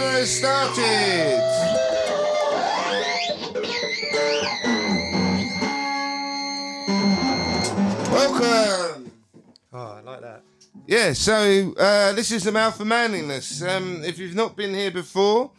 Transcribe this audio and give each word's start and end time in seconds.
Timer 0.00 0.12
has 0.12 0.36
started. 0.36 1.40
Welcome. 8.10 9.12
Oh, 9.72 9.78
I 9.78 10.00
like 10.00 10.20
that. 10.22 10.42
Yeah, 10.86 11.12
so 11.12 11.74
uh, 11.78 12.12
this 12.14 12.32
is 12.32 12.44
the 12.44 12.52
mouth 12.52 12.80
of 12.80 12.86
manliness. 12.86 13.62
Um, 13.62 14.02
if 14.02 14.18
you've 14.18 14.34
not 14.34 14.56
been 14.56 14.72
here 14.72 14.90
before, 14.90 15.50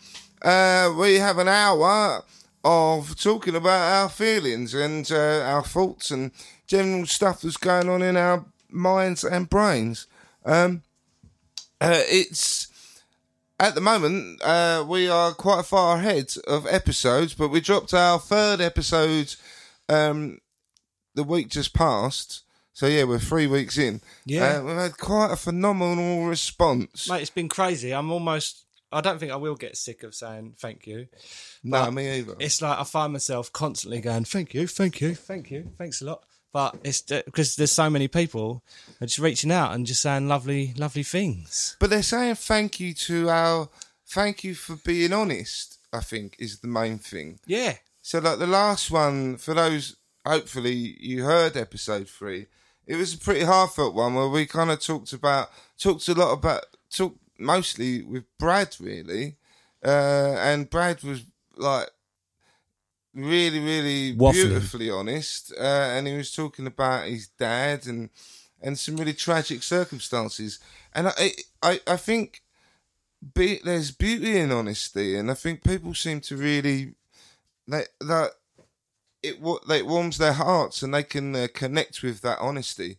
uh, 0.42 0.92
we 0.97 1.16
have 1.16 1.38
an 1.38 1.47
hour 1.47 2.23
of 2.64 3.16
talking 3.19 3.56
about 3.56 4.02
our 4.02 4.09
feelings 4.09 4.73
and 4.73 5.09
uh, 5.12 5.42
our 5.42 5.64
thoughts 5.64 6.09
and 6.09 6.31
general 6.66 7.06
stuff 7.06 7.41
that's 7.41 7.58
going 7.58 7.90
on 7.90 8.02
in 8.02 8.18
our 8.18 8.46
minds 8.69 9.23
and 9.23 9.50
brains. 9.50 10.08
Um, 10.46 10.81
uh, 11.79 12.02
it's 12.06 12.71
at 13.61 13.75
the 13.75 13.81
moment 13.81 14.41
uh, 14.44 14.83
we 14.88 15.07
are 15.07 15.33
quite 15.33 15.66
far 15.66 15.97
ahead 15.97 16.33
of 16.47 16.66
episodes, 16.67 17.33
but 17.33 17.49
we 17.49 17.61
dropped 17.61 17.94
our 17.94 18.19
third 18.19 18.59
episode 18.59 19.35
um, 19.88 20.39
the 21.16 21.23
week 21.23 21.49
just 21.49 21.73
passed. 21.73 22.44
So 22.73 22.88
yeah, 22.88 23.03
we're 23.03 23.19
three 23.19 23.47
weeks 23.47 23.77
in. 23.77 24.01
Yeah. 24.25 24.57
uh, 24.59 24.63
we've 24.63 24.75
had 24.75 24.97
quite 24.97 25.31
a 25.31 25.35
phenomenal 25.35 26.25
response. 26.25 27.09
Mate, 27.09 27.22
it's 27.22 27.29
been 27.29 27.49
crazy. 27.49 27.91
I'm 27.94 28.11
almost. 28.11 28.66
I 28.94 29.01
don't 29.01 29.19
think 29.19 29.31
I 29.31 29.38
will 29.38 29.55
get 29.55 29.78
sick 29.78 30.03
of 30.03 30.13
saying 30.16 30.55
thank 30.59 30.85
you. 30.88 31.07
no, 31.63 31.89
me 31.91 32.09
either. 32.19 32.35
It's 32.39 32.61
like 32.61 32.78
I 32.79 32.83
find 32.83 33.13
myself 33.13 33.51
constantly 33.53 34.01
going, 34.01 34.25
thank 34.25 34.53
you, 34.53 34.67
thank 34.67 34.99
you, 34.99 35.16
thank 35.16 35.51
you, 35.51 35.72
thanks 35.78 36.01
a 36.01 36.05
lot. 36.05 36.23
But 36.53 36.75
it's 36.84 37.01
because 37.01 37.56
there's 37.56 37.72
so 37.72 37.89
many 37.89 38.07
people 38.07 38.63
are 39.00 39.07
just 39.07 39.19
reaching 39.19 39.51
out 39.51 39.73
and 39.73 39.85
just 39.85 40.01
saying 40.01 40.28
lovely, 40.28 40.73
lovely 40.78 41.03
things. 41.03 41.78
But 41.79 41.89
they're 41.89 42.03
saying 42.03 42.35
thank 42.35 42.79
you 42.79 42.94
to 42.94 43.29
our 43.29 43.69
thank 44.06 44.44
you 44.44 44.56
for 44.56 44.75
being 44.75 45.13
honest. 45.13 45.78
I 45.94 46.00
think 46.00 46.35
is 46.40 46.59
the 46.59 46.67
main 46.67 47.00
thing. 47.00 47.40
Yeah. 47.45 47.75
So 48.01 48.19
like 48.19 48.40
the 48.40 48.47
last 48.47 48.91
one 48.91 49.38
for 49.38 49.53
those, 49.53 49.97
hopefully 50.25 50.95
you 51.00 51.23
heard 51.23 51.57
episode 51.57 52.07
three. 52.07 52.47
It 52.88 52.95
was 52.95 53.13
a 53.13 53.17
pretty 53.17 53.44
heartfelt 53.44 53.94
one 53.94 54.16
where 54.16 54.28
we 54.28 54.45
kind 54.45 54.72
of 54.72 54.79
talked 54.79 55.13
about 55.13 55.50
talked 55.78 56.07
a 56.07 56.13
lot 56.13 56.34
about 56.34 56.66
talked 56.90 57.19
mostly 57.38 58.01
with 58.01 58.23
Brad 58.38 58.75
really, 58.79 59.38
uh, 59.84 60.35
and 60.38 60.69
Brad 60.69 61.03
was 61.03 61.23
like 61.56 61.90
really 63.13 63.59
really 63.59 64.16
Waffling. 64.16 64.33
beautifully 64.33 64.89
honest, 64.89 65.53
uh, 65.59 65.63
and 65.63 66.07
he 66.07 66.16
was 66.16 66.33
talking 66.33 66.67
about 66.67 67.07
his 67.07 67.27
dad 67.27 67.85
and 67.88 68.09
and 68.61 68.77
some 68.77 68.97
really 68.97 69.13
tragic 69.13 69.63
circumstances, 69.63 70.59
and 70.94 71.07
I 71.07 71.31
I 71.61 71.79
I 71.88 71.97
think 71.97 72.41
be, 73.35 73.59
there's 73.63 73.91
beauty 73.91 74.38
in 74.38 74.51
honesty, 74.51 75.16
and 75.16 75.29
I 75.29 75.35
think 75.35 75.63
people 75.63 75.94
seem 75.94 76.22
to 76.22 76.38
really 76.38 76.95
that 77.67 77.89
that 77.99 78.31
it 79.23 79.38
it 79.69 79.88
warms 79.88 80.17
their 80.17 80.33
hearts 80.33 80.81
and 80.81 80.93
they 80.93 81.03
can 81.03 81.35
uh, 81.35 81.47
connect 81.53 82.01
with 82.03 82.22
that 82.22 82.39
honesty, 82.39 82.97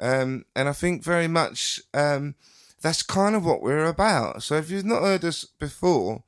um, 0.00 0.44
and 0.54 0.68
I 0.68 0.72
think 0.72 1.02
very 1.02 1.28
much 1.28 1.80
um, 1.94 2.34
that's 2.80 3.02
kind 3.02 3.34
of 3.34 3.44
what 3.44 3.62
we're 3.62 3.86
about. 3.86 4.42
So 4.42 4.56
if 4.56 4.70
you've 4.70 4.84
not 4.84 5.02
heard 5.02 5.24
us 5.24 5.44
before, 5.44 6.22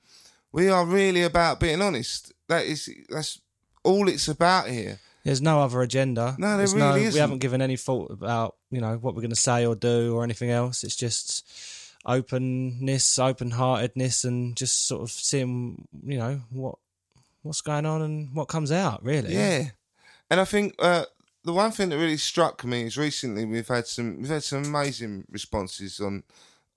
we 0.53 0.69
are 0.69 0.85
really 0.85 1.23
about 1.23 1.61
being 1.61 1.81
honest. 1.81 2.33
That 2.51 2.67
is 2.67 2.91
that's 3.09 3.41
all 3.85 4.09
it's 4.09 4.27
about 4.29 4.69
here. 4.69 4.99
There's 5.25 5.41
no 5.41 5.61
other 5.63 5.83
agenda. 5.83 6.35
No, 6.37 6.49
there 6.49 6.57
There's 6.59 6.75
really 6.75 7.01
We 7.01 7.07
isn't. 7.07 7.21
haven't 7.21 7.39
given 7.39 7.63
any 7.63 7.77
thought 7.77 8.11
about 8.11 8.57
you 8.71 8.81
know 8.81 8.97
what 8.97 9.15
we're 9.15 9.23
going 9.23 9.31
to 9.31 9.37
say 9.37 9.65
or 9.65 9.77
do 9.77 10.15
or 10.15 10.25
anything 10.25 10.51
else. 10.51 10.83
It's 10.83 10.97
just 10.97 11.49
openness, 12.05 13.19
open 13.19 13.53
heartedness, 13.53 14.25
and 14.25 14.57
just 14.57 14.87
sort 14.89 15.03
of 15.03 15.11
seeing 15.11 15.87
you 16.05 16.19
know 16.19 16.41
what 16.51 16.75
what's 17.43 17.61
going 17.61 17.87
on 17.87 18.03
and 18.03 18.35
what 18.35 18.49
comes 18.49 18.73
out. 18.73 19.05
Really. 19.05 19.33
Yeah, 19.33 19.71
and 20.31 20.41
I 20.41 20.45
think 20.45 20.75
uh, 20.81 21.05
the 21.45 21.53
one 21.53 21.71
thing 21.71 21.91
that 21.91 21.99
really 21.99 22.17
struck 22.17 22.65
me 22.65 22.83
is 22.83 22.99
recently 22.99 23.45
we've 23.45 23.69
had 23.69 23.87
some 23.87 24.19
we've 24.19 24.29
had 24.29 24.43
some 24.43 24.65
amazing 24.65 25.25
responses 25.31 26.01
on 26.01 26.25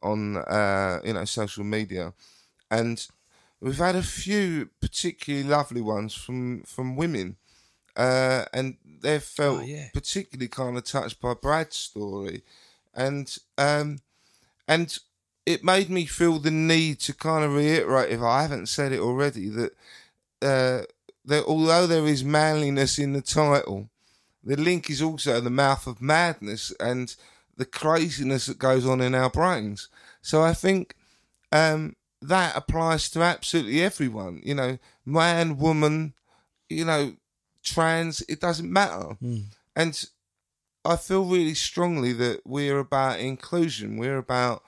on 0.04 0.38
uh, 0.38 1.00
you 1.04 1.14
know 1.14 1.26
social 1.26 1.64
media, 1.64 2.14
and 2.70 3.08
we've 3.64 3.78
had 3.78 3.96
a 3.96 4.04
few 4.04 4.70
particularly 4.82 5.48
lovely 5.48 5.82
ones 5.82 6.14
from 6.14 6.64
from 6.64 6.96
women, 6.96 7.38
uh, 7.96 8.46
and 8.54 8.78
they've 9.02 9.24
felt 9.24 9.62
Oh, 9.62 9.66
yeah. 9.66 9.88
particularly 9.94 10.50
kind 10.50 10.78
of 10.78 10.84
touched 10.84 11.20
by 11.22 11.34
Brad's 11.34 11.78
story, 11.78 12.44
and 12.94 13.36
um, 13.58 14.00
and 14.68 15.00
it 15.46 15.64
made 15.64 15.90
me 15.90 16.06
feel 16.06 16.40
the 16.40 16.52
need 16.52 17.00
to 17.02 17.14
kind 17.14 17.44
of 17.44 17.54
reiterate, 17.54 18.12
if 18.12 18.22
I 18.22 18.44
haven't 18.44 18.68
said 18.68 18.92
it 18.92 19.00
already, 19.00 19.50
that 19.50 19.72
uh, 20.42 20.82
that 21.26 21.46
although 21.46 21.88
there 21.88 22.06
is 22.08 22.24
manliness 22.24 23.00
in 23.00 23.14
the 23.14 23.22
title, 23.22 23.90
the 24.44 24.56
link 24.58 24.90
is 24.90 25.02
also 25.02 25.40
the 25.42 25.50
mouth 25.50 25.88
of 25.88 26.02
madness 26.02 26.72
and 26.80 27.16
the 27.56 27.66
craziness 27.66 28.48
that 28.48 28.58
goes 28.60 28.86
on 28.86 29.00
in 29.02 29.14
our 29.16 29.30
brains. 29.30 29.88
So 30.22 30.42
I 30.42 30.54
think 30.54 30.96
um, 31.52 31.96
that 32.28 32.56
applies 32.56 33.10
to 33.12 33.22
absolutely 33.22 33.82
everyone. 33.82 34.42
You 34.44 34.56
know, 34.56 34.78
man, 35.06 35.58
woman, 35.58 36.14
you 36.70 36.86
know, 36.86 37.16
trans. 37.64 38.22
It 38.22 38.40
doesn't 38.40 38.72
matter. 38.72 39.16
Hmm. 39.20 39.40
And 39.76 40.04
I 40.86 40.96
feel 40.98 41.26
really 41.26 41.54
strongly 41.54 42.14
that 42.14 42.42
we're 42.46 42.80
about 42.80 43.20
inclusion. 43.20 43.98
We're 43.98 44.18
about 44.18 44.64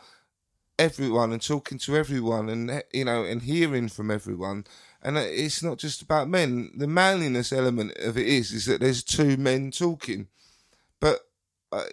everyone 0.77 1.31
and 1.31 1.41
talking 1.41 1.77
to 1.77 1.95
everyone 1.95 2.49
and 2.49 2.83
you 2.91 3.05
know 3.05 3.23
and 3.23 3.43
hearing 3.43 3.87
from 3.87 4.11
everyone 4.11 4.65
and 5.01 5.17
it's 5.17 5.63
not 5.63 5.77
just 5.77 6.01
about 6.01 6.27
men 6.27 6.69
the 6.75 6.87
manliness 6.87 7.53
element 7.53 7.93
of 7.99 8.17
it 8.17 8.27
is 8.27 8.51
is 8.51 8.65
that 8.65 8.81
there's 8.81 9.01
two 9.01 9.37
men 9.37 9.71
talking 9.71 10.27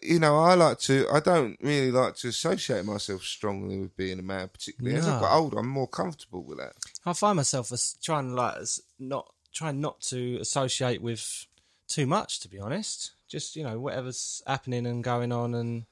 you 0.03 0.19
know, 0.19 0.39
I 0.39 0.55
like 0.55 0.79
to. 0.81 1.07
I 1.13 1.21
don't 1.21 1.57
really 1.61 1.91
like 1.91 2.17
to 2.17 2.29
associate 2.29 2.85
myself 2.85 3.23
strongly 3.23 3.79
with 3.79 3.97
being 3.97 4.19
a 4.19 4.23
man, 4.23 4.49
particularly 4.49 4.97
as 4.99 5.07
I've 5.09 5.21
got 5.21 5.33
No. 5.33 5.39
older. 5.39 5.59
I'm 5.59 5.69
more 5.69 5.89
comfortable 5.89 6.43
with 6.43 6.59
that. 6.59 6.75
I 7.07 7.13
find 7.13 7.37
myself 7.37 7.73
as 7.73 7.97
trying 8.03 8.35
like 8.35 8.57
as 8.57 8.81
not 8.99 9.33
trying 9.53 9.81
not 9.81 10.01
to 10.03 10.39
associate 10.41 11.03
with 11.03 11.47
too 11.89 12.07
much. 12.07 12.41
To 12.41 12.49
be 12.49 12.59
honest, 12.59 13.13
just 13.29 13.57
you 13.57 13.63
know 13.65 13.79
whatever's 13.79 14.43
happening 14.47 14.87
and 14.87 15.03
going 15.05 15.33
on 15.33 15.55
and 15.55 15.85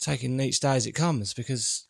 taking 0.00 0.38
each 0.40 0.60
day 0.60 0.76
as 0.76 0.86
it 0.86 0.92
comes 0.92 1.34
because 1.34 1.84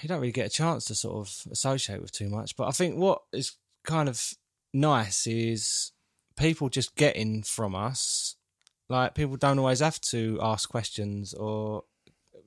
you 0.00 0.08
don't 0.08 0.20
really 0.20 0.32
get 0.32 0.46
a 0.46 0.50
chance 0.50 0.84
to 0.86 0.94
sort 0.94 1.26
of 1.28 1.52
associate 1.52 2.00
with 2.00 2.12
too 2.12 2.28
much. 2.28 2.56
But 2.56 2.68
I 2.68 2.70
think 2.70 2.96
what 2.96 3.22
is 3.32 3.52
kind 3.84 4.08
of 4.08 4.34
nice 4.72 5.26
is 5.26 5.92
people 6.36 6.68
just 6.68 6.94
getting 6.96 7.42
from 7.42 7.74
us. 7.74 8.35
Like 8.88 9.14
people 9.14 9.36
don't 9.36 9.58
always 9.58 9.80
have 9.80 10.00
to 10.02 10.38
ask 10.42 10.68
questions 10.68 11.34
or 11.34 11.84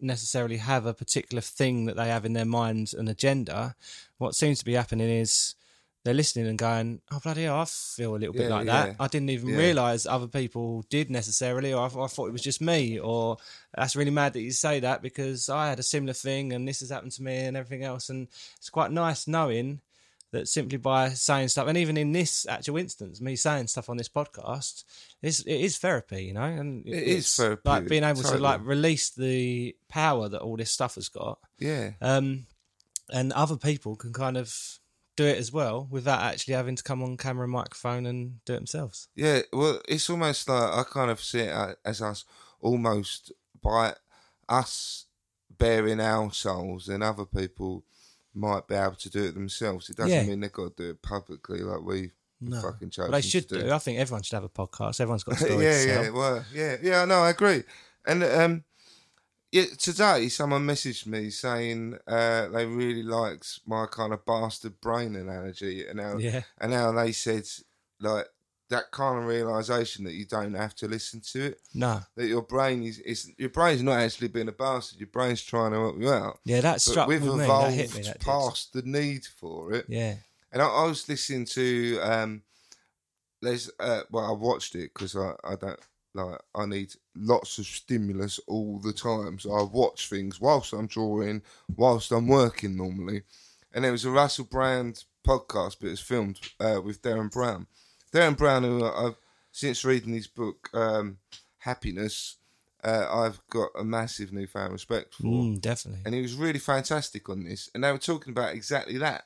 necessarily 0.01 0.57
have 0.57 0.85
a 0.85 0.93
particular 0.93 1.41
thing 1.41 1.85
that 1.85 1.97
they 1.97 2.07
have 2.07 2.25
in 2.25 2.33
their 2.33 2.45
minds, 2.45 2.93
an 2.93 3.07
agenda. 3.07 3.75
What 4.17 4.35
seems 4.35 4.59
to 4.59 4.65
be 4.65 4.73
happening 4.73 5.09
is 5.09 5.55
they're 6.05 6.13
listening 6.13 6.47
and 6.47 6.57
going, 6.57 7.01
"Oh 7.11 7.19
bloody 7.21 7.43
hell, 7.43 7.59
I 7.59 7.65
feel 7.65 8.15
a 8.15 8.17
little 8.17 8.33
bit 8.33 8.43
Yeah, 8.43 8.55
like 8.55 8.65
yeah. 8.67 8.85
that. 8.85 8.95
I 9.01 9.07
didn't 9.07 9.31
even 9.31 9.49
Yeah. 9.49 9.57
realise 9.57 10.05
other 10.05 10.27
people 10.27 10.83
did 10.89 11.09
necessarily, 11.11 11.73
or 11.73 11.81
I, 11.81 12.03
I 12.03 12.07
thought 12.07 12.27
it 12.27 12.31
was 12.31 12.41
just 12.41 12.61
me, 12.61 12.97
or 12.97 13.37
that's 13.75 13.97
really 13.97 14.09
mad 14.11 14.31
that 14.33 14.41
you 14.41 14.51
say 14.51 14.79
that 14.79 15.01
because 15.01 15.49
I 15.49 15.67
had 15.67 15.79
a 15.79 15.83
similar 15.83 16.13
thing 16.13 16.53
and 16.53 16.65
this 16.65 16.79
has 16.79 16.89
happened 16.89 17.11
to 17.13 17.23
me 17.23 17.35
and 17.35 17.57
everything 17.57 17.83
else. 17.83 18.09
And 18.09 18.29
it's 18.57 18.69
quite 18.69 18.91
nice 18.91 19.27
knowing 19.27 19.81
that 20.31 20.47
simply 20.47 20.77
by 20.77 21.09
saying 21.09 21.47
stuff, 21.47 21.67
and 21.67 21.77
even 21.77 21.97
in 21.97 22.11
this 22.11 22.45
actual 22.47 22.77
instance, 22.77 23.19
me 23.19 23.35
saying 23.35 23.67
stuff 23.67 23.89
on 23.89 23.97
this 23.97 24.09
podcast, 24.09 24.83
it's, 25.21 25.41
it 25.41 25.59
is 25.61 25.77
therapy, 25.77 26.25
you 26.25 26.33
know, 26.33 26.43
and 26.43 26.87
It 26.87 27.03
is 27.03 27.25
it's 27.25 27.37
therapy, 27.37 27.61
Like 27.65 27.87
being 27.87 28.03
able 28.03 28.21
to 28.21 28.37
like 28.37 28.61
release 28.63 29.09
the 29.09 29.75
power 29.87 30.29
that 30.29 30.41
all 30.41 30.57
this 30.57 30.71
stuff 30.71 30.95
has 30.95 31.09
got, 31.09 31.39
Yeah, 31.57 31.91
um, 32.01 32.45
and 33.11 33.33
other 33.33 33.57
people 33.57 33.95
can 33.95 34.13
kind 34.13 34.37
of 34.37 34.79
do 35.15 35.25
it 35.25 35.37
as 35.37 35.51
well 35.51 35.87
without 35.89 36.21
actually 36.21 36.53
having 36.53 36.75
to 36.75 36.83
come 36.83 37.03
on 37.03 37.17
camera 37.17 37.43
and 37.43 37.51
microphone 37.51 38.05
and 38.05 38.43
do 38.45 38.53
it 38.53 38.57
themselves. 38.57 39.07
yeah. 39.15 39.41
Well, 39.51 39.81
it's 39.87 40.09
almost 40.09 40.47
like 40.47 40.71
I 40.71 40.83
kind 40.83 41.11
of 41.11 41.21
see 41.21 41.39
it 41.41 41.77
as 41.83 42.01
us 42.01 42.23
almost 42.61 43.31
by 43.61 43.95
us 44.47 45.05
baring 45.57 45.99
our 45.99 46.31
souls, 46.31 46.87
and 46.87 47.03
other 47.03 47.25
people 47.25 47.83
might 48.33 48.67
be 48.67 48.75
able 48.75 48.95
to 48.95 49.09
do 49.09 49.23
it 49.25 49.33
themselves. 49.33 49.89
It 49.89 49.97
doesn't 49.97 50.11
Yeah. 50.11 50.23
mean 50.23 50.39
they've 50.39 50.51
got 50.51 50.77
to 50.77 50.83
do 50.83 50.89
it 50.91 51.01
publicly 51.01 51.59
like 51.61 51.81
we 51.81 52.11
No. 52.41 52.61
fucking 52.61 52.89
chosen 52.91 53.11
But 53.11 53.17
they 53.23 53.27
should 53.27 53.49
to 53.49 53.63
do. 53.63 53.71
I 53.71 53.79
think 53.79 53.99
everyone 53.99 54.23
should 54.23 54.35
have 54.35 54.43
a 54.43 54.49
podcast. 54.49 54.99
Everyone's 55.01 55.23
got 55.23 55.35
a 55.41 55.45
story 55.45 55.63
yeah, 55.65 55.77
to 55.81 55.85
tell. 55.87 56.03
yeah, 56.03 56.09
well, 56.11 56.45
yeah, 56.53 56.75
yeah. 56.81 57.05
No, 57.05 57.21
I 57.23 57.31
agree. 57.31 57.63
And 58.05 58.23
um, 58.23 58.63
yeah, 59.51 59.65
today 59.77 60.29
someone 60.29 60.65
messaged 60.65 61.05
me 61.07 61.31
saying 61.31 61.97
uh, 62.07 62.47
they 62.49 62.65
really 62.65 63.03
liked 63.03 63.59
my 63.65 63.87
kind 63.87 64.13
of 64.13 64.25
bastard 64.25 64.79
brain 64.79 65.15
analogy, 65.15 65.87
and 65.87 65.99
how 65.99 66.17
Yeah. 66.17 66.43
and 66.59 66.71
how 66.73 66.91
they 66.91 67.11
said 67.11 67.45
like 67.99 68.27
that 68.69 68.91
kind 68.91 69.19
of 69.19 69.25
realization 69.25 70.05
that 70.05 70.13
you 70.13 70.25
don't 70.25 70.53
have 70.53 70.75
to 70.75 70.87
listen 70.87 71.21
to 71.31 71.47
it. 71.47 71.61
No. 71.73 72.01
That 72.15 72.27
your 72.27 72.43
brain 72.43 72.83
is, 72.83 72.99
is 72.99 73.31
your 73.37 73.49
brain's 73.49 73.81
not 73.81 73.99
actually 73.99 74.27
being 74.27 74.47
a 74.47 74.53
bastard. 74.53 74.99
Your 74.99 75.07
brain's 75.07 75.43
trying 75.43 75.71
to 75.71 75.77
help 75.77 75.99
you 75.99 76.11
out. 76.11 76.39
Yeah, 76.45 76.61
that 76.61 76.73
But 76.73 76.81
struck 76.81 77.07
we've 77.07 77.21
with 77.21 77.33
me. 77.33 77.37
That 77.39 77.43
evolved 77.45 77.75
hit 77.75 77.95
me. 77.95 78.01
That 78.03 78.19
did. 78.19 78.21
past 78.21 78.73
the 78.73 78.83
need 78.83 79.25
for 79.25 79.73
it. 79.73 79.85
Yeah. 79.87 80.15
And 80.51 80.61
I, 80.61 80.67
I 80.67 80.85
was 80.85 81.07
listening 81.09 81.45
to 81.45 81.99
um, 82.01 82.41
there's 83.41 83.69
uh, 83.79 84.01
well, 84.11 84.25
I 84.25 84.31
watched 84.31 84.75
it 84.75 84.91
because 84.93 85.15
I, 85.15 85.33
I 85.43 85.55
don't 85.55 85.79
like 86.13 86.39
I 86.55 86.65
need 86.65 86.93
lots 87.15 87.57
of 87.57 87.65
stimulus 87.65 88.39
all 88.47 88.79
the 88.79 88.93
time. 88.93 89.39
So 89.39 89.53
I 89.53 89.63
watch 89.63 90.09
things 90.09 90.39
whilst 90.39 90.73
I'm 90.73 90.87
drawing, 90.87 91.41
whilst 91.75 92.11
I'm 92.11 92.27
working 92.27 92.77
normally. 92.77 93.23
And 93.73 93.83
there 93.83 93.91
was 93.91 94.05
a 94.05 94.11
Russell 94.11 94.45
Brand 94.45 95.03
podcast, 95.25 95.77
but 95.79 95.89
it's 95.89 96.01
filmed 96.01 96.39
uh, 96.59 96.81
with 96.83 97.01
Derren 97.01 97.31
Brown. 97.31 97.67
Derren 98.13 98.37
Brown, 98.37 98.63
who 98.63 98.85
I've 98.85 99.15
since 99.51 99.83
reading 99.83 100.13
his 100.13 100.27
book 100.27 100.69
um, 100.73 101.17
Happiness, 101.59 102.35
uh, 102.83 103.05
I've 103.11 103.41
got 103.49 103.69
a 103.77 103.83
massive 103.83 104.31
newfound 104.31 104.71
respect 104.73 105.15
for 105.15 105.23
Mm, 105.23 105.59
definitely. 105.61 106.01
and 106.05 106.13
he 106.15 106.21
was 106.21 106.35
really 106.35 106.59
fantastic 106.59 107.27
on 107.29 107.43
this. 107.43 107.69
And 107.73 107.83
they 107.83 107.91
were 107.91 107.97
talking 107.97 108.31
about 108.31 108.53
exactly 108.53 108.97
that. 108.99 109.25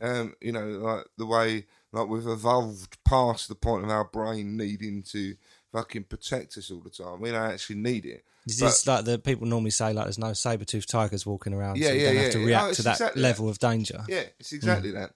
Um, 0.00 0.34
you 0.40 0.52
know, 0.52 0.66
like 0.66 1.06
the 1.16 1.26
way 1.26 1.66
like 1.92 2.06
we've 2.08 2.26
evolved 2.26 3.02
past 3.04 3.48
the 3.48 3.54
point 3.54 3.84
of 3.84 3.90
our 3.90 4.04
brain 4.04 4.56
needing 4.56 5.02
to 5.04 5.36
fucking 5.72 6.04
protect 6.04 6.58
us 6.58 6.70
all 6.70 6.80
the 6.80 6.90
time. 6.90 7.20
We 7.20 7.30
don't 7.30 7.50
actually 7.50 7.76
need 7.76 8.04
it. 8.04 8.08
it. 8.08 8.24
Is 8.46 8.60
But- 8.60 8.66
this 8.66 8.86
like 8.86 9.04
the 9.06 9.18
people 9.18 9.46
normally 9.46 9.70
say 9.70 9.92
like 9.94 10.04
there's 10.04 10.18
no 10.18 10.34
saber 10.34 10.64
toothed 10.66 10.88
tigers 10.90 11.24
walking 11.24 11.54
around, 11.54 11.78
Yeah, 11.78 11.88
so 11.88 11.92
you 11.94 12.00
yeah, 12.00 12.06
don't 12.06 12.14
yeah, 12.16 12.22
have 12.22 12.32
to 12.32 12.38
yeah. 12.40 12.46
react 12.46 12.66
Oh, 12.68 12.72
to 12.74 12.82
that 12.82 12.90
exactly 12.92 13.22
level 13.22 13.48
of 13.48 13.58
danger. 13.58 14.04
Yeah, 14.06 14.24
it's 14.38 14.52
exactly 14.52 14.90
that. 14.92 15.12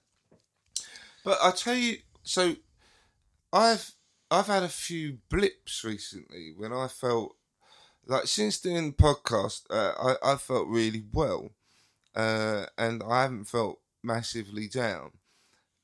But 1.23 1.37
I 1.43 1.51
tell 1.51 1.75
you, 1.75 1.97
so 2.23 2.55
I've 3.53 3.91
I've 4.29 4.47
had 4.47 4.63
a 4.63 4.69
few 4.69 5.17
blips 5.29 5.83
recently 5.83 6.53
when 6.55 6.71
I 6.71 6.87
felt 6.87 7.35
like 8.07 8.27
since 8.27 8.59
doing 8.59 8.91
the 8.91 9.03
podcast, 9.03 9.63
uh, 9.69 10.15
I 10.23 10.33
I 10.33 10.35
felt 10.37 10.67
really 10.67 11.03
well, 11.13 11.51
uh, 12.15 12.65
and 12.77 13.03
I 13.03 13.23
haven't 13.23 13.45
felt 13.45 13.79
massively 14.03 14.67
down, 14.67 15.11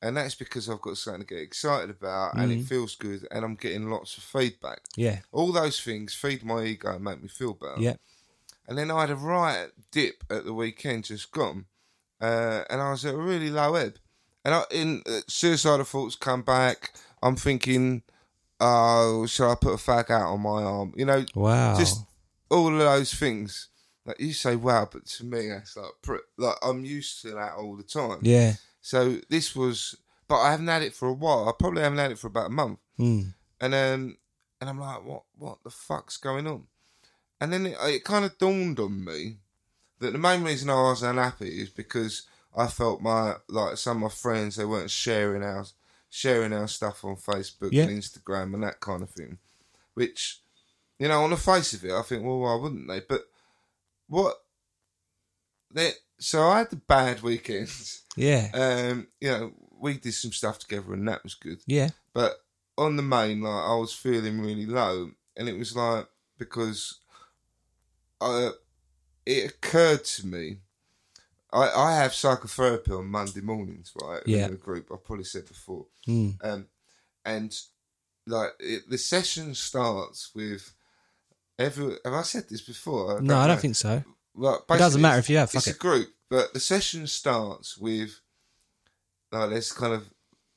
and 0.01 0.17
that's 0.17 0.35
because 0.35 0.69
I've 0.69 0.81
got 0.81 0.97
something 0.97 1.21
to 1.21 1.27
get 1.27 1.41
excited 1.41 1.89
about, 1.89 2.35
and 2.35 2.51
it 2.51 2.63
feels 2.63 2.95
good, 2.95 3.27
and 3.31 3.43
I'm 3.43 3.55
getting 3.55 3.89
lots 3.89 4.17
of 4.17 4.23
feedback. 4.23 4.81
Yeah. 4.95 5.19
All 5.31 5.51
those 5.51 5.79
things 5.79 6.13
feed 6.13 6.43
my 6.43 6.63
ego 6.63 6.95
and 6.95 7.03
make 7.03 7.21
me 7.21 7.27
feel 7.27 7.53
better. 7.53 7.79
Yeah. 7.79 7.95
And 8.67 8.77
then 8.77 8.91
I 8.91 9.01
had 9.01 9.11
a 9.11 9.15
right 9.15 9.69
dip 9.91 10.23
at 10.29 10.45
the 10.45 10.53
weekend 10.53 11.05
just 11.05 11.31
gone, 11.31 11.65
uh, 12.21 12.63
and 12.69 12.81
I 12.81 12.91
was 12.91 13.05
at 13.05 13.13
a 13.13 13.17
really 13.17 13.49
low 13.49 13.75
ebb. 13.75 13.97
And 14.47 14.55
I, 14.55 14.63
in 14.71 15.03
uh, 15.05 15.19
suicidal 15.27 15.83
thoughts 15.85 16.15
come 16.15 16.41
back. 16.41 16.93
I'm 17.21 17.35
thinking, 17.35 18.01
oh, 18.61 19.25
shall 19.25 19.51
I 19.51 19.55
put 19.55 19.73
a 19.73 19.77
fag 19.77 20.09
out 20.09 20.31
on 20.31 20.39
my 20.39 20.63
arm? 20.63 20.93
You 20.95 21.03
know, 21.05 21.25
Wow. 21.35 21.77
just 21.77 22.01
all 22.49 22.71
of 22.71 22.79
those 22.79 23.13
things. 23.13 23.67
Like 24.05 24.21
you 24.21 24.31
say, 24.31 24.55
wow, 24.55 24.87
but 24.89 25.05
to 25.05 25.25
me, 25.25 25.49
that's 25.49 25.75
like, 25.75 25.91
pr- 26.01 26.15
like 26.37 26.55
I'm 26.63 26.85
used 26.85 27.21
to 27.23 27.31
that 27.31 27.55
all 27.57 27.75
the 27.75 27.83
time. 27.83 28.19
yeah. 28.21 28.53
So 28.79 29.17
this 29.29 29.53
was, 29.53 29.97
but 30.29 30.39
I 30.39 30.51
haven't 30.51 30.69
had 30.69 30.81
it 30.81 30.93
for 30.93 31.09
a 31.09 31.13
while. 31.13 31.49
I 31.49 31.51
probably 31.59 31.81
haven't 31.81 31.97
had 31.99 32.11
it 32.11 32.17
for 32.19 32.27
about 32.27 32.45
a 32.47 32.49
month. 32.53 32.79
Mm. 32.97 33.33
And 33.59 33.75
um, 33.75 34.17
and 34.61 34.69
I'm 34.69 34.79
like, 34.79 35.03
what, 35.03 35.23
what 35.37 35.57
the 35.65 35.69
fuck's 35.69 36.15
going 36.15 36.47
on? 36.47 36.63
And 37.41 37.51
then 37.51 37.65
it, 37.65 37.75
it 37.81 38.05
kind 38.05 38.23
of 38.23 38.37
dawned 38.37 38.79
on 38.79 39.03
me 39.03 39.39
that 39.99 40.13
the 40.13 40.17
main 40.19 40.41
reason 40.43 40.69
I 40.69 40.75
was 40.75 41.03
unhappy 41.03 41.59
is 41.61 41.69
because 41.69 42.23
I 42.57 42.67
felt 42.67 43.01
my 43.01 43.35
like 43.47 43.77
some 43.77 43.97
of 43.97 44.01
my 44.03 44.09
friends 44.09 44.55
they 44.55 44.65
weren't 44.65 44.89
sharing 44.89 45.43
our 45.43 45.65
sharing 46.09 46.53
our 46.53 46.67
stuff 46.67 47.03
on 47.05 47.15
Facebook 47.15 47.69
Yeah. 47.71 47.83
and 47.83 48.01
Instagram 48.01 48.53
and 48.53 48.63
that 48.63 48.79
kind 48.79 49.03
of 49.03 49.09
thing, 49.11 49.37
which 49.93 50.39
you 50.99 51.07
know 51.07 51.23
on 51.23 51.29
the 51.29 51.37
face 51.37 51.73
of 51.73 51.85
it 51.85 51.91
I 51.91 52.01
think 52.01 52.23
well 52.25 52.39
why 52.39 52.55
wouldn't 52.55 52.87
they? 52.87 53.01
But 53.01 53.21
what 54.07 54.35
they 55.71 55.91
so 56.19 56.47
I 56.47 56.59
had 56.59 56.69
the 56.71 56.77
bad 56.77 57.21
weekends. 57.21 58.03
Yeah. 58.19 58.49
Um, 58.55 59.07
you 59.21 59.29
know 59.29 59.51
we 59.79 59.93
did 59.99 60.13
some 60.15 60.31
stuff 60.31 60.57
together 60.57 60.91
and 60.93 61.07
that 61.07 61.21
was 61.23 61.35
good. 61.35 61.59
yeah. 61.67 61.89
But 62.13 62.41
on 62.75 62.95
the 62.95 63.03
main, 63.03 63.41
like 63.41 63.63
I 63.63 63.75
was 63.75 63.93
feeling 63.93 64.39
really 64.41 64.65
low, 64.65 65.11
and 65.35 65.47
it 65.47 65.55
was 65.55 65.75
like 65.75 66.07
because 66.39 66.97
I, 68.19 68.51
it 69.23 69.51
occurred 69.51 70.03
to 70.05 70.25
me. 70.25 70.57
I, 71.53 71.69
I 71.69 71.95
have 71.95 72.13
psychotherapy 72.13 72.91
on 72.91 73.07
Monday 73.07 73.41
mornings, 73.41 73.93
right? 74.01 74.21
Yeah. 74.25 74.47
In 74.47 74.53
a 74.53 74.57
group, 74.57 74.89
I've 74.91 75.03
probably 75.03 75.23
said 75.23 75.47
before. 75.47 75.85
Mm. 76.07 76.35
Um, 76.43 76.67
and 77.23 77.57
like 78.25 78.51
it, 78.59 78.89
the 78.89 78.97
session 78.97 79.55
starts 79.55 80.31
with 80.35 80.73
every. 81.57 81.95
Have 82.03 82.13
I 82.13 82.23
said 82.23 82.49
this 82.49 82.61
before? 82.61 83.21
No, 83.21 83.37
I 83.37 83.47
don't 83.47 83.59
think 83.59 83.75
so. 83.75 84.03
Well, 84.35 84.63
It 84.69 84.77
doesn't 84.77 85.01
matter 85.01 85.19
if 85.19 85.29
you 85.29 85.37
have, 85.37 85.49
fuck 85.49 85.59
It's 85.61 85.67
it. 85.67 85.75
a 85.75 85.79
group, 85.79 86.09
but 86.29 86.53
the 86.53 86.59
session 86.59 87.07
starts 87.07 87.77
with 87.77 88.19
like 89.31 89.49
there's 89.49 89.71
kind 89.71 89.93
of 89.93 90.09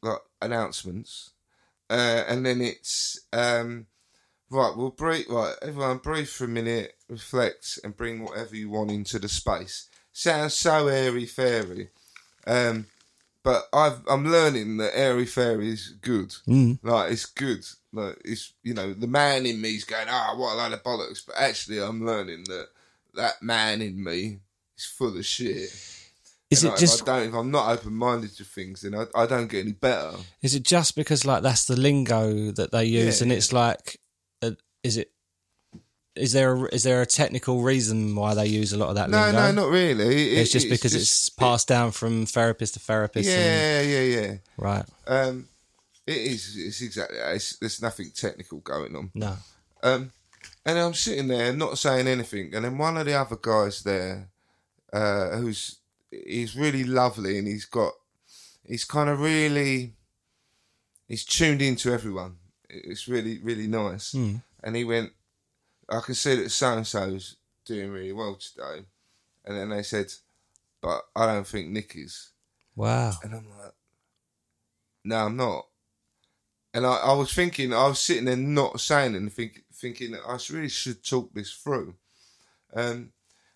like 0.03 0.19
announcements, 0.43 1.31
uh, 1.89 2.25
and 2.29 2.45
then 2.45 2.61
it's 2.61 3.21
um, 3.33 3.87
right. 4.51 4.73
We'll 4.77 4.91
breathe. 4.91 5.27
Right, 5.29 5.55
everyone, 5.63 5.99
breathe 5.99 6.29
for 6.29 6.45
a 6.45 6.49
minute, 6.49 6.95
reflect, 7.09 7.79
and 7.85 7.97
bring 7.97 8.25
whatever 8.25 8.57
you 8.57 8.71
want 8.71 8.91
into 8.91 9.19
the 9.19 9.29
space. 9.29 9.87
Sounds 10.13 10.55
so 10.55 10.89
airy 10.89 11.25
fairy, 11.27 11.89
um, 12.47 12.87
but 13.43 13.65
I've, 13.73 14.01
I'm 14.09 14.27
learning 14.27 14.77
that 14.79 14.99
airy 14.99 15.25
fairy 15.25 15.71
is 15.71 15.95
good. 16.01 16.31
Mm. 16.49 16.79
Like 16.83 17.13
it's 17.13 17.27
good. 17.27 17.65
Like 17.93 18.19
it's 18.25 18.53
you 18.63 18.75
know 18.75 18.93
the 18.93 19.07
man 19.07 19.47
in 19.47 19.61
me's 19.61 19.85
going 19.85 20.07
ah 20.11 20.35
what 20.37 20.55
a 20.55 20.57
load 20.57 20.73
of 20.73 20.83
bollocks, 20.83 21.25
but 21.27 21.37
actually 21.39 21.81
I'm 21.81 22.05
learning 22.05 22.45
that 22.49 22.67
that 23.15 23.43
man 23.43 23.81
in 23.83 24.03
me 24.03 24.41
is 24.77 24.85
full 24.85 25.17
of 25.17 25.25
shit. 25.25 25.71
Is 26.51 26.65
And 26.65 26.73
it 26.73 26.75
I- 26.75 26.79
just 26.79 27.03
If 27.03 27.09
I 27.09 27.19
don't, 27.21 27.29
if 27.29 27.35
I'm 27.35 27.51
not 27.53 27.71
open 27.71 27.95
minded 27.95 28.37
to 28.37 28.45
things, 28.45 28.81
then 28.83 28.95
I, 28.97 29.07
I 29.15 29.27
don't 29.27 29.47
get 29.47 29.61
any 29.65 29.73
better. 29.73 30.13
is 30.43 30.55
it 30.57 30.65
just 30.65 30.97
because 30.97 31.25
like 31.25 31.43
that's 31.45 31.65
the 31.67 31.77
lingo 31.77 32.51
that 32.53 32.73
they 32.73 32.85
use 32.87 33.21
Yeah, 33.21 33.25
and 33.25 33.33
it's 33.33 33.53
like 33.53 34.01
uh, 34.43 34.51
is 34.83 34.97
it 34.97 35.13
is 36.21 36.33
there 36.33 36.55
a, 36.55 36.63
is 36.75 36.83
there 36.83 37.01
a 37.03 37.07
technical 37.07 37.63
reason 37.63 38.15
why 38.15 38.35
they 38.35 38.47
use 38.47 38.73
a 38.73 38.79
lot 38.79 38.89
of 38.91 38.95
that 38.97 39.11
No, 39.11 39.21
lingo? 39.23 39.41
no, 39.41 39.51
not 39.63 39.71
really. 39.71 40.33
It- 40.33 40.39
It's 40.39 40.53
just 40.53 40.69
because 40.69 40.95
it's 40.95 41.29
passed 41.31 41.67
down 41.69 41.91
from 41.93 42.27
therapist 42.27 42.75
to 42.75 42.81
therapist. 42.81 43.29
and- 43.29 43.39
Yeah, 43.39 43.81
yeah, 44.01 44.21
yeah. 44.21 44.35
right. 44.57 44.85
Um, 45.07 45.49
it 46.07 46.17
is. 46.17 46.57
It's 46.57 46.81
exactly. 46.83 47.19
It's, 47.19 47.57
there's 47.59 47.81
nothing 47.83 48.11
technical 48.15 48.59
going 48.61 48.95
on. 48.97 49.11
No. 49.15 49.37
Um, 49.83 50.13
and 50.67 50.79
I'm 50.79 50.95
sitting 50.95 51.29
there 51.29 51.53
not 51.53 51.79
saying 51.79 52.07
anything, 52.07 52.55
and 52.55 52.65
then 52.65 52.77
one 52.79 52.97
of 52.97 53.07
the 53.07 53.15
other 53.15 53.37
guys 53.41 53.83
there, 53.83 54.29
uh, 54.93 55.37
who's 55.39 55.77
he's 56.11 56.57
really 56.57 56.85
lovely, 56.85 57.39
and 57.39 57.47
he's 57.47 57.65
got, 57.65 57.93
he's 58.65 58.85
kind 58.85 59.09
of 59.09 59.21
really, 59.21 59.95
he's 61.09 61.25
tuned 61.25 61.63
into 61.63 61.93
everyone. 61.93 62.37
It's 62.69 63.07
really, 63.09 63.39
really 63.39 63.67
nice. 63.69 64.13
And 64.15 64.77
he 64.77 64.85
went, 64.85 65.13
I 65.91 66.01
can 66.01 66.15
see 66.15 66.37
that 66.37 66.51
so 66.51 66.77
and 66.77 66.87
so's 66.87 67.37
doing 67.65 67.91
really 67.91 68.13
well 68.13 68.37
today, 68.37 68.85
and 69.45 69.57
then 69.57 69.71
they 69.71 69.83
said, 69.83 70.13
but 70.81 71.03
I 71.15 71.27
don't 71.27 71.47
think 71.47 71.69
Nick 71.69 71.95
is. 71.97 72.31
Wow. 72.77 73.13
And 73.23 73.35
I'm 73.35 73.49
like, 73.51 73.73
no, 75.05 75.17
I'm 75.27 75.37
not. 75.37 75.67
And 76.73 76.87
I, 76.87 76.97
I 76.97 77.13
was 77.15 77.33
thinking, 77.33 77.73
I 77.73 77.89
was 77.89 77.99
sitting 77.99 78.27
there 78.27 78.37
not 78.37 78.81
saying 78.81 79.17
anything, 79.17 79.51
thinking 79.75 80.13
that 80.13 80.23
I 80.27 80.39
really 80.53 80.69
should 80.69 81.05
talk 81.05 81.33
this 81.35 81.53
through. 81.53 81.95
Um, 82.75 83.13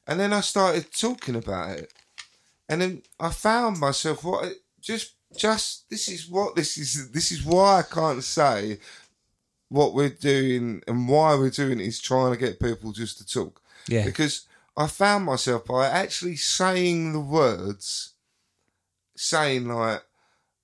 and 0.06 0.18
then 0.18 0.32
I 0.32 0.40
started 0.40 0.92
talking 0.92 1.36
about 1.36 1.78
it. 1.78 1.92
And 2.68 2.82
then 2.82 3.02
I 3.20 3.30
found 3.30 3.78
myself, 3.78 4.24
what, 4.24 4.52
just, 4.80 5.14
just, 5.36 5.88
this 5.88 6.08
is 6.08 6.28
what, 6.28 6.56
this 6.56 6.76
is, 6.76 7.10
this 7.12 7.30
is 7.30 7.44
why 7.44 7.78
I 7.78 7.82
can't 7.82 8.24
say 8.24 8.78
what 9.68 9.94
we're 9.94 10.08
doing 10.08 10.82
and 10.86 11.08
why 11.08 11.34
we're 11.34 11.50
doing 11.50 11.80
it 11.80 11.86
is 11.86 12.00
trying 12.00 12.32
to 12.32 12.38
get 12.38 12.60
people 12.60 12.92
just 12.92 13.18
to 13.18 13.26
talk. 13.26 13.60
Yeah. 13.88 14.04
Because 14.04 14.46
I 14.76 14.86
found 14.86 15.24
myself 15.24 15.64
by 15.64 15.86
actually 15.88 16.36
saying 16.36 17.12
the 17.12 17.20
words, 17.20 18.14
saying 19.16 19.68
like, 19.68 20.02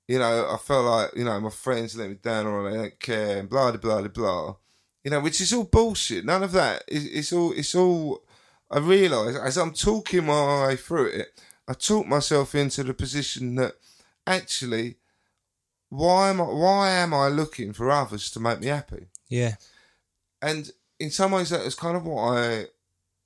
you 0.08 0.18
know, 0.18 0.48
I 0.50 0.56
felt 0.56 0.86
like, 0.86 1.16
you 1.16 1.24
know, 1.24 1.40
my 1.40 1.50
friends 1.50 1.96
let 1.96 2.08
me 2.08 2.16
down 2.16 2.46
or 2.46 2.70
they 2.70 2.76
don't 2.76 3.00
care 3.00 3.38
and 3.38 3.48
blah, 3.48 3.70
blah, 3.72 4.00
blah, 4.00 4.08
blah. 4.08 4.56
You 5.04 5.10
know, 5.10 5.20
which 5.20 5.40
is 5.40 5.52
all 5.52 5.64
bullshit. 5.64 6.24
None 6.24 6.42
of 6.42 6.52
that. 6.52 6.82
It's, 6.88 7.04
it's 7.04 7.32
all, 7.32 7.52
it's 7.52 7.74
all, 7.74 8.22
I 8.70 8.78
realise 8.78 9.36
as 9.36 9.56
I'm 9.56 9.72
talking 9.72 10.26
my 10.26 10.66
way 10.66 10.76
through 10.76 11.06
it, 11.06 11.40
I 11.66 11.74
talk 11.74 12.06
myself 12.06 12.54
into 12.54 12.82
the 12.82 12.94
position 12.94 13.54
that 13.56 13.74
actually, 14.26 14.96
why 15.90 16.30
am 16.30 16.40
I, 16.40 16.44
why 16.44 16.90
am 16.90 17.12
I 17.12 17.28
looking 17.28 17.72
for 17.72 17.90
others 17.90 18.30
to 18.32 18.40
make 18.40 18.60
me 18.60 18.68
happy? 18.68 19.06
Yeah. 19.28 19.56
and 20.42 20.70
in 20.98 21.10
some 21.10 21.32
ways 21.32 21.50
that 21.50 21.62
is 21.62 21.74
kind 21.74 21.96
of 21.96 22.04
what 22.04 22.36
I 22.36 22.66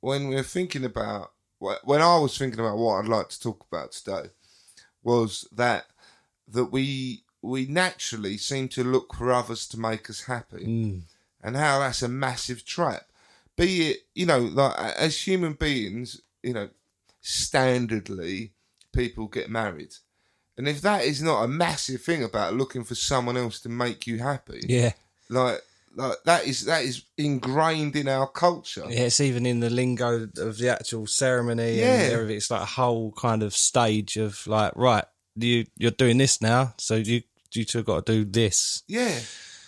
when 0.01 0.29
we 0.29 0.37
are 0.37 0.43
thinking 0.43 0.85
about 0.85 1.33
when 1.59 2.03
I 2.03 2.19
was 2.19 2.37
thinking 2.37 2.61
about 2.61 2.77
what 2.77 2.99
I'd 2.99 3.09
like 3.09 3.29
to 3.31 3.41
talk 3.41 3.67
about 3.71 3.93
today 3.93 4.29
was 5.03 5.49
that 5.53 5.87
that 6.49 6.67
we 6.67 7.25
we 7.43 7.67
naturally 7.67 8.37
seem 8.37 8.69
to 8.69 8.85
look 8.85 9.15
for 9.15 9.33
others 9.33 9.67
to 9.69 9.81
make 9.81 10.09
us 10.09 10.25
happy 10.25 10.65
mm. 10.65 11.01
and 11.43 11.57
how 11.57 11.81
that's 11.81 12.03
a 12.03 12.09
massive 12.09 12.65
trap 12.65 13.03
be 13.57 13.91
it 13.91 13.99
you 14.15 14.27
know 14.27 14.39
like 14.39 14.79
as 14.79 15.27
human 15.27 15.55
beings 15.55 16.21
you 16.43 16.53
know 16.53 16.69
standardly 17.23 18.51
people 18.93 19.27
get 19.27 19.51
married 19.51 19.95
and 20.57 20.69
if 20.69 20.81
that 20.83 21.05
is 21.05 21.21
not 21.23 21.43
a 21.45 21.49
massive 21.49 22.03
thing 22.03 22.23
about 22.25 22.55
looking 22.55 22.85
for 22.85 22.95
someone 22.95 23.37
else 23.37 23.61
to 23.61 23.69
make 23.69 24.07
you 24.07 24.19
happy 24.19 24.61
Yeah. 24.69 24.93
like 25.29 25.61
like 25.97 26.17
that 26.25 26.47
is 26.47 26.65
that 26.65 26.83
is 26.85 27.03
ingrained 27.17 27.95
in 27.97 28.09
our 28.09 28.27
culture. 28.27 28.85
Yeah, 28.89 29.03
it's 29.07 29.21
even 29.21 29.47
in 29.47 29.61
the 29.61 29.71
lingo 29.71 30.29
of 30.39 30.59
the 30.59 30.69
actual 30.69 31.07
ceremony 31.07 31.79
Yeah. 31.79 31.95
and 32.03 32.13
everything. 32.13 32.37
It's 32.37 32.51
like 32.51 32.63
a 32.63 32.67
whole 32.67 33.13
kind 33.13 33.43
of 33.45 33.55
stage 33.55 34.17
of 34.17 34.45
like, 34.49 34.73
right, 34.75 35.05
you 35.37 35.67
you're 35.77 35.91
doing 35.93 36.19
this 36.19 36.41
now, 36.41 36.75
so 36.79 36.97
you 36.97 37.23
you 37.53 37.65
two 37.65 37.85
got 37.85 38.05
to 38.07 38.13
do 38.13 38.25
this. 38.25 38.83
Yeah, 38.89 39.21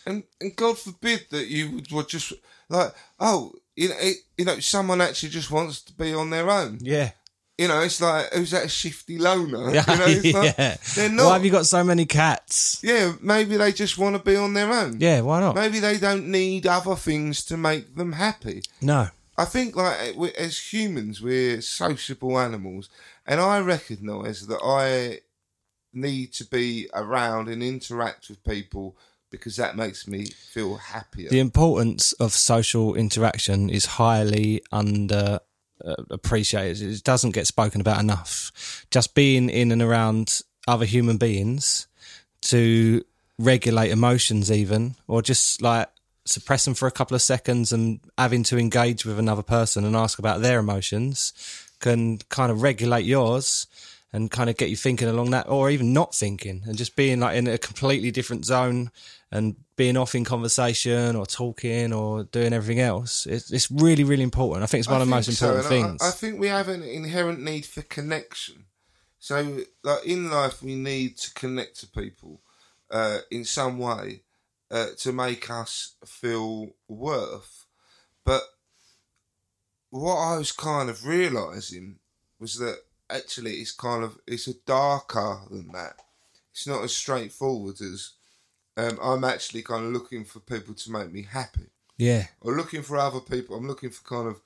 and 0.04 0.24
and 0.40 0.56
God 0.56 0.76
forbid 0.78 1.26
that 1.30 1.46
you 1.46 1.80
would, 1.92 2.08
just 2.08 2.32
like 2.68 2.92
oh 3.20 3.52
you 3.76 3.88
know 3.90 3.96
it, 4.00 4.16
you 4.36 4.44
know 4.44 4.58
someone 4.58 5.00
actually 5.00 5.28
just 5.28 5.50
wants 5.52 5.80
to 5.82 5.92
be 5.92 6.12
on 6.12 6.30
their 6.30 6.50
own. 6.50 6.78
Yeah, 6.82 7.10
You 7.58 7.68
know, 7.68 7.80
it's 7.80 8.00
like 8.02 8.32
who's 8.34 8.50
that 8.50 8.70
shifty 8.70 9.18
loner? 9.18 9.72
yeah, 9.72 9.84
you 9.90 9.98
know, 9.98 10.04
it's 10.06 10.34
like, 10.34 10.58
yeah. 10.58 10.76
they're 10.94 11.08
not. 11.10 11.26
Why 11.26 11.32
have 11.34 11.44
you 11.44 11.50
got 11.50 11.66
so 11.66 11.82
many 11.82 12.04
cats? 12.04 12.80
yeah, 12.82 13.12
maybe 13.20 13.56
they 13.56 13.72
just 13.72 13.96
want 13.96 14.16
to 14.16 14.22
be 14.22 14.36
on 14.36 14.52
their 14.52 14.70
own. 14.70 15.00
Yeah, 15.00 15.22
why 15.22 15.40
not? 15.40 15.54
Maybe 15.54 15.78
they 15.78 15.98
don't 15.98 16.28
need 16.28 16.66
other 16.66 16.96
things 16.96 17.44
to 17.46 17.56
make 17.56 17.96
them 17.96 18.12
happy. 18.12 18.62
No. 18.82 19.08
I 19.38 19.44
think 19.44 19.74
like 19.76 20.16
we- 20.16 20.32
as 20.32 20.72
humans, 20.72 21.20
we're 21.22 21.60
sociable 21.60 22.38
animals, 22.38 22.88
and 23.26 23.40
I 23.40 23.60
recognise 23.60 24.46
that 24.46 24.60
I 24.62 25.20
need 25.92 26.32
to 26.34 26.44
be 26.44 26.88
around 26.92 27.48
and 27.48 27.62
interact 27.62 28.28
with 28.28 28.44
people 28.44 28.96
because 29.30 29.56
that 29.56 29.76
makes 29.76 30.06
me 30.06 30.26
feel 30.26 30.76
happier. 30.76 31.28
The 31.30 31.40
importance 31.40 32.12
of 32.14 32.32
social 32.32 32.94
interaction 32.94 33.68
is 33.70 33.86
highly 33.86 34.62
under 34.70 35.40
uh, 35.84 35.94
appreciated. 36.10 36.82
It 36.82 37.04
doesn't 37.04 37.34
get 37.34 37.46
spoken 37.46 37.80
about 37.80 38.00
enough. 38.00 38.86
Just 38.90 39.14
being 39.14 39.48
in 39.50 39.72
and 39.72 39.82
around 39.82 40.42
other 40.66 40.84
human 40.84 41.16
beings 41.16 41.86
to 42.42 43.04
regulate 43.38 43.90
emotions, 43.90 44.50
even, 44.50 44.96
or 45.06 45.22
just 45.22 45.62
like 45.62 45.88
suppress 46.24 46.64
them 46.64 46.74
for 46.74 46.86
a 46.86 46.92
couple 46.92 47.14
of 47.14 47.22
seconds 47.22 47.72
and 47.72 48.00
having 48.18 48.42
to 48.42 48.58
engage 48.58 49.04
with 49.06 49.18
another 49.18 49.42
person 49.42 49.84
and 49.84 49.94
ask 49.94 50.18
about 50.18 50.40
their 50.40 50.58
emotions 50.58 51.32
can 51.80 52.18
kind 52.28 52.50
of 52.50 52.62
regulate 52.62 53.04
yours 53.04 53.66
and 54.12 54.30
kind 54.30 54.50
of 54.50 54.56
get 54.56 54.70
you 54.70 54.76
thinking 54.76 55.08
along 55.08 55.30
that 55.30 55.48
or 55.48 55.70
even 55.70 55.92
not 55.92 56.14
thinking 56.14 56.62
and 56.66 56.76
just 56.76 56.96
being 56.96 57.20
like 57.20 57.36
in 57.36 57.46
a 57.46 57.58
completely 57.58 58.10
different 58.10 58.44
zone 58.44 58.90
and 59.30 59.56
being 59.76 59.96
off 59.96 60.14
in 60.14 60.24
conversation 60.24 61.14
or 61.16 61.26
talking 61.26 61.92
or 61.92 62.24
doing 62.24 62.52
everything 62.52 62.80
else 62.80 63.26
it's, 63.26 63.52
it's 63.52 63.70
really 63.70 64.04
really 64.04 64.22
important 64.22 64.62
i 64.62 64.66
think 64.66 64.80
it's 64.80 64.88
one 64.88 64.98
I 64.98 65.02
of 65.02 65.08
the 65.08 65.14
most 65.14 65.26
think 65.26 65.38
so, 65.38 65.46
important 65.48 65.66
I- 65.66 65.68
things 65.68 66.02
I, 66.02 66.10
think 66.10 66.40
we 66.40 66.48
have 66.48 66.68
an 66.68 66.82
inherent 66.82 67.42
need 67.42 67.66
for 67.66 67.82
connection. 67.82 68.64
So, 69.18 69.64
like 69.82 70.06
in 70.06 70.30
life, 70.30 70.62
we 70.62 70.76
need 70.76 71.16
to 71.18 71.34
connect 71.34 71.80
to 71.80 71.88
people 71.88 72.42
uh, 72.92 73.18
in 73.30 73.44
some 73.44 73.78
way 73.78 74.22
uh, 74.70 74.88
to 74.98 75.12
make 75.12 75.50
us 75.50 75.96
feel 76.04 76.68
worth. 76.86 77.66
But 78.24 78.42
what 79.90 80.16
I 80.16 80.36
was 80.38 80.52
kind 80.52 80.88
of 80.90 81.06
realizing 81.06 81.96
was 82.38 82.58
that 82.58 82.78
actually 83.10 83.54
it's 83.54 83.72
kind 83.72 84.04
of 84.04 84.18
it's 84.26 84.46
a 84.46 84.54
darker 84.64 85.40
than 85.50 85.72
that. 85.72 85.96
It's 86.52 86.66
not 86.66 86.84
as 86.84 86.96
straightforward 86.96 87.80
as 87.80 88.12
um, 88.76 88.98
I'm 89.02 89.24
actually 89.24 89.62
kind 89.62 89.86
of 89.86 89.92
looking 89.92 90.24
for 90.24 90.40
people 90.40 90.74
to 90.74 90.90
make 90.92 91.12
me 91.12 91.22
happy 91.22 91.70
yeah 91.98 92.26
or 92.40 92.54
looking 92.54 92.82
for 92.82 92.96
other 92.98 93.20
people. 93.20 93.56
I'm 93.56 93.66
looking 93.66 93.90
for 93.90 94.02
kind 94.04 94.28
of 94.28 94.40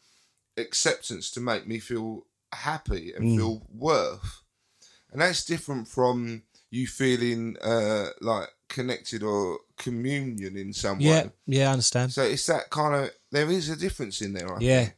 acceptance 0.57 1.31
to 1.33 1.41
make 1.41 1.67
me 1.67 1.79
feel 1.79 2.27
happy 2.53 3.13
and 3.13 3.25
feel 3.37 3.67
worth. 3.73 4.43
And 5.13 5.21
that's 5.21 5.45
different 5.45 5.89
from 5.89 6.43
you 6.71 6.87
feeling 6.87 7.57
uh, 7.63 8.11
like 8.21 8.49
connected 8.69 9.23
or 9.23 9.59
communion 9.77 10.57
in 10.57 10.73
some 10.73 11.01
yeah 11.01 11.11
way. 11.25 11.31
yeah 11.47 11.59
Yeah. 11.59 11.69
i 11.69 11.73
understand 11.73 12.13
So 12.13 12.23
it's 12.23 12.47
that 12.47 12.71
kind 12.71 12.95
of 12.95 13.11
there 13.33 13.51
is 13.51 13.69
a 13.69 13.77
difference 13.77 14.21
in 14.23 14.33
there. 14.35 14.55
I 14.55 14.61
Yeah. 14.61 14.81
think. 14.85 14.97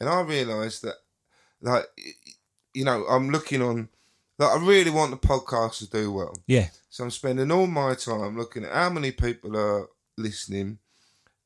And 0.00 0.08
I 0.08 0.20
realised 0.22 0.82
that, 0.82 0.96
like, 1.60 1.86
you 2.74 2.84
know, 2.84 3.04
I'm 3.06 3.30
looking 3.30 3.62
on. 3.62 3.88
Like, 4.42 4.60
I 4.60 4.66
really 4.66 4.90
want 4.90 5.10
the 5.10 5.28
podcast 5.28 5.78
to 5.78 5.90
do 5.90 6.12
well. 6.12 6.34
yeah 6.46 6.68
So 6.90 7.04
I'm 7.04 7.10
spending 7.10 7.50
all 7.50 7.66
my 7.66 7.94
time 7.94 8.36
looking 8.36 8.64
at 8.64 8.72
how 8.72 8.90
many 8.90 9.12
people 9.12 9.56
are 9.56 9.88
listening, 10.18 10.78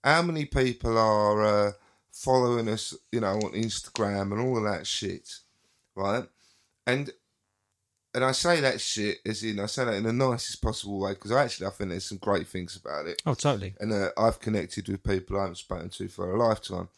how 0.03 0.23
many 0.23 0.45
people 0.45 0.97
are 0.99 1.45
uh, 1.45 1.73
following 2.13 2.69
us, 2.69 2.95
you 3.13 3.21
know, 3.21 3.35
on 3.35 3.53
Instagram 3.53 4.33
and 4.33 4.41
all 4.41 4.57
of 4.59 4.65
that 4.65 4.87
shit, 4.87 5.41
right? 5.95 6.25
And 6.87 7.11
and 8.15 8.25
I 8.25 8.33
say 8.33 8.61
that 8.61 8.81
shit 8.81 9.19
as 9.27 9.43
in 9.43 9.61
I 9.61 9.67
say 9.67 9.85
that 9.85 9.95
in 9.95 10.05
the 10.05 10.13
nicest 10.13 10.63
possible 10.63 11.01
way 11.01 11.13
because 11.13 11.33
actually 11.33 11.67
I 11.67 11.71
think 11.71 11.91
there's 11.91 12.07
some 12.07 12.19
great 12.19 12.49
things 12.49 12.75
about 12.77 13.07
it, 13.07 13.21
oh 13.27 13.35
totally 13.35 13.75
and 13.79 13.93
uh, 13.93 14.09
I've 14.17 14.41
connected 14.41 14.89
with 14.89 15.03
people 15.03 15.37
I 15.37 15.43
haven't 15.43 15.57
spoken 15.57 15.91
to 15.91 16.09
for 16.09 16.33
a 16.33 16.39
lifetime, 16.39 16.89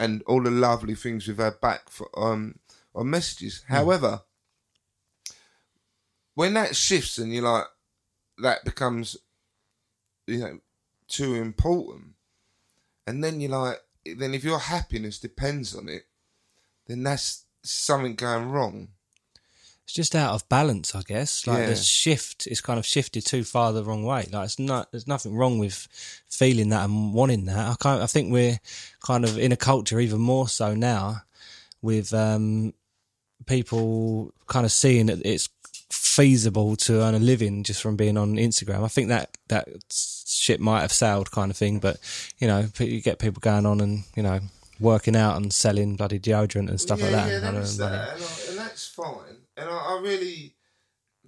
and 0.00 0.22
all 0.26 0.42
the 0.42 0.50
lovely 0.50 0.96
things 0.96 1.28
we've 1.28 1.36
had 1.36 1.60
back 1.60 1.88
for 1.88 2.08
um 2.18 2.58
on 2.94 3.08
messages. 3.10 3.62
However, 3.68 4.22
when 6.34 6.54
that 6.54 6.76
shifts 6.76 7.18
and 7.18 7.32
you're 7.32 7.42
like, 7.42 7.64
that 8.42 8.64
becomes, 8.64 9.16
you 10.26 10.38
know, 10.38 10.58
too 11.08 11.34
important, 11.34 12.14
and 13.06 13.22
then 13.22 13.40
you're 13.40 13.50
like, 13.50 13.80
then 14.16 14.34
if 14.34 14.42
your 14.44 14.58
happiness 14.58 15.18
depends 15.18 15.74
on 15.76 15.88
it, 15.88 16.06
then 16.86 17.02
that's 17.02 17.44
something 17.62 18.14
going 18.14 18.50
wrong. 18.50 18.88
it's 19.84 19.92
just 19.92 20.14
out 20.14 20.32
of 20.34 20.48
balance, 20.48 20.94
I 20.94 21.02
guess. 21.02 21.46
Like 21.46 21.60
Yeah. 21.60 21.66
the 21.66 21.76
shift 21.76 22.46
is 22.46 22.60
kind 22.62 22.78
of 22.78 22.86
shifted 22.86 23.26
too 23.26 23.44
far 23.44 23.72
the 23.72 23.84
wrong 23.84 24.02
way. 24.02 24.26
Like 24.32 24.46
it's 24.46 24.58
not, 24.58 24.90
there's 24.90 25.06
nothing 25.06 25.34
wrong 25.36 25.58
with 25.58 25.86
feeling 26.26 26.70
that 26.70 26.84
and 26.84 27.12
wanting 27.12 27.44
that. 27.46 27.58
I 27.68 27.76
can't, 27.78 28.02
I 28.02 28.06
think 28.06 28.32
we're 28.32 28.58
kind 29.00 29.24
of 29.24 29.38
in 29.38 29.52
a 29.52 29.56
culture 29.58 30.00
even 30.00 30.20
more 30.20 30.48
so 30.48 30.74
now 30.74 31.22
with, 31.82 32.14
um, 32.14 32.72
people 33.46 34.32
kind 34.46 34.64
of 34.64 34.72
seeing 34.72 35.06
that 35.06 35.20
it's 35.24 35.48
feasible 36.14 36.76
to 36.76 37.00
earn 37.02 37.14
a 37.14 37.18
living 37.18 37.64
just 37.64 37.82
from 37.82 37.96
being 37.96 38.16
on 38.16 38.34
Instagram. 38.36 38.84
I 38.84 38.88
think 38.88 39.08
that, 39.08 39.36
that 39.48 39.68
shit 39.90 40.60
might 40.60 40.80
have 40.80 40.92
sailed 40.92 41.30
kind 41.30 41.50
of 41.50 41.56
thing, 41.56 41.78
but 41.78 41.98
you 42.38 42.46
know, 42.46 42.66
you 42.78 43.00
get 43.00 43.18
people 43.18 43.40
going 43.40 43.66
on 43.66 43.80
and, 43.80 44.04
you 44.16 44.22
know, 44.22 44.40
working 44.80 45.16
out 45.16 45.36
and 45.36 45.52
selling 45.52 45.96
bloody 45.96 46.18
deodorant 46.18 46.68
and 46.68 46.80
stuff 46.80 46.98
yeah, 46.98 47.04
like 47.06 47.14
that. 47.14 47.28
Yeah, 47.28 47.34
and 47.34 47.44
they're 47.44 47.62
earning 47.62 47.76
that, 47.78 48.14
and, 48.14 48.22
I, 48.22 48.48
and 48.50 48.58
that's 48.58 48.86
fine. 48.88 49.36
And 49.56 49.68
I, 49.68 49.72
I 49.72 50.00
really 50.02 50.54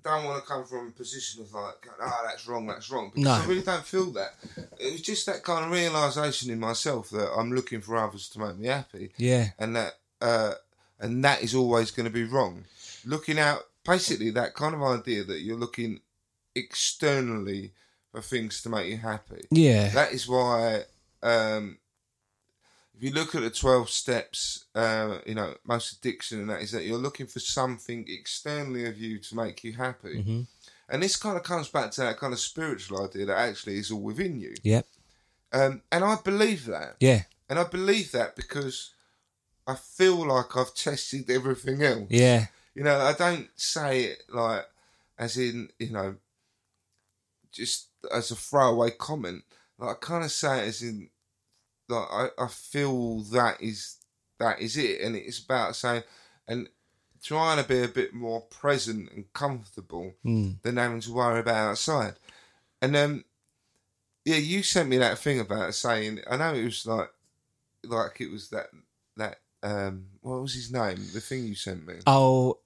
don't 0.02 0.24
want 0.24 0.42
to 0.42 0.48
come 0.48 0.64
from 0.64 0.88
a 0.88 0.90
position 0.92 1.42
of 1.42 1.52
like, 1.52 1.86
oh, 2.00 2.22
that's 2.26 2.46
wrong, 2.46 2.66
that's 2.66 2.90
wrong. 2.90 3.10
Because 3.14 3.24
No. 3.24 3.32
I 3.32 3.44
really 3.46 3.62
don't 3.62 3.84
feel 3.84 4.10
that. 4.12 4.34
It 4.78 4.92
was 4.92 5.02
just 5.02 5.26
that 5.26 5.42
kind 5.42 5.64
of 5.64 5.70
realization 5.70 6.50
in 6.50 6.60
myself 6.60 7.10
that 7.10 7.32
I'm 7.36 7.52
looking 7.52 7.80
for 7.80 7.96
others 7.96 8.28
to 8.30 8.38
make 8.40 8.56
me 8.56 8.68
happy, 8.68 9.10
Yeah. 9.16 9.48
and 9.58 9.74
that 9.76 9.94
uh, 10.20 10.52
and 10.98 11.24
that 11.24 11.42
is 11.42 11.54
always 11.54 11.90
going 11.90 12.04
to 12.06 12.12
be 12.12 12.24
wrong. 12.24 12.64
Looking 13.04 13.38
out, 13.38 13.62
basically, 13.86 14.30
that 14.30 14.54
kind 14.54 14.74
of 14.74 14.82
idea 14.82 15.24
that 15.24 15.40
you're 15.40 15.56
looking 15.56 16.00
externally 16.54 17.72
for 18.12 18.20
things 18.20 18.62
to 18.62 18.68
make 18.68 18.88
you 18.88 18.96
happy. 18.96 19.42
Yeah. 19.50 19.88
That 19.88 20.12
is 20.12 20.28
why, 20.28 20.84
um, 21.22 21.78
if 22.96 23.02
you 23.02 23.10
look 23.10 23.34
at 23.34 23.42
the 23.42 23.50
12 23.50 23.90
steps, 23.90 24.64
uh, 24.74 25.18
you 25.26 25.34
know, 25.34 25.54
most 25.66 25.92
addiction 25.92 26.40
and 26.40 26.50
that 26.50 26.62
is 26.62 26.72
that 26.72 26.84
you're 26.84 26.96
looking 26.96 27.26
for 27.26 27.40
something 27.40 28.06
externally 28.08 28.86
of 28.86 28.98
you 28.98 29.18
to 29.18 29.36
make 29.36 29.62
you 29.62 29.74
happy. 29.74 30.18
Mm-hmm. 30.18 30.40
And 30.88 31.02
this 31.02 31.16
kind 31.16 31.36
of 31.36 31.42
comes 31.42 31.68
back 31.68 31.90
to 31.92 32.02
that 32.02 32.18
kind 32.18 32.32
of 32.32 32.38
spiritual 32.38 33.04
idea 33.04 33.26
that 33.26 33.36
actually 33.36 33.76
is 33.76 33.90
all 33.90 34.00
within 34.00 34.40
you. 34.40 34.54
Yep. 34.62 34.86
Um, 35.52 35.82
and 35.92 36.04
I 36.04 36.16
believe 36.24 36.64
that. 36.66 36.96
Yeah. 37.00 37.22
And 37.48 37.58
I 37.58 37.64
believe 37.64 38.12
that 38.12 38.34
because 38.34 38.92
I 39.66 39.74
feel 39.74 40.26
like 40.26 40.56
I've 40.56 40.74
tested 40.74 41.28
everything 41.28 41.82
else. 41.82 42.06
Yeah. 42.08 42.46
You 42.76 42.84
know, 42.84 42.98
I 43.00 43.14
don't 43.14 43.48
say 43.56 44.04
it 44.04 44.22
like 44.28 44.66
as 45.18 45.36
in, 45.38 45.70
you 45.78 45.90
know, 45.90 46.16
just 47.50 47.88
as 48.12 48.30
a 48.30 48.36
throwaway 48.36 48.90
comment. 48.90 49.44
Like 49.78 49.96
I 49.96 49.98
kind 50.00 50.24
of 50.24 50.30
say 50.30 50.64
it 50.64 50.68
as 50.68 50.82
in, 50.82 51.08
like 51.88 52.06
I, 52.10 52.28
I 52.38 52.48
feel 52.48 53.20
that 53.32 53.60
is 53.62 53.96
that 54.38 54.60
is 54.60 54.76
it, 54.76 55.00
and 55.00 55.16
it's 55.16 55.38
about 55.42 55.74
saying 55.76 56.02
and 56.46 56.68
trying 57.22 57.60
to 57.62 57.66
be 57.68 57.82
a 57.82 57.88
bit 57.88 58.12
more 58.12 58.42
present 58.42 59.10
and 59.12 59.32
comfortable 59.32 60.12
Mm. 60.24 60.60
than 60.62 60.76
having 60.76 61.00
to 61.00 61.12
worry 61.12 61.40
about 61.40 61.70
outside. 61.70 62.14
And 62.82 62.94
um, 62.94 63.24
yeah, 64.24 64.36
you 64.36 64.62
sent 64.62 64.88
me 64.90 64.98
that 64.98 65.18
thing 65.18 65.40
about 65.40 65.74
saying. 65.74 66.20
I 66.30 66.36
know 66.36 66.52
it 66.54 66.64
was 66.64 66.84
like, 66.86 67.10
like 67.84 68.20
it 68.20 68.30
was 68.30 68.50
that 68.50 68.66
that 69.16 69.40
um, 69.62 70.06
what 70.20 70.42
was 70.42 70.54
his 70.54 70.70
name? 70.70 70.98
The 71.14 71.20
thing 71.20 71.44
you 71.44 71.54
sent 71.54 71.86
me. 71.86 71.94
Oh, 72.06 72.58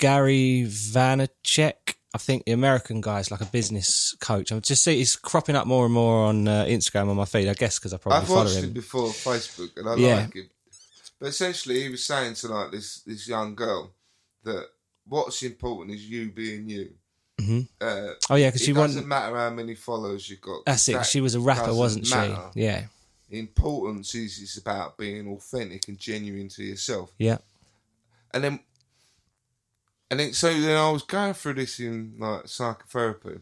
Gary 0.00 0.64
Vaynerchuk. 0.68 1.94
I 2.14 2.18
think 2.18 2.44
the 2.46 2.52
American 2.52 3.00
guy's 3.02 3.30
like 3.30 3.42
a 3.42 3.46
business 3.46 4.16
coach. 4.20 4.50
I 4.50 4.58
just 4.60 4.82
see 4.82 4.96
he's 4.96 5.16
cropping 5.16 5.54
up 5.56 5.66
more 5.66 5.84
and 5.84 5.92
more 5.92 6.24
on 6.26 6.48
uh, 6.48 6.64
Instagram 6.64 7.10
on 7.10 7.16
my 7.16 7.26
feed. 7.26 7.48
I 7.48 7.54
guess 7.54 7.78
because 7.78 7.92
I 7.92 7.98
probably 7.98 8.20
I've 8.22 8.26
follow 8.28 8.44
watched 8.44 8.56
him. 8.56 8.64
him 8.64 8.72
before 8.72 9.02
on 9.04 9.10
Facebook, 9.10 9.76
and 9.76 9.88
I 9.88 9.94
Yeah. 9.96 10.14
like 10.16 10.34
him. 10.34 10.50
But 11.20 11.28
essentially, 11.28 11.82
he 11.82 11.88
was 11.90 12.04
saying 12.04 12.34
to 12.36 12.48
like 12.48 12.70
this 12.72 13.00
this 13.00 13.28
young 13.28 13.54
girl 13.54 13.92
that 14.44 14.66
what's 15.06 15.42
important 15.42 15.94
is 15.94 16.08
you 16.08 16.30
being 16.30 16.68
you. 16.70 16.90
hmm 17.38 17.60
Uh, 17.80 18.08
Oh 18.30 18.36
yeah, 18.36 18.48
because 18.48 18.62
she 18.62 18.72
doesn't 18.72 18.80
wasn't. 18.82 19.06
matter 19.08 19.36
how 19.36 19.50
many 19.50 19.74
followers 19.74 20.28
you've 20.30 20.40
got. 20.40 20.64
That's 20.64 20.88
it. 20.88 20.92
that 20.92 21.06
She 21.06 21.20
was 21.20 21.34
a 21.34 21.40
rapper, 21.40 21.74
wasn't 21.74 22.08
matter. 22.10 22.38
she? 22.54 22.60
Yeah. 22.62 22.84
The 23.28 23.38
importance 23.40 24.14
is 24.14 24.40
it's 24.40 24.56
about 24.56 24.96
being 24.96 25.26
authentic 25.28 25.88
and 25.88 25.98
genuine 25.98 26.48
to 26.50 26.62
yourself. 26.62 27.10
Yeah. 27.18 27.38
And 28.32 28.42
then, 28.44 28.60
and 30.10 30.20
then, 30.20 30.32
so 30.32 30.52
then 30.52 30.76
I 30.76 30.90
was 30.90 31.02
going 31.02 31.34
through 31.34 31.54
this 31.54 31.80
in 31.80 32.14
like 32.18 32.48
psychotherapy, 32.48 33.40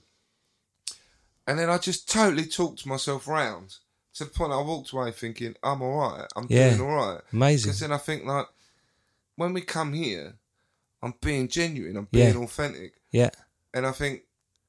and 1.46 1.58
then 1.58 1.68
I 1.70 1.78
just 1.78 2.08
totally 2.10 2.46
talked 2.46 2.86
myself 2.86 3.28
round 3.28 3.76
to 4.14 4.24
the 4.24 4.30
point 4.30 4.52
I 4.52 4.60
walked 4.60 4.92
away 4.92 5.10
thinking 5.12 5.56
I'm 5.62 5.82
all 5.82 5.98
right. 6.12 6.26
I'm 6.36 6.46
Yeah. 6.48 6.76
doing 6.76 6.88
all 6.90 6.96
right. 6.96 7.20
Amazing. 7.32 7.68
Because 7.68 7.80
then 7.80 7.92
I 7.92 7.98
think 7.98 8.24
like 8.24 8.46
when 9.36 9.52
we 9.52 9.60
come 9.60 9.92
here, 9.92 10.34
I'm 11.02 11.14
being 11.20 11.48
genuine. 11.48 11.96
I'm 11.96 12.08
Yeah. 12.12 12.30
being 12.32 12.44
authentic, 12.44 12.94
Yeah. 13.10 13.30
and 13.74 13.86
I 13.86 13.92
think, 13.92 14.22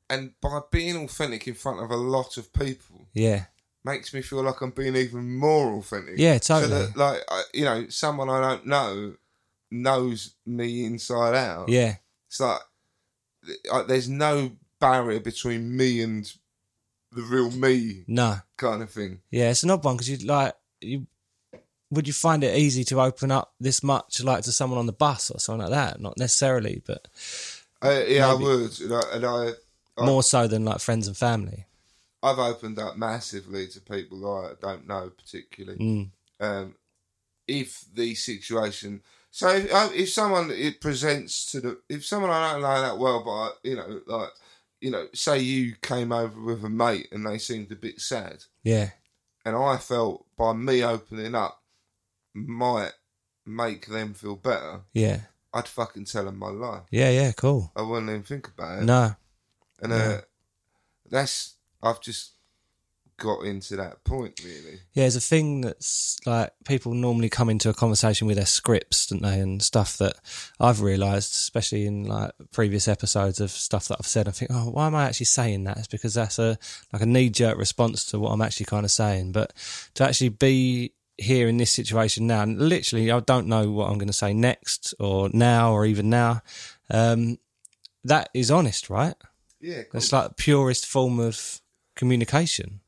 and 0.10 0.34
by 0.42 0.60
being 0.72 0.98
authentic 0.98 1.48
in 1.48 1.54
front 1.54 1.82
of 1.82 1.92
a 1.92 1.96
lot 1.96 2.38
of 2.38 2.52
people, 2.54 3.08
Yeah. 3.14 3.46
makes 3.84 4.14
me 4.14 4.22
feel 4.22 4.42
like 4.44 4.60
I'm 4.62 4.72
being 4.72 4.96
even 4.96 5.38
more 5.38 5.78
authentic. 5.78 6.18
Yeah, 6.18 6.40
So 6.42 6.60
totally. 6.60 6.88
that, 6.88 6.98
like, 6.98 7.24
I, 7.30 7.44
you 7.54 7.64
know, 7.66 7.88
someone 7.90 8.30
I 8.30 8.42
don't 8.42 8.66
know 8.66 9.16
knows 9.82 10.36
me 10.46 10.86
inside 10.86 11.36
out. 11.36 11.70
Yeah. 11.70 11.96
It's 12.28 12.40
like 12.40 12.62
uh, 13.72 13.84
there's 13.84 14.10
no 14.10 14.52
barrier 14.80 15.20
between 15.20 15.76
me 15.76 16.02
and 16.02 16.32
the 17.12 17.22
real 17.22 17.52
me 17.52 18.04
No. 18.08 18.38
kind 18.58 18.82
of 18.82 18.90
thing. 18.90 19.22
Yeah, 19.32 19.52
it's 19.52 19.64
an 19.64 19.72
odd 19.72 19.84
one 19.84 19.96
because 19.96 20.10
you 20.10 20.18
like 20.28 20.54
you. 20.82 21.08
Would 21.92 22.08
you 22.08 22.14
find 22.14 22.44
it 22.44 22.58
easy 22.58 22.84
to 22.86 23.00
open 23.00 23.32
up 23.32 23.54
this 23.60 23.84
much, 23.84 24.22
like 24.24 24.44
to 24.44 24.52
someone 24.52 24.80
on 24.80 24.88
the 24.88 24.92
bus 24.92 25.30
or 25.30 25.40
something 25.40 25.62
like 25.62 25.70
that? 25.72 26.02
Not 26.02 26.18
necessarily, 26.18 26.82
but 26.86 27.08
Uh, 27.84 27.90
yeah, 27.90 28.02
Maybe. 28.08 28.20
I 28.22 28.34
would, 28.34 28.80
and 28.82 28.94
I, 28.94 29.02
and 29.14 29.26
I 29.26 29.52
Oh. 29.98 30.06
more 30.06 30.24
so 30.24 30.46
than 30.48 30.66
like 30.66 30.80
friends 30.82 31.08
and 31.08 31.16
family. 31.16 31.66
I've 32.22 32.40
opened 32.40 32.80
up 32.80 32.98
massively 32.98 33.68
to 33.70 33.80
people 33.80 34.28
I 34.28 34.54
don't 34.60 34.88
know 34.88 35.12
particularly. 35.16 35.80
Mm. 35.80 36.10
um, 36.42 36.76
if 37.48 37.86
the 37.94 38.16
situation. 38.16 39.02
So 39.32 39.50
if, 39.50 39.74
uh, 39.74 39.90
if 39.94 40.10
someone 40.12 40.50
it 40.52 40.80
presents 40.80 41.52
to 41.52 41.62
the 41.62 41.80
if 41.90 42.06
someone 42.06 42.32
I 42.32 42.54
don't 42.54 42.62
know 42.62 42.82
that 42.82 42.98
well, 42.98 43.24
but 43.24 43.32
I, 43.32 43.50
you 43.64 43.76
know, 43.76 44.02
like 44.08 44.30
you 44.82 44.92
know, 44.92 45.08
say 45.14 45.40
you 45.40 45.76
came 45.82 46.12
over 46.12 46.40
with 46.42 46.64
a 46.64 46.70
mate 46.70 47.08
and 47.12 47.26
they 47.26 47.38
seemed 47.38 47.72
a 47.72 47.76
bit 47.76 48.00
sad, 48.00 48.44
Yeah. 48.64 48.92
and 49.44 49.56
I 49.56 49.78
felt 49.78 50.26
by 50.38 50.54
me 50.54 50.84
opening 50.84 51.34
up 51.36 51.62
might 52.34 52.92
make 53.46 53.88
them 53.88 54.14
feel 54.14 54.36
better. 54.36 54.82
Yeah. 54.94 55.22
I'd 55.54 55.68
fucking 55.68 56.06
tell 56.06 56.26
them 56.26 56.38
my 56.38 56.50
life. 56.50 56.84
Yeah. 56.92 57.10
Yeah. 57.10 57.32
Cool. 57.32 57.72
I 57.76 57.82
wouldn't 57.82 58.10
even 58.10 58.24
think 58.24 58.50
about 58.50 58.80
it. 58.80 58.86
No. 58.86 59.16
and 59.82 59.94
uh, 59.94 59.96
yeah. 59.96 60.22
that's 61.10 61.56
I've 61.82 62.02
just 62.02 62.32
got 63.18 63.44
into 63.44 63.76
that 63.78 64.04
point 64.04 64.42
really. 64.44 64.80
Yeah, 64.94 65.04
there's 65.04 65.16
a 65.16 65.22
thing 65.22 65.62
that's 65.62 66.18
like 66.26 66.52
people 66.66 66.94
normally 66.94 67.30
come 67.30 67.50
into 67.50 67.70
a 67.70 67.74
conversation 67.74 68.28
with 68.28 68.38
their 68.38 68.46
scripts, 68.46 69.08
don't 69.08 69.22
they, 69.22 69.40
and 69.40 69.62
stuff 69.62 69.98
that 69.98 70.16
I've 70.60 70.82
realised, 70.82 71.34
especially 71.34 71.86
in 71.86 72.06
like 72.06 72.32
previous 72.52 72.88
episodes 72.88 73.40
of 73.40 73.52
stuff 73.52 73.88
that 73.88 73.98
I've 74.00 74.08
said. 74.08 74.28
I 74.28 74.32
think, 74.32 74.52
oh, 74.54 74.70
why 74.70 74.88
am 74.88 74.96
I 74.96 75.06
actually 75.06 75.28
saying 75.28 75.64
that? 75.64 75.78
It's 75.78 75.88
because 75.88 76.14
that's 76.14 76.40
a 76.40 76.58
like 76.92 77.02
a 77.02 77.06
knee 77.06 77.30
jerk 77.30 77.58
response 77.58 78.06
to 78.06 78.20
what 78.20 78.32
I'm 78.32 78.42
actually 78.42 78.66
kind 78.66 78.86
of 78.86 78.92
saying. 78.92 79.32
But 79.32 79.54
to 79.96 80.04
actually 80.04 80.30
be 80.30 80.94
here 81.18 81.48
in 81.48 81.58
this 81.58 81.72
situation 81.72 82.28
now, 82.28 82.42
and 82.42 82.60
literally, 82.60 83.12
I 83.12 83.20
don't 83.22 83.48
know 83.48 83.72
what 83.72 83.90
I'm 83.90 83.98
going 83.98 84.08
to 84.08 84.14
say 84.14 84.34
next, 84.34 84.94
or 85.00 85.30
now, 85.32 85.72
or 85.72 85.86
even 85.86 86.10
now. 86.10 86.42
Um, 86.90 87.40
that 88.04 88.30
is 88.34 88.52
honest, 88.52 88.90
right? 88.90 89.16
Yeah. 89.60 89.84
That's 89.92 90.14
like 90.14 90.38
purest 90.38 90.86
form 90.86 91.20
of 91.20 91.62
communication. 91.96 92.82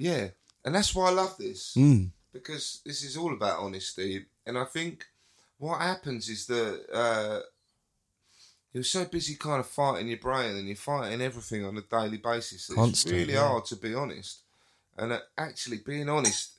Yeah, 0.00 0.28
and 0.64 0.74
that's 0.74 0.94
why 0.94 1.08
I 1.08 1.12
love 1.12 1.36
this 1.38 1.74
Mm. 1.76 2.10
because 2.32 2.80
this 2.86 3.02
is 3.04 3.16
all 3.16 3.32
about 3.34 3.60
honesty. 3.60 4.24
And 4.46 4.56
I 4.56 4.64
think 4.64 5.04
what 5.58 5.80
happens 5.80 6.28
is 6.28 6.46
that 6.46 6.74
uh, 6.92 7.40
you're 8.72 8.84
so 8.84 9.04
busy 9.04 9.34
kind 9.34 9.60
of 9.60 9.66
fighting 9.66 10.08
your 10.08 10.18
brain 10.18 10.56
and 10.56 10.66
you're 10.66 10.76
fighting 10.76 11.20
everything 11.20 11.64
on 11.64 11.76
a 11.76 11.82
daily 11.82 12.18
basis. 12.18 12.66
That 12.66 12.76
Constant, 12.76 13.12
it's 13.14 13.20
really 13.20 13.34
yeah. 13.34 13.46
hard 13.48 13.64
to 13.66 13.76
be 13.76 13.94
honest. 13.94 14.38
And 14.96 15.12
uh, 15.12 15.20
actually, 15.36 15.78
being 15.78 16.08
honest, 16.08 16.52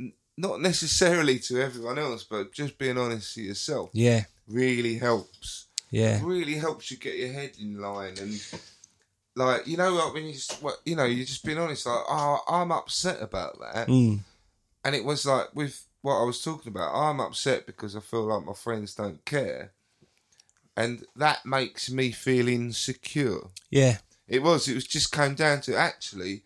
n- 0.00 0.12
not 0.36 0.60
necessarily 0.60 1.38
to 1.40 1.60
everyone 1.60 1.98
else, 1.98 2.24
but 2.24 2.52
just 2.52 2.78
being 2.78 2.98
honest 2.98 3.34
to 3.34 3.42
yourself, 3.42 3.90
Yeah, 3.92 4.24
really 4.46 4.98
helps 4.98 5.66
yeah. 5.90 6.20
really 6.22 6.54
helps 6.54 6.90
you 6.90 6.98
get 6.98 7.16
your 7.16 7.32
head 7.32 7.52
in 7.60 7.80
line 7.80 8.14
and 8.18 8.40
like 9.36 9.66
you 9.66 9.76
know 9.76 9.90
like 9.92 10.14
when 10.14 10.24
you 10.24 10.32
just 10.32 10.62
what 10.62 10.76
you 10.84 10.94
know 10.96 11.04
you're 11.04 11.26
just 11.26 11.44
being 11.44 11.58
honest 11.58 11.86
like 11.86 12.04
oh 12.08 12.40
I'm 12.48 12.70
upset 12.70 13.20
about 13.20 13.58
that. 13.60 13.88
Mm. 13.88 14.20
and 14.84 14.94
it 14.94 15.04
was 15.04 15.26
like 15.26 15.54
with 15.54 15.84
what 16.02 16.20
I 16.20 16.24
was 16.24 16.42
talking 16.42 16.70
about 16.70 16.94
I'm 16.94 17.20
upset 17.20 17.66
because 17.66 17.96
I 17.96 18.00
feel 18.00 18.24
like 18.24 18.44
my 18.44 18.52
friends 18.52 18.94
don't 18.94 19.24
care. 19.24 19.72
And 20.76 21.04
that 21.14 21.46
makes 21.46 21.88
me 21.88 22.10
feel 22.10 22.48
insecure. 22.48 23.42
Yeah, 23.70 23.98
it 24.26 24.42
was 24.42 24.68
it 24.68 24.74
was 24.74 24.86
just 24.86 25.12
came 25.12 25.34
down 25.34 25.60
to 25.62 25.76
actually 25.76 26.42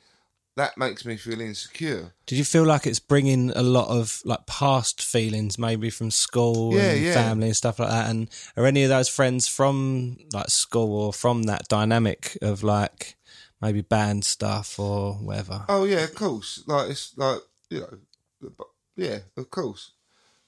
that 0.59 0.77
makes 0.77 1.05
me 1.05 1.17
feel 1.17 1.41
insecure. 1.41 2.13
Did 2.27 2.37
you 2.37 2.45
feel 2.45 2.65
like 2.65 2.87
it's 2.87 3.01
bringing 3.01 3.51
a 3.51 3.63
lot 3.63 3.89
of 3.89 4.21
like 4.25 4.47
past 4.47 5.03
feelings, 5.03 5.59
maybe 5.59 5.89
from 5.89 6.11
school 6.11 6.77
Yeah, 6.77 6.93
and 6.93 7.05
yeah. 7.05 7.15
family 7.15 7.47
and 7.47 7.57
stuff 7.57 7.79
like 7.79 7.89
that? 7.91 8.11
And 8.11 8.29
are 8.57 8.67
any 8.67 8.83
of 8.83 8.91
those 8.91 9.09
friends 9.09 9.49
from 9.49 10.19
like 10.33 10.49
school 10.49 10.93
or 10.93 11.13
from 11.13 11.45
that 11.45 11.69
dynamic 11.69 12.37
of 12.43 12.63
like 12.63 13.17
maybe 13.63 13.81
band 13.81 14.25
stuff 14.25 14.79
or 14.79 15.15
whatever? 15.15 15.65
Oh 15.69 15.85
yeah, 15.85 16.05
of 16.05 16.15
course. 16.15 16.63
Like 16.67 16.91
it's 16.91 17.17
like 17.17 17.41
you 17.71 17.81
know, 17.81 18.51
yeah, 18.97 19.19
of 19.37 19.51
course. 19.51 19.93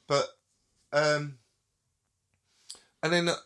But 0.06 0.26
um, 0.92 1.38
and 3.02 3.12
then 3.12 3.28
uh, 3.28 3.36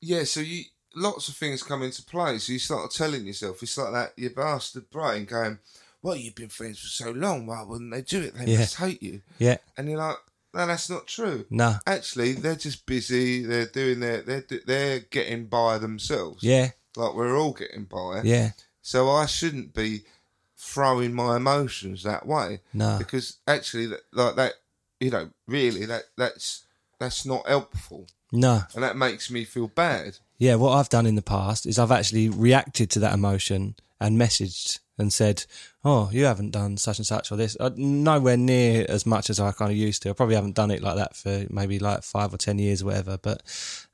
yeah, 0.00 0.24
so 0.24 0.40
you 0.40 0.64
lots 0.94 1.28
of 1.28 1.36
things 1.36 1.62
come 1.62 1.82
into 1.82 2.02
play. 2.02 2.38
So 2.38 2.52
you 2.52 2.58
start 2.58 2.90
telling 2.90 3.26
yourself 3.26 3.62
it's 3.62 3.78
like 3.78 3.92
that 3.92 4.12
your 4.16 4.30
bastard 4.30 4.90
brain 4.90 5.24
going, 5.24 5.58
"Well, 6.04 6.14
you've 6.16 6.36
been 6.36 6.50
friends 6.50 6.78
for 6.78 6.86
so 6.86 7.10
long. 7.10 7.46
Why 7.46 7.62
wouldn't 7.64 7.90
they 7.92 8.02
do 8.02 8.20
it? 8.22 8.34
They 8.36 8.52
Yeah. 8.52 8.58
must 8.60 8.76
hate 8.76 9.02
you." 9.02 9.22
Yeah, 9.40 9.56
And 9.76 9.88
you're 9.88 9.98
like, 9.98 10.18
"No, 10.54 10.66
that's 10.68 10.88
not 10.88 11.08
true." 11.08 11.46
no, 11.50 11.78
Actually, 11.86 12.34
they're 12.34 12.54
just 12.54 12.86
busy. 12.86 13.44
They're 13.44 13.66
doing 13.66 13.98
their 14.00 14.22
they're 14.22 14.44
they're 14.66 15.00
getting 15.00 15.46
by 15.46 15.78
themselves. 15.78 16.42
yeah, 16.44 16.70
like 16.94 17.14
we're 17.14 17.36
all 17.36 17.52
getting 17.54 17.84
by. 17.86 18.20
yeah, 18.22 18.50
So 18.82 19.10
I 19.10 19.26
shouldn't 19.26 19.74
be 19.74 20.04
throwing 20.56 21.12
my 21.14 21.36
emotions 21.36 22.02
that 22.04 22.26
way. 22.26 22.60
No. 22.72 22.96
Because 22.98 23.36
actually, 23.46 23.86
that, 23.86 24.00
like 24.12 24.36
that, 24.36 24.52
you 25.00 25.10
know, 25.10 25.30
really, 25.46 25.84
that 25.86 26.04
that's 26.16 26.62
that's 26.98 27.26
not 27.26 27.46
helpful, 27.48 28.06
no. 28.30 28.62
and 28.74 28.82
that 28.84 28.96
makes 28.96 29.30
me 29.30 29.44
feel 29.44 29.68
bad. 29.68 30.18
Yeah, 30.38 30.54
what 30.56 30.72
I've 30.78 30.88
done 30.88 31.06
in 31.06 31.14
the 31.16 31.22
past 31.22 31.66
is 31.66 31.78
I've 31.78 31.90
actually 31.92 32.28
reacted 32.28 32.90
to 32.92 32.98
that 33.00 33.12
emotion 33.14 33.76
and 34.00 34.18
messaged 34.20 34.78
and 34.96 35.12
said, 35.12 35.44
"Oh, 35.84 36.08
you 36.12 36.24
haven't 36.24 36.50
done 36.52 36.76
such 36.76 36.98
and 36.98 37.06
such 37.06 37.32
or 37.32 37.36
this." 37.36 37.56
Uh, 37.58 37.70
nowhere 37.76 38.36
near 38.36 38.86
as 38.88 39.04
much 39.06 39.28
as 39.30 39.40
I 39.40 39.52
kind 39.52 39.70
of 39.70 39.76
used 39.76 40.02
to. 40.02 40.10
I 40.10 40.12
probably 40.12 40.36
haven't 40.36 40.54
done 40.54 40.70
it 40.70 40.82
like 40.82 40.96
that 40.96 41.16
for 41.16 41.46
maybe 41.50 41.78
like 41.78 42.02
five 42.02 42.32
or 42.32 42.36
ten 42.38 42.58
years 42.58 42.82
or 42.82 42.86
whatever. 42.86 43.18
But 43.20 43.42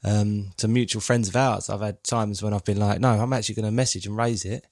um, 0.04 0.52
to 0.58 0.68
mutual 0.68 1.00
friends 1.00 1.28
of 1.28 1.36
ours, 1.36 1.70
I've 1.70 1.80
had 1.80 2.02
times 2.04 2.42
when 2.42 2.52
I've 2.54 2.64
been 2.64 2.78
like, 2.78 3.00
"No, 3.00 3.10
I'm 3.10 3.32
actually 3.32 3.54
going 3.56 3.66
to 3.66 3.70
message 3.72 4.06
and 4.06 4.16
raise 4.16 4.44
it." 4.44 4.66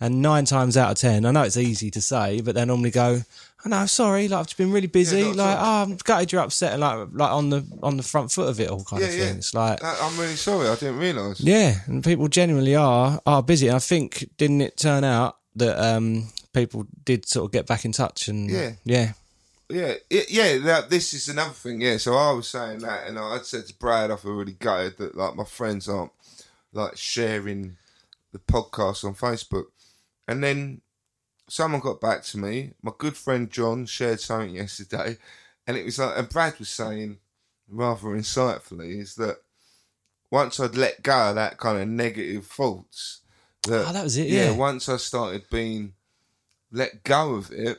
And 0.00 0.20
nine 0.20 0.44
times 0.46 0.76
out 0.76 0.90
of 0.90 0.98
ten, 0.98 1.24
I 1.24 1.30
know 1.30 1.42
it's 1.42 1.56
easy 1.56 1.88
to 1.92 2.00
say, 2.00 2.40
but 2.40 2.56
they 2.56 2.64
normally 2.64 2.90
go, 2.90 3.20
"Oh 3.64 3.68
no, 3.68 3.86
sorry, 3.86 4.26
like 4.26 4.40
I've 4.40 4.46
just 4.48 4.56
been 4.58 4.72
really 4.72 4.88
busy. 4.88 5.20
Yeah, 5.20 5.26
like, 5.28 5.56
oh, 5.60 5.82
I'm 5.84 5.96
gutted 6.02 6.32
you're 6.32 6.40
upset, 6.42 6.72
and 6.72 6.80
like, 6.80 7.08
like 7.12 7.30
on 7.30 7.50
the 7.50 7.64
on 7.84 7.96
the 7.96 8.02
front 8.02 8.32
foot 8.32 8.48
of 8.48 8.58
it 8.58 8.68
all, 8.68 8.82
kind 8.82 9.02
Yeah, 9.02 9.08
of 9.08 9.14
yeah. 9.16 9.24
It's 9.26 9.54
like, 9.54 9.82
I- 9.84 9.98
I'm 10.00 10.18
really 10.18 10.34
sorry. 10.34 10.68
I 10.68 10.74
didn't 10.74 10.98
realise. 10.98 11.40
yeah, 11.40 11.74
and 11.86 12.02
people 12.02 12.26
genuinely 12.26 12.74
are 12.74 13.20
are 13.26 13.44
busy. 13.44 13.68
And 13.68 13.76
I 13.76 13.80
think 13.80 14.28
didn't 14.38 14.60
it 14.62 14.76
turn 14.76 15.04
out 15.04 15.36
that 15.56 15.78
um, 15.78 16.28
people 16.52 16.86
did 17.04 17.26
sort 17.26 17.46
of 17.46 17.52
get 17.52 17.66
back 17.66 17.84
in 17.84 17.92
touch 17.92 18.28
and 18.28 18.50
Yeah. 18.50 18.72
yeah, 18.84 19.12
Yeah, 19.68 19.94
yeah. 20.10 20.58
That, 20.58 20.90
this 20.90 21.14
is 21.14 21.28
another 21.28 21.52
thing. 21.52 21.80
Yeah, 21.80 21.96
so 21.96 22.14
I 22.14 22.32
was 22.32 22.48
saying 22.48 22.80
that, 22.80 23.06
and 23.06 23.18
I 23.18 23.38
said 23.42 23.66
to 23.66 23.74
Brad, 23.74 24.10
I 24.10 24.16
feel 24.16 24.32
really 24.32 24.52
gutted 24.52 24.98
that 24.98 25.16
like 25.16 25.34
my 25.34 25.44
friends 25.44 25.88
aren't 25.88 26.12
like 26.72 26.96
sharing 26.96 27.76
the 28.32 28.38
podcast 28.38 29.04
on 29.04 29.14
Facebook. 29.14 29.66
And 30.26 30.42
then 30.42 30.80
someone 31.48 31.80
got 31.80 32.00
back 32.00 32.22
to 32.24 32.38
me. 32.38 32.72
My 32.82 32.92
good 32.96 33.16
friend 33.16 33.50
John 33.50 33.86
shared 33.86 34.20
something 34.20 34.54
yesterday, 34.54 35.18
and 35.66 35.76
it 35.76 35.84
was 35.84 35.98
like, 35.98 36.16
and 36.16 36.28
Brad 36.28 36.58
was 36.58 36.68
saying 36.68 37.18
rather 37.68 38.08
insightfully 38.08 39.00
is 39.00 39.14
that 39.14 39.38
once 40.30 40.60
I'd 40.60 40.76
let 40.76 41.02
go 41.02 41.30
of 41.30 41.34
that 41.36 41.58
kind 41.58 41.80
of 41.80 41.88
negative 41.88 42.46
thoughts, 42.46 43.21
that, 43.68 43.86
Oh, 43.88 43.92
that 43.92 44.04
was 44.04 44.16
it, 44.16 44.28
yeah. 44.28 44.50
once 44.52 44.88
I 44.88 44.96
started 44.96 45.44
being 45.50 45.94
let 46.70 47.04
go 47.04 47.34
of 47.34 47.50
it 47.52 47.78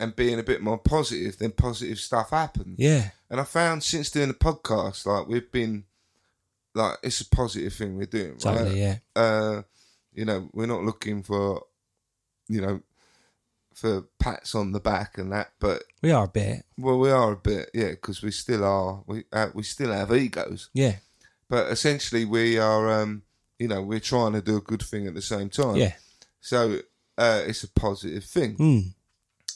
and 0.00 0.14
being 0.14 0.38
a 0.38 0.42
bit 0.44 0.62
more 0.62 0.78
positive, 0.78 1.38
then 1.38 1.50
positive 1.52 1.98
stuff 1.98 2.30
happened. 2.30 2.76
yeah, 2.78 3.10
And 3.30 3.40
I 3.40 3.44
found 3.44 3.82
since 3.82 4.10
doing 4.10 4.28
the 4.28 4.34
podcast, 4.34 5.04
like 5.06 5.26
we've 5.26 5.50
been 5.50 5.84
like 6.74 6.98
it's 7.02 7.20
a 7.20 7.28
positive 7.28 7.72
thing 7.74 7.96
we're 7.96 8.06
doing, 8.06 8.32
right? 8.32 8.40
totally, 8.40 8.80
yeah, 8.80 8.96
Uh, 9.16 9.62
you 10.14 10.24
know, 10.24 10.48
we're 10.52 10.66
not 10.66 10.84
looking 10.84 11.22
for, 11.22 11.64
you 12.48 12.60
know, 12.60 12.80
for 13.74 14.02
pats 14.20 14.54
on 14.54 14.72
the 14.72 14.80
back 14.80 15.18
and 15.18 15.32
that, 15.32 15.52
but 15.60 15.82
we 16.02 16.10
are 16.12 16.24
a 16.24 16.28
bit, 16.28 16.64
well, 16.76 16.98
we 16.98 17.10
are 17.10 17.32
a 17.32 17.36
bit, 17.36 17.70
yeah, 17.74 17.90
because 17.90 18.22
we 18.22 18.30
still 18.30 18.64
are, 18.64 19.02
we 19.06 19.24
uh, 19.32 19.48
we 19.54 19.62
still 19.64 19.92
have 19.92 20.12
egos, 20.12 20.70
yeah, 20.74 20.96
but 21.48 21.70
essentially 21.72 22.24
we 22.24 22.58
are, 22.58 22.90
um, 23.02 23.22
you 23.58 23.68
know, 23.68 23.82
we're 23.82 24.00
trying 24.00 24.32
to 24.32 24.42
do 24.42 24.56
a 24.56 24.60
good 24.60 24.82
thing 24.82 25.06
at 25.06 25.14
the 25.14 25.22
same 25.22 25.48
time. 25.50 25.76
yeah, 25.76 25.94
So 26.40 26.80
uh, 27.16 27.42
it's 27.46 27.64
a 27.64 27.68
positive 27.68 28.24
thing, 28.24 28.56
mm. 28.56 28.92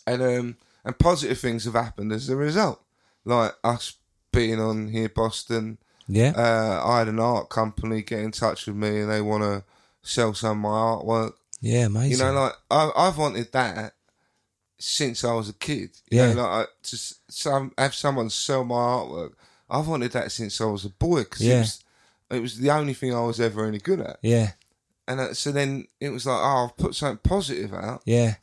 and 0.07 0.23
um, 0.23 0.57
and 0.85 0.99
positive 0.99 1.39
things 1.39 1.65
have 1.65 1.75
happened 1.75 2.13
as 2.13 2.29
a 2.29 2.37
result, 2.37 2.83
like 3.25 3.53
us 3.63 3.95
being 4.33 4.61
on 4.61 4.89
here, 4.89 5.09
Boston. 5.09 5.79
yeah, 6.09 6.33
Uh, 6.37 6.83
I 6.85 6.99
had 7.01 7.09
an 7.09 7.21
art 7.21 7.49
company 7.51 8.03
get 8.03 8.21
in 8.21 8.33
touch 8.33 8.67
with 8.67 8.77
me, 8.77 9.01
and 9.01 9.11
they 9.11 9.21
want 9.21 9.43
to 9.45 9.63
sell 10.03 10.35
some 10.35 10.65
of 10.65 10.71
my 10.71 10.71
artwork. 10.71 11.35
yeah, 11.61 11.87
amazing. 11.87 12.13
You 12.13 12.25
know, 12.25 12.33
like 12.33 12.53
I, 12.71 12.91
I've 12.97 13.19
wanted 13.19 13.53
that 13.53 13.95
since 14.79 15.25
I 15.25 15.33
was 15.35 15.49
a 15.49 15.53
kid. 15.55 15.91
You 16.11 16.19
Yeah. 16.19 16.33
know, 16.33 16.43
like 16.43 16.67
I, 16.69 16.71
to 16.83 16.97
some 17.29 17.73
have 17.79 17.95
someone 17.95 18.31
sell 18.31 18.65
my 18.65 18.75
artwork. 18.75 19.35
I've 19.71 19.87
wanted 19.87 20.13
that 20.13 20.33
since 20.33 20.61
I 20.61 20.65
was 20.65 20.85
a 20.85 20.91
boy 20.91 21.21
because 21.21 21.43
Yeah. 21.43 21.57
it, 21.57 21.59
was, 21.61 21.85
it 22.33 22.41
was 22.41 22.59
the 22.59 22.71
only 22.71 22.95
thing 22.95 23.15
I 23.15 23.21
was 23.21 23.41
ever 23.41 23.67
any 23.67 23.79
good 23.79 24.01
at. 24.01 24.19
yeah, 24.23 24.53
And 25.07 25.21
uh, 25.21 25.35
so 25.35 25.53
then 25.53 25.87
it 26.01 26.11
was 26.11 26.27
like, 26.27 26.41
oh, 26.41 26.69
I've 26.69 26.77
put 26.77 26.95
something 26.95 27.21
positive 27.23 27.73
out, 27.75 28.03
yeah. 28.07 28.35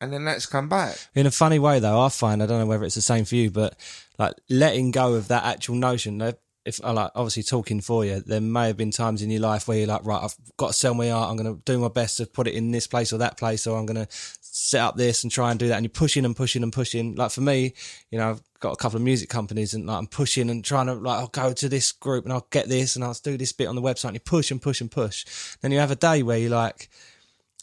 and 0.00 0.12
then 0.12 0.24
that's 0.24 0.46
come 0.46 0.68
back. 0.68 0.96
In 1.14 1.26
a 1.26 1.30
funny 1.30 1.58
way, 1.58 1.80
though, 1.80 2.00
I 2.00 2.08
find 2.08 2.42
I 2.42 2.46
don't 2.46 2.60
know 2.60 2.66
whether 2.66 2.84
it's 2.84 2.94
the 2.94 3.00
same 3.02 3.24
for 3.24 3.36
you, 3.36 3.50
but 3.50 3.76
like 4.18 4.34
letting 4.48 4.90
go 4.90 5.14
of 5.14 5.28
that 5.28 5.44
actual 5.44 5.76
notion. 5.76 6.18
that 6.18 6.38
If 6.64 6.80
I 6.84 6.90
like 6.90 7.12
obviously 7.14 7.42
talking 7.44 7.80
for 7.80 8.04
you, 8.04 8.20
there 8.20 8.40
may 8.40 8.66
have 8.66 8.76
been 8.76 8.90
times 8.90 9.22
in 9.22 9.30
your 9.30 9.40
life 9.40 9.68
where 9.68 9.78
you're 9.78 9.86
like, 9.86 10.04
right, 10.04 10.22
I've 10.22 10.36
got 10.56 10.68
to 10.68 10.72
sell 10.72 10.94
my 10.94 11.10
art. 11.10 11.30
I'm 11.30 11.36
going 11.36 11.54
to 11.54 11.62
do 11.64 11.78
my 11.78 11.88
best 11.88 12.18
to 12.18 12.26
put 12.26 12.46
it 12.46 12.54
in 12.54 12.72
this 12.72 12.86
place 12.86 13.12
or 13.12 13.18
that 13.18 13.38
place, 13.38 13.66
or 13.66 13.78
I'm 13.78 13.86
going 13.86 14.04
to 14.04 14.08
set 14.10 14.80
up 14.80 14.96
this 14.96 15.22
and 15.22 15.32
try 15.32 15.50
and 15.50 15.58
do 15.58 15.68
that. 15.68 15.76
And 15.76 15.84
you're 15.84 15.90
pushing 15.90 16.24
and 16.24 16.36
pushing 16.36 16.62
and 16.62 16.72
pushing. 16.72 17.14
Like 17.14 17.30
for 17.30 17.40
me, 17.40 17.74
you 18.10 18.18
know, 18.18 18.30
I've 18.30 18.42
got 18.60 18.72
a 18.72 18.76
couple 18.76 18.96
of 18.96 19.02
music 19.02 19.28
companies 19.28 19.74
and 19.74 19.86
like 19.86 19.98
I'm 19.98 20.06
pushing 20.06 20.50
and 20.50 20.64
trying 20.64 20.86
to 20.86 20.94
like, 20.94 21.18
I'll 21.18 21.28
go 21.28 21.52
to 21.52 21.68
this 21.68 21.92
group 21.92 22.24
and 22.24 22.32
I'll 22.32 22.46
get 22.50 22.68
this 22.68 22.96
and 22.96 23.04
I'll 23.04 23.14
do 23.14 23.36
this 23.36 23.52
bit 23.52 23.68
on 23.68 23.76
the 23.76 23.82
website. 23.82 24.06
And 24.06 24.14
you 24.14 24.20
push 24.20 24.50
and 24.50 24.60
push 24.60 24.80
and 24.80 24.90
push. 24.90 25.24
Then 25.60 25.72
you 25.72 25.78
have 25.78 25.90
a 25.90 25.96
day 25.96 26.22
where 26.22 26.38
you're 26.38 26.50
like, 26.50 26.88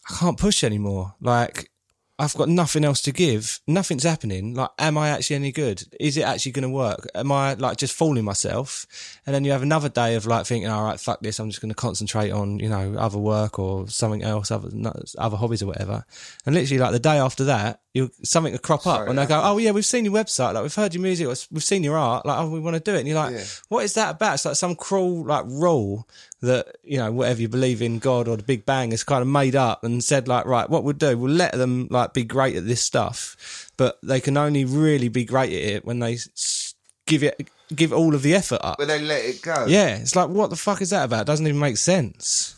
I 0.10 0.15
can't 0.15 0.39
push 0.39 0.63
anymore. 0.63 1.15
Like, 1.19 1.69
I've 2.17 2.34
got 2.36 2.47
nothing 2.47 2.86
else 2.86 3.01
to 3.01 3.12
give. 3.12 3.60
Nothing's 3.67 4.04
happening. 4.04 4.54
Like, 4.54 4.69
am 4.80 4.97
I 4.97 5.10
actually 5.10 5.36
any 5.36 5.51
good? 5.51 5.84
Is 5.99 6.15
it 6.15 6.21
actually 6.21 6.54
going 6.54 6.63
to 6.63 6.69
work? 6.69 7.08
Am 7.13 7.30
I 7.30 7.56
like 7.56 7.75
just 7.78 7.93
fooling 7.93 8.23
myself? 8.23 8.86
And 9.25 9.36
then 9.36 9.43
you 9.43 9.51
have 9.51 9.62
another 9.63 9.89
day 9.89 10.15
of 10.15 10.25
like 10.25 10.45
thinking, 10.45 10.69
all 10.69 10.86
right, 10.86 10.97
fuck 10.99 11.19
this. 11.19 11.39
I'm 11.39 11.49
just 11.49 11.62
going 11.62 11.69
to 11.71 11.75
concentrate 11.75 12.32
on, 12.32 12.60
you 12.60 12.69
know, 12.69 12.95
other 12.97 13.17
work 13.17 13.60
or 13.60 13.89
something 13.89 14.23
else, 14.23 14.49
other, 14.49 14.69
other 15.17 15.36
hobbies 15.36 15.62
or 15.62 15.67
whatever. 15.67 16.06
And 16.45 16.56
literally 16.56 16.80
like 16.80 16.93
the 16.93 16.99
day 16.99 17.17
after 17.17 17.43
that, 17.45 17.82
you 17.93 18.12
something 18.23 18.51
will 18.51 18.60
crop 18.60 18.86
up 18.88 18.97
Sorry, 18.97 19.10
and 19.10 19.17
they 19.17 19.25
go, 19.25 19.39
oh 19.43 19.58
yeah, 19.58 19.71
we've 19.71 19.86
seen 19.86 20.04
your 20.06 20.13
website. 20.13 20.54
Like 20.54 20.63
we've 20.63 20.75
heard 20.75 20.93
your 20.93 21.01
music. 21.04 21.28
or 21.28 21.36
We've 21.51 21.63
seen 21.63 21.84
your 21.84 21.97
art. 21.97 22.25
Like, 22.25 22.39
oh, 22.39 22.49
we 22.49 22.60
want 22.60 22.75
to 22.75 22.82
do 22.82 22.93
it. 22.95 22.99
And 22.99 23.08
you're 23.08 23.17
like, 23.17 23.34
Yeah. 23.36 23.43
what 23.69 23.84
is 23.86 23.93
that 23.93 24.15
about? 24.15 24.36
It's 24.36 24.45
like 24.45 24.56
some 24.56 24.75
cruel 24.75 25.25
like 25.25 25.45
rule 25.47 26.08
that 26.41 26.76
you 26.84 26.98
know 26.98 27.12
whatever 27.12 27.41
you 27.41 27.48
believe 27.50 27.82
in 27.82 28.00
God 28.00 28.28
or 28.28 28.38
the 28.38 28.43
Big 28.43 28.65
bang 28.65 28.91
is 28.91 29.04
kind 29.04 29.21
of 29.21 29.28
made 29.28 29.56
up 29.56 29.84
and 29.84 30.04
said 30.04 30.28
like 30.28 30.45
right 30.45 30.69
what 30.69 30.84
we'll 30.84 30.93
do 30.93 31.17
we'll 31.17 31.32
let 31.34 31.54
them 31.54 31.88
like 31.89 32.13
be 32.13 32.24
great 32.24 32.56
at 32.56 32.65
this 32.67 32.82
stuff 32.82 33.71
but 33.78 33.98
they 34.04 34.19
can 34.19 34.38
only 34.38 34.65
really 34.65 35.08
be 35.10 35.26
great 35.26 35.52
at 35.54 35.76
it 35.76 35.86
when 35.86 36.00
they 36.00 36.17
give 37.08 37.24
it 37.24 37.50
give 37.74 37.91
all 37.93 38.13
of 38.13 38.21
the 38.21 38.36
effort 38.36 38.60
up 38.63 38.78
But 38.78 38.88
they 38.88 39.02
let 39.02 39.24
it 39.26 39.41
go. 39.41 39.65
yeah 39.67 39.95
it's 39.98 40.15
like 40.15 40.30
what 40.30 40.50
the 40.50 40.56
fuck 40.56 40.82
is 40.82 40.91
that 40.91 41.06
about 41.06 41.21
it 41.21 41.28
doesn't 41.28 41.48
even 41.48 41.60
make 41.60 41.78
sense 41.78 42.56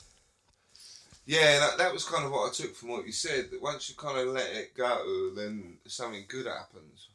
Yeah, 1.26 1.60
that, 1.60 1.78
that 1.78 1.94
was 1.94 2.06
kind 2.06 2.26
of 2.26 2.32
what 2.32 2.50
I 2.50 2.54
took 2.54 2.74
from 2.76 2.90
what 2.90 3.06
you 3.06 3.12
said. 3.12 3.52
That 3.52 3.62
once 3.62 3.90
you 3.90 3.96
kind 3.96 4.18
of 4.18 4.34
let 4.34 4.50
it 4.50 4.74
go, 4.74 5.32
then 5.36 5.76
something 5.86 6.24
good 6.30 6.46
happens. 6.48 7.10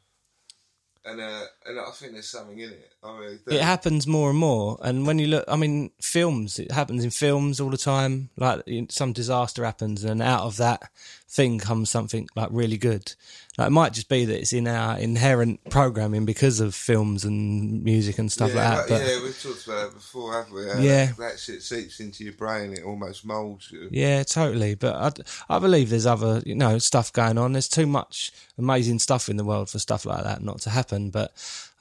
And 1.05 1.19
uh, 1.19 1.41
and 1.65 1.79
I 1.79 1.91
think 1.91 2.13
there's 2.13 2.29
something 2.29 2.57
in 2.57 2.69
it. 2.69 2.93
I 3.03 3.37
it 3.47 3.61
happens 3.61 4.07
more 4.07 4.29
and 4.29 4.39
more 4.39 4.77
and 4.81 5.05
when 5.05 5.19
you 5.19 5.27
look 5.27 5.43
i 5.47 5.55
mean 5.57 5.91
films 6.01 6.57
it 6.57 6.71
happens 6.71 7.03
in 7.03 7.09
films 7.09 7.59
all 7.59 7.69
the 7.69 7.77
time 7.77 8.29
like 8.37 8.63
some 8.89 9.11
disaster 9.11 9.65
happens 9.65 10.03
and 10.05 10.21
out 10.21 10.43
of 10.43 10.55
that 10.57 10.89
thing 11.35 11.57
comes 11.57 11.89
something 11.89 12.27
like 12.35 12.49
really 12.51 12.77
good 12.77 13.13
like 13.57 13.67
it 13.67 13.71
might 13.71 13.91
just 13.93 14.07
be 14.07 14.23
that 14.25 14.39
it's 14.39 14.53
in 14.53 14.67
our 14.67 14.97
inherent 14.99 15.59
programming 15.69 16.25
because 16.25 16.59
of 16.59 16.75
films 16.75 17.25
and 17.25 17.83
music 17.83 18.19
and 18.19 18.31
stuff 18.31 18.53
yeah, 18.53 18.69
like 18.69 18.87
that 18.87 18.89
but 18.89 19.01
yeah, 19.05 19.21
we've 19.23 19.41
talked 19.41 19.65
about 19.67 19.87
it 19.87 19.93
before, 19.93 20.33
haven't 20.33 20.53
we? 20.53 20.63
How 20.63 20.79
Yeah. 20.79 21.05
that, 21.07 21.17
that 21.17 21.39
shit 21.39 21.61
seeps 21.61 21.99
into 21.99 22.23
your 22.23 22.33
brain. 22.33 22.73
It 22.73 22.83
almost 22.83 23.25
molds 23.25 23.71
you. 23.71 23.89
Yeah, 23.91 24.23
totally. 24.23 24.75
But 24.75 25.23
I, 25.49 25.55
I 25.55 25.59
believe 25.59 25.89
there's 25.89 26.05
other, 26.05 26.41
you 26.45 26.55
know, 26.55 26.79
stuff 26.79 27.13
going 27.13 27.37
on. 27.37 27.53
There's 27.53 27.67
too 27.67 27.85
much 27.85 28.31
amazing 28.57 28.99
stuff 28.99 29.29
in 29.29 29.37
the 29.37 29.43
world 29.43 29.69
for 29.69 29.79
stuff 29.79 30.05
like 30.05 30.23
that 30.23 30.41
not 30.41 30.61
to 30.61 30.69
happen. 30.69 31.09
But 31.11 31.31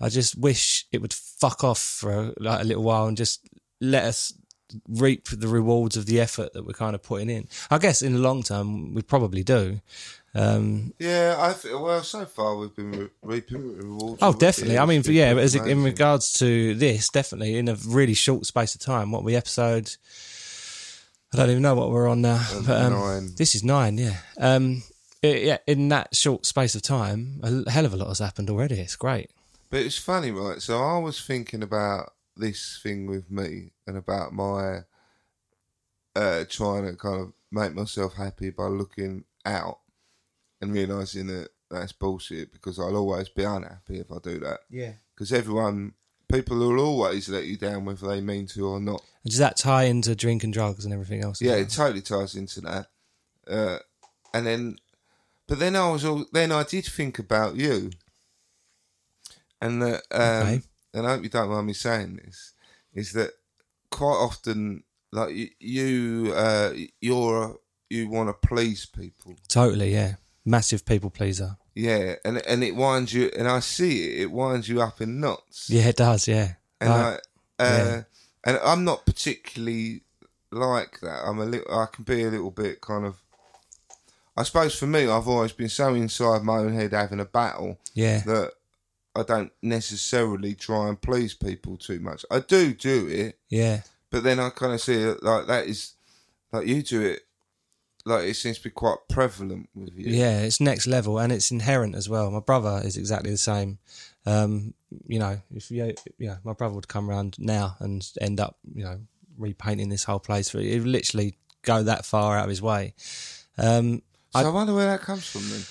I 0.01 0.09
just 0.09 0.37
wish 0.37 0.87
it 0.93 1.01
would 1.01 1.13
fuck 1.15 1.65
off 1.65 1.81
for 1.81 2.33
like 2.39 2.61
a 2.61 2.65
little 2.65 2.83
while 2.83 3.07
and 3.07 3.17
just 3.17 3.41
let 3.81 4.05
us 4.05 4.33
reap 4.89 5.29
the 5.29 5.49
rewards 5.49 5.97
of 5.97 6.07
the 6.07 6.21
effort 6.21 6.53
that 6.53 6.65
we're 6.67 6.73
kind 6.73 6.95
of 6.95 7.03
putting 7.03 7.31
in. 7.31 7.49
I 7.71 7.79
guess 7.79 8.03
in 8.03 8.13
the 8.15 8.19
long 8.19 8.43
term, 8.43 8.95
we 8.95 9.03
probably 9.03 9.43
do. 9.43 9.81
Um, 10.35 10.95
Yeah, 10.99 11.37
I 11.39 11.53
th- 11.53 11.75
well, 11.75 12.03
so 12.03 12.25
far 12.25 12.57
we've 12.57 12.75
been 12.75 12.93
re- 12.93 13.09
reaping 13.23 13.77
rewards. 13.77 14.19
oh, 14.23 14.33
definitely. 14.33 14.79
I 14.79 14.87
mean, 14.87 15.03
yeah, 15.07 15.35
as 15.37 15.55
in 15.55 15.83
regards 15.83 16.33
to 16.39 16.75
this, 16.75 17.09
definitely 17.11 17.57
in 17.59 17.69
a 17.69 17.75
really 17.87 18.15
short 18.15 18.47
space 18.47 18.75
of 18.75 18.81
time. 18.81 19.11
What 19.13 19.25
we 19.25 19.37
episode? 19.37 19.91
I 21.35 21.37
don't 21.39 21.51
even 21.51 21.63
know 21.63 21.75
what 21.75 21.91
we're 21.91 22.09
on 22.09 22.21
now. 22.23 22.47
But, 22.67 22.83
um, 22.83 22.93
nine. 22.93 23.29
This 23.37 23.55
is 23.55 23.65
nine. 23.65 23.99
Yeah. 23.99 24.17
Um, 24.39 24.83
it- 25.23 25.43
yeah. 25.45 25.59
In 25.67 25.89
that 25.89 26.15
short 26.15 26.47
space 26.47 26.75
of 26.75 26.83
time, 26.83 27.41
a 27.43 27.71
hell 27.71 27.85
of 27.87 27.93
a 27.95 27.97
lot 27.97 28.09
has 28.09 28.19
happened 28.19 28.51
already. 28.51 28.77
It's 28.81 28.97
great. 28.97 29.31
But 29.71 29.81
it's 29.81 29.97
funny, 29.99 30.31
right? 30.31 30.61
So 30.61 30.83
I 30.83 30.99
was 30.99 31.21
thinking 31.21 31.63
about 31.63 32.13
this 32.37 32.81
thing 32.83 33.07
with 33.07 33.31
me 33.31 33.73
and 33.87 33.97
about 33.97 34.33
my 34.33 34.81
uh, 36.15 36.45
trying 36.49 36.87
to 36.87 36.97
kind 36.97 37.21
of 37.21 37.33
make 37.51 37.75
myself 37.75 38.15
happy 38.15 38.51
by 38.51 38.65
looking 38.65 39.25
out 39.45 39.79
and 40.61 40.73
realizing 40.73 41.27
that 41.27 41.49
that's 41.71 41.93
bullshit 41.93 42.53
because 42.53 42.79
I'll 42.79 42.97
always 42.97 43.29
be 43.29 43.45
unhappy 43.45 44.01
if 44.01 44.11
I 44.11 44.19
do 44.23 44.39
that. 44.41 44.61
Yeah. 44.71 44.93
Because 45.15 45.33
everyone, 45.33 45.95
people 46.31 46.59
will 46.59 46.81
always 46.81 47.29
let 47.29 47.45
you 47.45 47.57
down 47.57 47.85
whether 47.85 48.07
they 48.07 48.21
mean 48.21 48.47
to 48.49 48.67
or 48.67 48.81
not. 48.81 49.03
And 49.25 49.31
Does 49.31 49.39
that 49.39 49.57
tie 49.57 49.85
into 49.85 50.15
drink 50.15 50.45
and 50.45 50.53
drugs 50.53 50.85
and 50.85 50.93
everything 50.93 51.23
else? 51.23 51.41
Yeah, 51.41 51.53
well? 51.53 51.61
it 51.61 51.71
totally 51.71 52.03
ties 52.03 52.35
into 52.35 52.61
that. 52.63 52.87
Uh, 53.49 53.79
and 54.35 54.47
then, 54.47 54.77
but 55.49 55.59
then 55.59 55.77
I 55.77 55.91
was 55.91 56.05
all, 56.05 56.27
then 56.33 56.53
I 56.53 56.63
did 56.63 56.85
think 56.85 57.19
about 57.19 57.57
you, 57.57 57.91
and 59.61 59.83
that, 59.83 60.03
um, 60.11 60.47
Okay. 60.49 60.63
And 60.95 61.07
I 61.07 61.11
hope 61.15 61.23
you 61.23 61.29
don't 61.29 61.51
mind 61.51 61.67
me 61.67 61.73
saying 61.73 62.21
this, 62.25 62.53
is 62.95 63.13
that 63.13 63.31
quite 63.91 64.17
often, 64.17 64.85
like 65.11 65.35
you, 65.35 65.49
you 65.61 66.33
uh, 66.35 66.73
you're 67.01 67.59
you 67.91 68.09
want 68.09 68.29
to 68.29 68.49
please 68.49 68.87
people, 68.87 69.37
totally. 69.49 69.93
Yeah. 69.93 70.15
Massive 70.45 70.85
people 70.85 71.09
pleaser. 71.11 71.57
yeah, 71.75 72.17
and 72.25 72.45
and 72.49 72.65
it 72.65 72.75
winds 72.75 73.13
you, 73.15 73.31
and 73.39 73.47
I 73.47 73.61
see 73.61 74.09
it, 74.09 74.23
it 74.23 74.33
winds 74.33 74.69
you 74.69 74.83
up 74.83 75.01
in 75.01 75.21
knots, 75.21 75.71
Yeah, 75.71 75.85
it 75.85 75.97
does. 75.97 76.27
Yeah. 76.27 76.55
and 76.81 76.91
Like, 76.91 77.21
I, 77.61 77.65
uh, 77.65 77.85
yeah. 77.85 78.03
and 78.45 78.59
I'm 78.65 78.85
not 78.85 79.07
particularly 79.07 80.03
like 80.51 80.99
that. 81.01 81.23
I'm 81.25 81.39
a 81.39 81.45
little. 81.45 81.73
I 81.73 81.87
can 81.87 82.05
be 82.05 82.25
a 82.25 82.31
little 82.31 82.51
bit 82.51 82.81
kind 82.81 83.07
of. 83.07 83.17
I 84.37 84.43
suppose 84.45 84.75
for 84.75 84.87
me, 84.87 85.07
I've 85.09 85.29
always 85.29 85.53
been 85.53 85.69
so 85.69 85.95
inside 85.95 86.43
my 86.43 86.59
own 86.59 86.73
head 86.73 86.93
having 86.93 87.21
a 87.21 87.25
battle 87.25 87.79
yeah. 87.95 88.21
that 88.21 88.53
I 89.15 89.23
don't 89.25 89.53
necessarily 89.61 90.55
try 90.55 90.89
and 90.89 91.01
please 91.01 91.35
people 91.35 91.77
too 91.77 92.01
much. 92.01 92.25
I 92.31 92.41
do 92.41 92.73
do 92.73 93.07
it, 93.09 93.39
Yeah. 93.51 93.83
but 94.11 94.23
then 94.25 94.41
I 94.41 94.51
kind 94.51 94.73
of 94.73 94.81
see 94.81 94.95
it 94.95 95.23
like 95.23 95.47
that 95.49 95.67
is 95.67 95.95
like 96.53 96.67
you 96.67 96.83
do 96.83 97.03
it. 97.03 97.23
Like 98.05 98.25
it 98.25 98.35
seems 98.35 98.59
to 98.59 98.65
be 98.65 98.71
quite 98.71 98.97
prevalent 99.09 99.69
with 99.75 99.95
you. 99.95 100.11
Yeah, 100.11 100.41
it's 100.41 100.61
next 100.61 100.87
level 100.89 101.19
and 101.19 101.33
it's 101.33 101.51
inherent 101.53 101.95
as 101.95 102.09
well. 102.09 102.31
My 102.31 102.41
brother 102.41 102.81
is 102.85 102.97
exactly 102.97 103.31
the 103.31 103.37
same. 103.37 103.79
Um, 104.27 104.75
you 105.07 105.19
know, 105.21 105.41
if 105.55 105.71
you, 105.71 105.95
yeah, 106.19 106.37
my 106.43 106.53
brother 106.53 106.75
would 106.75 106.89
come 106.89 107.09
around 107.09 107.37
now 107.39 107.77
and 107.79 108.05
end 108.21 108.41
up, 108.41 108.57
you 108.75 108.83
know, 108.83 108.99
repainting 109.39 109.89
this 109.89 110.05
whole 110.05 110.19
place. 110.19 110.51
For 110.51 110.59
it 110.59 110.79
would 110.81 110.89
literally 110.89 111.37
go 111.63 111.85
that 111.85 112.05
far 112.05 112.37
out 112.37 112.45
of 112.45 112.51
his 112.51 112.61
way. 112.63 112.95
Um, 113.57 114.03
So 114.33 114.41
I, 114.41 114.49
wonder 114.49 114.75
where 114.75 114.87
that 114.87 115.03
comes 115.03 115.27
from 115.27 115.49
then. 115.51 115.63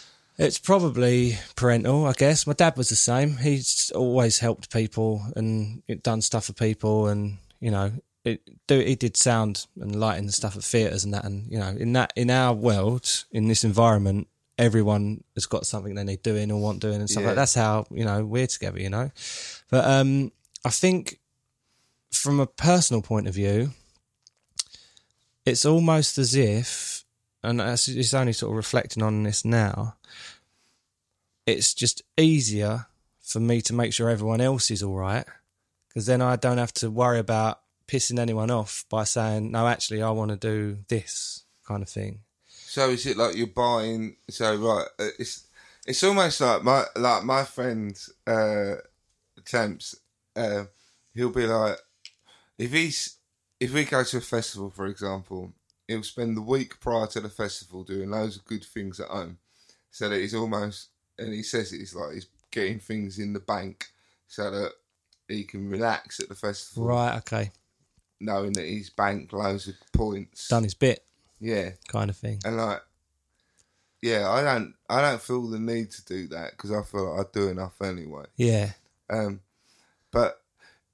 It's 0.46 0.60
probably 0.60 1.38
parental, 1.56 2.06
I 2.06 2.14
guess. 2.14 2.48
My 2.48 2.54
dad 2.54 2.76
was 2.78 2.90
the 2.90 2.96
same. 2.96 3.38
He's 3.38 3.92
always 3.96 4.40
helped 4.40 4.72
people 4.72 5.24
and 5.36 5.84
done 6.04 6.22
stuff 6.22 6.46
for 6.46 6.54
people, 6.54 7.08
and 7.08 7.38
you 7.60 7.72
know, 7.72 7.92
it 8.26 8.42
do 8.68 8.80
he 8.80 8.96
did 8.96 9.18
sound 9.18 9.66
and 9.80 9.96
lighting 10.00 10.26
and 10.26 10.34
stuff 10.34 10.56
at 10.56 10.64
theatres 10.64 11.04
and 11.04 11.14
that. 11.14 11.26
And 11.26 11.52
you 11.52 11.60
know, 11.60 11.70
in 11.70 11.94
that 11.94 12.14
in 12.16 12.30
our 12.30 12.54
world, 12.54 13.26
in 13.32 13.48
this 13.48 13.64
environment, 13.64 14.28
everyone 14.58 15.24
has 15.36 15.46
got 15.46 15.66
something 15.66 15.96
they 15.96 16.04
need 16.04 16.22
doing 16.24 16.52
or 16.52 16.60
want 16.60 16.80
doing 16.82 16.96
and 17.02 17.10
stuff 17.10 17.22
Yeah. 17.22 17.28
like. 17.30 17.36
That's 17.38 17.56
how 17.56 17.86
you 17.92 18.06
know 18.06 18.26
we're 18.26 18.48
together. 18.48 18.80
You 18.80 18.90
know, 18.90 19.12
but 19.70 19.86
um, 19.86 20.32
I 20.66 20.70
think 20.70 21.20
from 22.12 22.40
a 22.40 22.48
personal 22.48 23.02
point 23.02 23.28
of 23.28 23.34
view, 23.34 23.72
it's 25.46 25.66
almost 25.66 26.18
as 26.18 26.36
if, 26.36 27.04
and 27.44 27.60
it's 27.62 28.14
only 28.14 28.34
sort 28.34 28.52
of 28.52 28.58
reflecting 28.58 29.02
on 29.02 29.24
this 29.24 29.44
now, 29.46 29.96
it's 31.52 31.74
just 31.74 32.02
easier 32.18 32.88
for 33.20 33.40
me 33.40 33.62
to 33.62 33.74
make 33.74 33.94
sure 33.94 34.10
everyone 34.10 34.42
else 34.42 34.72
is 34.72 34.84
all 34.84 34.96
right 34.96 35.26
because 35.92 36.06
then 36.06 36.22
I 36.22 36.38
don't 36.38 36.58
have 36.58 36.74
to 36.76 36.90
worry 36.90 37.20
about 37.20 37.60
pissing 37.88 38.20
anyone 38.20 38.50
off 38.50 38.86
by 38.90 39.04
saying, 39.04 39.52
no, 39.52 39.68
actually, 39.68 40.02
I 40.02 40.12
want 40.12 40.32
to 40.32 40.38
do 40.38 40.78
this 40.88 41.44
kind 41.68 41.84
of 41.84 41.90
thing. 41.90 42.20
So 42.48 42.90
is 42.90 43.06
it 43.06 43.18
like 43.18 43.36
you're 43.36 43.48
buying? 43.48 44.16
So 44.30 44.56
right, 44.56 44.88
uh, 44.98 45.10
it's 45.20 45.48
it's 45.86 46.04
almost 46.04 46.40
like 46.40 46.64
my 46.64 46.86
like 46.96 47.24
my 47.24 47.44
friend 47.44 48.00
uh, 48.26 48.76
Temps. 49.44 49.96
Uh, 50.34 50.66
he'll 51.14 51.32
be 51.32 51.46
like, 51.46 51.78
if 52.58 52.72
he's 52.72 53.18
if 53.60 53.74
we 53.74 53.84
go 53.84 54.06
to 54.06 54.18
a 54.18 54.22
festival, 54.22 54.70
for 54.70 54.86
example, 54.86 55.52
he'll 55.88 56.04
spend 56.04 56.38
the 56.38 56.42
week 56.42 56.80
prior 56.80 57.08
to 57.08 57.20
the 57.20 57.30
festival 57.30 57.84
doing 57.84 58.10
loads 58.10 58.38
of 58.38 58.46
good 58.46 58.64
things 58.64 59.02
at 59.02 59.10
home, 59.10 59.38
so 59.90 60.08
that 60.08 60.22
he's 60.22 60.34
almost 60.34 60.88
and 61.20 61.34
he 61.34 61.44
says 61.44 61.72
it's 61.74 61.94
like 61.96 62.14
he's 62.14 62.28
getting 62.52 62.80
things 62.80 63.20
in 63.20 63.34
the 63.34 63.40
bank 63.40 63.88
so 64.28 64.50
that 64.52 64.72
he 65.28 65.44
can 65.44 65.70
relax 65.70 66.20
at 66.20 66.30
the 66.30 66.36
festival, 66.36 66.86
Right, 66.86 67.16
okay. 67.18 67.52
knowing 68.20 68.54
that 68.54 68.66
he's 68.66 68.90
banked 68.90 69.34
loads 69.34 69.68
of 69.68 69.76
points. 69.94 70.48
Done 70.50 70.64
his 70.64 70.74
bit 70.74 71.04
Yeah, 71.40 71.72
kind 71.88 72.10
of 72.10 72.18
thing. 72.18 72.40
and 72.46 72.58
like 72.58 72.82
yeah 74.04 74.28
i 74.32 74.42
don't 74.42 74.74
i 74.90 75.00
don't 75.00 75.22
feel 75.22 75.48
the 75.48 75.60
need 75.60 75.92
to 75.92 76.04
do 76.06 76.28
that 76.28 76.52
because 76.52 76.72
i 76.72 76.82
feel 76.82 77.14
like 77.16 77.24
i 77.26 77.30
do 77.32 77.50
enough 77.50 77.80
anyway 77.84 78.26
Yeah. 78.36 78.72
um 79.12 79.42
but 80.12 80.42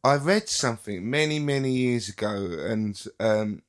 i 0.03 0.15
read 0.15 0.49
something 0.49 1.09
many 1.09 1.39
many 1.39 1.71
years 1.71 2.09
ago 2.09 2.35
and 2.67 3.01
um 3.21 3.61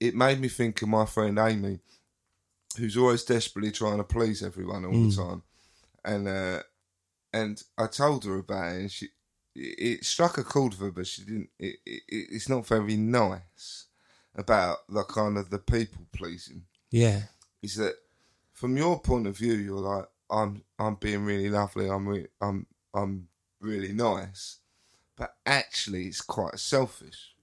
it 0.00 0.14
made 0.14 0.40
me 0.40 0.48
think 0.48 0.80
of 0.80 0.88
my 0.88 1.04
friend 1.04 1.38
amy 1.38 1.80
who's 2.78 2.96
always 2.96 3.22
desperately 3.22 3.70
trying 3.70 3.98
to 3.98 4.04
please 4.04 4.42
everyone 4.42 4.86
all 4.86 4.92
the 5.10 5.14
time 5.14 5.42
and 6.06 6.26
uh 6.28 6.62
and 7.32 7.62
i 7.76 7.86
told 7.86 8.24
her 8.24 8.38
about 8.38 8.72
it 8.72 8.80
and 8.80 8.90
she 8.92 9.08
it 9.54 10.04
struck 10.04 10.38
a 10.38 10.44
chord 10.44 10.72
with 10.72 10.80
her 10.80 10.90
but 10.90 11.06
she 11.06 11.22
didn't 11.24 11.48
it, 11.58 11.76
it, 11.86 12.02
it's 12.08 12.48
not 12.48 12.66
very 12.66 12.96
nice 12.96 13.86
about 14.34 14.78
the 14.88 15.02
kind 15.04 15.36
of 15.38 15.48
the 15.50 15.58
people 15.58 16.06
pleasing 16.12 16.62
Yeah. 16.90 17.22
is 17.62 17.76
that 17.76 17.94
from 18.52 18.76
your 18.76 18.98
point 19.00 19.26
of 19.26 19.36
view, 19.36 19.52
you're 19.54 19.78
like, 19.80 20.06
I'm 20.30 20.62
I'm 20.78 20.94
being 20.94 21.24
really 21.26 21.50
lovely, 21.50 21.88
I'm 21.90 22.08
re- 22.08 22.28
I'm 22.40 22.66
I'm 22.94 23.28
really 23.60 23.92
nice, 23.92 24.60
but 25.14 25.34
actually, 25.44 26.06
it's 26.06 26.22
quite 26.22 26.58
selfish. 26.58 27.34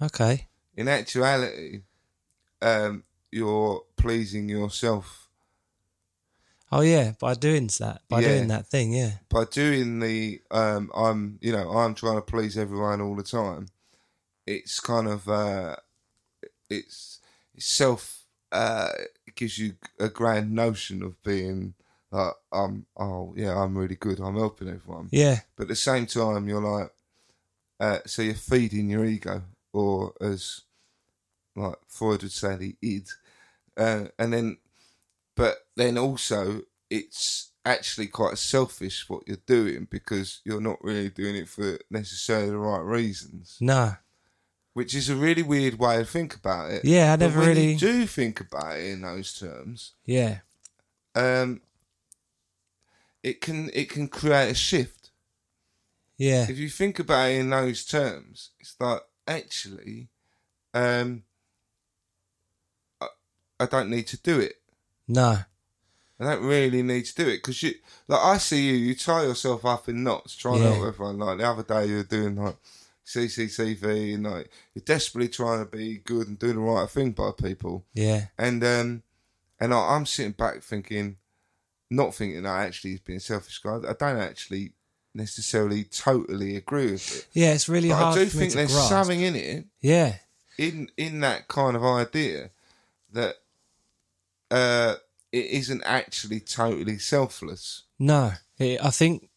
Okay. 0.00 0.48
In 0.74 0.88
actuality, 0.88 1.82
um, 2.60 3.04
you're 3.30 3.84
pleasing 3.96 4.48
yourself 4.48 5.21
Oh, 6.72 6.80
yeah. 6.80 7.12
By 7.20 7.34
doing 7.34 7.68
that, 7.78 8.00
by 8.08 8.20
Yeah. 8.20 8.28
doing 8.28 8.48
that 8.48 8.66
thing, 8.66 8.92
yeah. 8.92 9.12
by 9.28 9.44
doing 9.44 10.00
the 10.00 10.40
um, 10.50 10.90
I'm 10.94 11.38
you 11.40 11.52
know 11.52 11.70
I'm 11.70 11.94
trying 11.94 12.16
to 12.16 12.22
please 12.22 12.56
everyone 12.58 13.00
all 13.00 13.14
the 13.14 13.22
time. 13.22 13.66
It's 14.46 14.80
kind 14.80 15.06
of 15.06 15.28
uh, 15.28 15.76
it's, 16.70 17.20
it's 17.54 17.66
self. 17.66 18.24
Uh, 18.50 18.88
it 19.26 19.34
gives 19.34 19.58
you 19.58 19.74
a 19.98 20.08
grand 20.08 20.50
notion 20.52 21.02
of 21.02 21.22
being 21.22 21.74
like 22.10 22.32
I'm. 22.52 22.86
Oh 22.96 23.34
yeah, 23.36 23.56
I'm 23.56 23.76
really 23.76 23.96
good. 23.96 24.18
I'm 24.20 24.36
helping 24.36 24.68
everyone. 24.68 25.08
Yeah. 25.12 25.40
But 25.56 25.64
at 25.64 25.68
the 25.68 25.76
same 25.76 26.06
time, 26.06 26.48
you're 26.48 26.60
like, 26.62 26.90
uh, 27.80 27.98
so 28.06 28.22
you're 28.22 28.34
feeding 28.34 28.90
your 28.90 29.04
ego, 29.04 29.42
or 29.72 30.14
as 30.20 30.62
like 31.54 31.76
Freud 31.86 32.22
would 32.22 32.32
say, 32.32 32.56
the 32.56 32.76
id, 32.82 33.08
uh, 33.76 34.04
and 34.18 34.32
then, 34.32 34.56
but 35.34 35.66
then 35.76 35.96
also 35.98 36.62
it's 36.90 37.50
actually 37.64 38.06
quite 38.08 38.36
selfish 38.38 39.08
what 39.08 39.22
you're 39.26 39.36
doing 39.46 39.86
because 39.90 40.40
you're 40.44 40.60
not 40.60 40.82
really 40.82 41.08
doing 41.08 41.36
it 41.36 41.48
for 41.48 41.78
necessarily 41.90 42.50
the 42.50 42.58
right 42.58 42.82
reasons, 42.84 43.56
No. 43.60 43.96
which 44.74 44.94
is 44.94 45.08
a 45.08 45.16
really 45.16 45.42
weird 45.42 45.78
way 45.78 45.98
to 45.98 46.04
think 46.04 46.34
about 46.34 46.70
it. 46.72 46.84
Yeah, 46.84 47.12
I 47.12 47.16
never 47.16 47.40
really- 47.40 47.72
You 47.72 47.78
do 47.78 48.06
think 48.06 48.40
about 48.40 48.78
it 48.78 48.86
in 48.86 49.02
those 49.02 49.38
terms. 49.38 49.92
Yeah. 50.04 50.40
Um, 51.14 51.60
it 53.22 53.40
can 53.40 53.70
it 53.74 53.88
can 53.90 54.08
create 54.08 54.50
a 54.50 54.54
shift. 54.54 55.10
Yeah. 56.18 56.46
if 56.48 56.58
you 56.58 56.68
think 56.68 56.98
about 56.98 57.30
it 57.30 57.38
in 57.40 57.50
those 57.50 57.84
terms, 57.84 58.50
it's 58.60 58.74
like 58.80 59.02
actually, 59.26 60.08
um, 60.74 61.24
I, 63.00 63.08
I 63.60 63.66
don't 63.66 63.90
need 63.90 64.06
to 64.08 64.16
do 64.16 64.38
it. 64.40 64.61
No. 65.08 65.38
I 66.20 66.24
don't 66.24 66.44
really 66.44 66.82
need 66.82 67.04
to 67.06 67.14
do 67.14 67.28
it 67.28 67.38
because 67.38 67.62
you, 67.62 67.74
like, 68.06 68.20
I 68.22 68.38
see 68.38 68.68
you, 68.68 68.74
you 68.74 68.94
tie 68.94 69.22
yourself 69.24 69.64
up 69.64 69.88
in 69.88 70.04
knots 70.04 70.36
trying 70.36 70.62
Yeah. 70.62 70.68
to 70.68 70.74
help 70.74 70.86
everyone. 70.88 71.18
Like 71.18 71.38
the 71.38 71.48
other 71.48 71.62
day, 71.64 71.86
you 71.86 71.96
were 71.96 72.02
doing 72.04 72.36
like 72.36 72.56
CCTV 73.04 74.14
and 74.14 74.24
like 74.24 74.50
you're 74.74 74.84
desperately 74.84 75.28
trying 75.28 75.64
to 75.64 75.70
be 75.70 75.98
good 75.98 76.28
and 76.28 76.38
do 76.38 76.52
the 76.52 76.58
right 76.60 76.88
thing 76.88 77.12
by 77.12 77.30
people. 77.32 77.84
Yeah. 77.94 78.26
And 78.38 78.62
um, 78.64 79.02
and 79.60 79.72
I, 79.74 79.94
I'm 79.96 80.06
sitting 80.06 80.32
back 80.32 80.62
thinking, 80.62 81.16
not 81.90 82.14
thinking 82.14 82.42
that 82.42 82.66
actually 82.66 82.90
he's 82.92 83.00
being 83.00 83.18
selfish. 83.20 83.58
guy. 83.58 83.76
I 83.76 83.92
don't 83.98 84.18
actually 84.20 84.72
necessarily 85.14 85.84
totally 85.84 86.56
agree 86.56 86.92
with 86.92 87.16
it. 87.16 87.26
Yeah, 87.32 87.52
it's 87.52 87.68
really 87.68 87.88
But 87.90 87.96
hard 87.96 88.18
I 88.18 88.24
do 88.24 88.30
think 88.30 88.52
there's 88.52 88.72
grasp. 88.72 88.88
something 88.88 89.20
in 89.20 89.34
it, 89.36 89.64
Yeah. 89.80 90.16
in 90.58 90.88
in 90.96 91.20
that 91.20 91.48
kind 91.48 91.76
of 91.76 91.84
idea, 91.84 92.50
that 93.12 93.36
uh, 94.52 94.94
it 95.32 95.46
isn't 95.46 95.82
actually 95.84 96.40
totally 96.40 96.98
selfless. 96.98 97.84
No, 97.98 98.32
it, 98.58 98.84
I 98.84 98.90
think, 98.90 99.28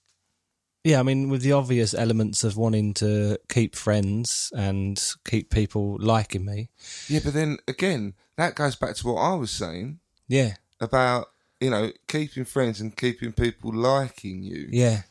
yeah, 0.84 1.00
I 1.00 1.04
mean, 1.04 1.30
with 1.30 1.42
the 1.42 1.54
obvious 1.54 1.94
elements 1.94 2.44
of 2.44 2.58
wanting 2.58 2.94
to 2.96 3.38
keep 3.50 3.76
friends 3.76 4.52
and 4.56 5.02
keep 5.26 5.50
people 5.50 5.98
liking 6.00 6.46
me. 6.46 6.70
Yeah, 7.08 7.22
but 7.24 7.34
then 7.34 7.58
again, 7.68 8.14
that 8.38 8.56
goes 8.56 8.76
back 8.76 8.96
to 8.98 9.08
what 9.08 9.22
I 9.22 9.34
was 9.36 9.52
saying 9.52 10.00
Yeah, 10.28 10.56
about 10.82 11.28
you 11.62 11.70
know 11.70 11.92
keeping 12.08 12.44
friends 12.46 12.82
and 12.82 12.96
keeping 12.96 13.32
people 13.32 13.74
liking 13.74 14.44
you. 14.44 14.68
yeah, 14.72 15.04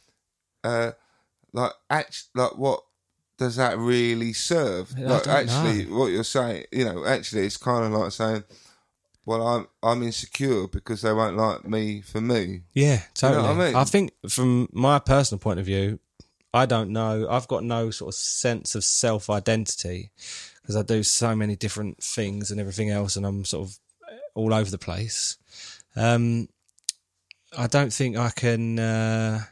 uh, 0.62 0.92
like 1.52 1.72
act, 1.88 2.24
like 2.34 2.56
what 2.58 2.82
does 3.38 3.56
that 3.56 3.78
really 3.78 4.32
serve? 4.32 4.94
I 4.96 5.00
like 5.00 5.26
actually, 5.26 5.86
what 5.86 6.12
you're 6.12 6.24
saying, 6.24 6.66
you 6.70 6.84
know, 6.84 7.04
actually, 7.06 7.46
it's 7.46 7.56
kind 7.56 7.84
of 7.86 7.98
like 8.00 8.12
saying, 8.12 8.44
"Well, 9.26 9.46
I'm 9.46 9.68
I'm 9.82 10.02
insecure 10.02 10.66
because 10.68 11.02
they 11.02 11.12
won't 11.12 11.36
like 11.36 11.66
me 11.66 12.00
for 12.00 12.20
me." 12.20 12.62
yeah, 12.72 12.96
know 12.96 13.02
totally. 13.14 13.42
what 13.42 13.50
I 13.50 13.66
mean? 13.66 13.84
think 13.84 14.12
from 14.28 14.68
my 14.72 14.98
personal 14.98 15.38
point 15.38 15.60
of 15.60 15.66
view, 15.66 15.98
I 16.52 16.66
don't 16.66 16.90
know. 16.90 17.28
I've 17.28 17.48
got 17.48 17.64
no 17.64 17.90
sort 17.90 18.14
of 18.14 18.14
sense 18.14 18.74
of 18.74 18.84
self 18.84 19.28
identity 19.28 20.10
because 20.62 20.76
I 20.76 20.82
do 20.82 21.02
so 21.02 21.34
many 21.34 21.56
different 21.56 22.02
things 22.02 22.50
and 22.50 22.60
everything 22.60 22.90
else, 22.90 23.16
and 23.16 23.26
I'm 23.26 23.44
sort 23.44 23.68
of 23.68 23.78
all 24.34 24.54
over 24.54 24.70
the 24.70 24.78
place. 24.78 25.36
Um, 25.96 26.48
I 27.56 27.66
don't 27.66 27.92
think 27.92 28.16
I 28.16 28.30
can. 28.30 28.78
Uh, 28.78 29.44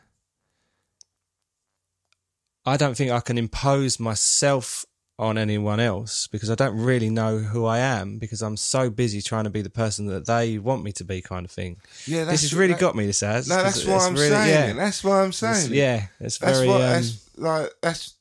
I 2.64 2.76
don't 2.76 2.96
think 2.96 3.10
I 3.10 3.20
can 3.20 3.38
impose 3.38 3.98
myself 3.98 4.86
on 5.22 5.38
anyone 5.38 5.80
else 5.80 6.26
because 6.26 6.50
I 6.50 6.54
don't 6.54 6.76
really 6.76 7.08
know 7.10 7.38
who 7.38 7.64
I 7.64 7.78
am 7.78 8.18
because 8.18 8.42
I'm 8.42 8.56
so 8.56 8.90
busy 8.90 9.22
trying 9.22 9.44
to 9.44 9.50
be 9.50 9.62
the 9.62 9.70
person 9.70 10.06
that 10.06 10.26
they 10.26 10.58
want 10.58 10.82
me 10.84 10.92
to 10.92 11.04
be, 11.04 11.22
kind 11.22 11.44
of 11.44 11.50
thing. 11.50 11.76
Yeah, 12.06 12.24
this 12.24 12.42
has 12.42 12.54
really 12.54 12.74
that- 12.74 12.80
got 12.80 12.94
me. 12.96 13.06
This 13.06 13.20
has. 13.20 13.48
No, 13.48 13.62
that's 13.62 13.84
what 13.86 14.02
I'm 14.02 14.14
really- 14.14 14.28
saying. 14.28 14.76
Yeah, 14.76 14.84
That's 14.84 15.02
what 15.04 15.14
I'm 15.14 15.28
It's- 15.30 15.38
saying. 15.62 15.74
yeah, 15.74 16.06
it's 16.20 16.38
that's 16.38 16.58
very. 16.58 16.68
what. 16.68 16.80
um, 16.82 16.90
that's 16.90 17.30
like 17.36 17.70
that's. 17.80 18.14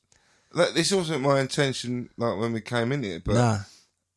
Like, 0.54 0.74
this 0.74 0.92
wasn't 0.92 1.22
my 1.22 1.40
intention, 1.40 2.10
like 2.18 2.38
when 2.38 2.52
we 2.52 2.60
came 2.60 2.92
in 2.92 3.02
here, 3.02 3.22
but 3.24 3.34
nah, 3.34 3.58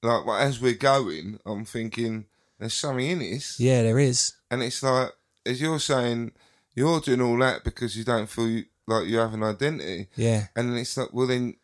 like 0.04 0.26
well, 0.26 0.36
as 0.38 0.60
we're 0.60 0.74
going, 0.74 1.39
I'm 1.45 1.63
thinking 1.63 2.26
there's 2.60 2.74
something 2.74 3.06
in 3.08 3.19
this, 3.19 3.58
yeah, 3.58 3.82
there 3.84 3.98
is. 4.00 4.34
and 4.52 4.62
it's 4.62 4.84
like 4.84 5.12
as 5.45 5.62
you're 5.62 5.80
saying, 5.80 6.34
you're 6.76 7.00
doing 7.00 7.21
all 7.21 7.38
that 7.39 7.63
because 7.63 7.95
you 7.98 8.04
don't 8.04 8.30
feel 8.30 8.50
you, 8.50 8.65
like 8.86 9.08
you 9.08 9.17
have 9.17 9.34
an 9.34 9.43
identity, 9.43 10.10
Yeah, 10.17 10.48
and 10.58 10.69
then 10.71 10.78
it's 10.78 10.98
like, 10.98 11.13
well, 11.13 11.28
then 11.28 11.56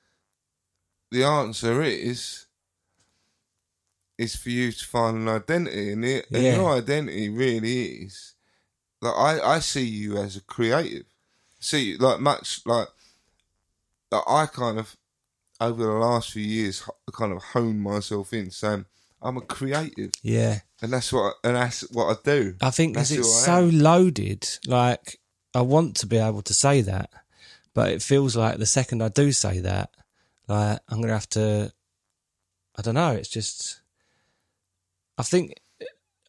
the 1.12 1.24
answer 1.24 1.82
is 1.82 2.48
is 4.18 4.36
for 4.36 4.50
you 4.50 4.72
to 4.72 4.86
find 4.86 5.18
an 5.18 5.28
identity, 5.28 5.92
and, 5.94 6.06
it, 6.06 6.28
and 6.32 6.44
Yeah. 6.44 6.56
your 6.58 6.78
identity 6.78 7.28
really 7.30 7.86
is 8.06 8.36
like 9.02 9.16
I 9.16 9.56
I 9.56 9.60
see 9.60 9.84
you 9.86 10.18
as 10.18 10.36
a 10.36 10.42
creative, 10.42 11.06
see 11.60 11.98
like 11.98 12.20
much 12.20 12.62
like 12.66 12.88
that. 14.12 14.24
I 14.28 14.46
kind 14.46 14.78
of 14.80 14.96
over 15.60 15.84
the 15.84 15.92
last 15.92 16.32
few 16.32 16.44
years 16.44 16.84
kind 17.14 17.32
of 17.34 17.42
honed 17.42 17.82
myself 17.82 18.34
in 18.34 18.52
saying 18.52 18.86
I'm 19.22 19.38
a 19.38 19.42
creative, 19.42 20.12
yeah. 20.24 20.60
and 20.82 20.94
that's 20.94 21.12
what 21.14 21.36
and 21.44 21.56
that's 21.56 21.82
what 21.92 22.18
I 22.18 22.20
do. 22.24 22.56
I 22.62 22.72
think 22.72 22.94
because 22.94 23.12
it's 23.12 23.44
so 23.46 23.66
loaded. 23.66 24.48
Like 24.66 25.20
I 25.54 25.62
want 25.62 25.96
to 25.98 26.06
be 26.08 26.18
able 26.18 26.42
to 26.44 26.54
say 26.54 26.82
that, 26.82 27.10
but 27.74 27.92
it 27.92 28.02
feels 28.02 28.36
like 28.36 28.58
the 28.58 28.66
second 28.66 29.02
I 29.04 29.10
do 29.10 29.32
say 29.32 29.60
that, 29.60 29.90
like 30.52 30.80
I'm 30.90 31.02
gonna 31.02 31.14
have 31.14 31.30
to. 31.30 31.72
I 32.78 32.82
don't 32.82 32.96
know. 32.96 33.12
It's 33.12 33.30
just. 33.30 33.82
I 35.18 35.24
think 35.24 35.56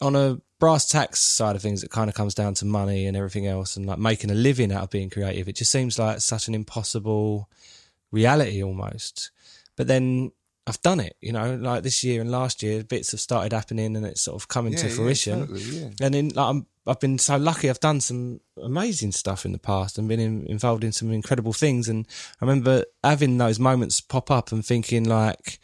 on 0.00 0.16
a 0.16 0.38
brass 0.58 0.88
tacks 0.88 1.20
side 1.20 1.56
of 1.56 1.62
things, 1.62 1.82
it 1.82 1.90
kind 1.90 2.08
of 2.10 2.14
comes 2.16 2.34
down 2.34 2.54
to 2.54 2.64
money 2.64 3.06
and 3.06 3.16
everything 3.16 3.46
else, 3.46 3.76
and 3.76 3.86
like 3.86 3.98
making 3.98 4.30
a 4.30 4.34
living 4.34 4.72
out 4.72 4.82
of 4.82 4.90
being 4.90 5.10
creative. 5.10 5.48
It 5.48 5.56
just 5.56 5.70
seems 5.72 5.98
like 5.98 6.20
such 6.20 6.48
an 6.48 6.54
impossible 6.54 7.48
reality 8.10 8.62
almost. 8.62 9.30
But 9.76 9.86
then 9.86 10.32
I've 10.66 10.80
done 10.82 11.00
it, 11.00 11.16
you 11.20 11.32
know, 11.32 11.54
like 11.56 11.82
this 11.82 12.04
year 12.04 12.20
and 12.20 12.30
last 12.30 12.62
year, 12.62 12.84
bits 12.84 13.12
have 13.12 13.20
started 13.20 13.52
happening 13.52 13.96
and 13.96 14.04
it's 14.04 14.20
sort 14.20 14.40
of 14.40 14.48
coming 14.48 14.74
Yeah, 14.74 14.80
to 14.80 14.88
yeah, 14.88 14.94
fruition. 14.94 15.40
totally, 15.40 15.60
yeah. 15.62 15.88
And 16.00 16.14
in, 16.14 16.28
like, 16.28 16.48
I'm, 16.50 16.66
I've 16.86 17.00
been 17.00 17.18
so 17.18 17.36
lucky. 17.36 17.70
I've 17.70 17.80
done 17.80 18.00
some 18.00 18.40
amazing 18.60 19.12
stuff 19.12 19.44
in 19.44 19.52
the 19.52 19.58
past 19.58 19.98
and 19.98 20.08
been 20.08 20.20
in, 20.20 20.46
involved 20.46 20.82
in 20.82 20.92
some 20.92 21.12
incredible 21.12 21.52
things. 21.52 21.88
And 21.88 22.06
I 22.40 22.44
remember 22.44 22.84
having 23.04 23.38
those 23.38 23.60
moments 23.60 24.00
pop 24.00 24.30
up 24.30 24.50
and 24.50 24.64
thinking 24.64 25.04
like, 25.04 25.60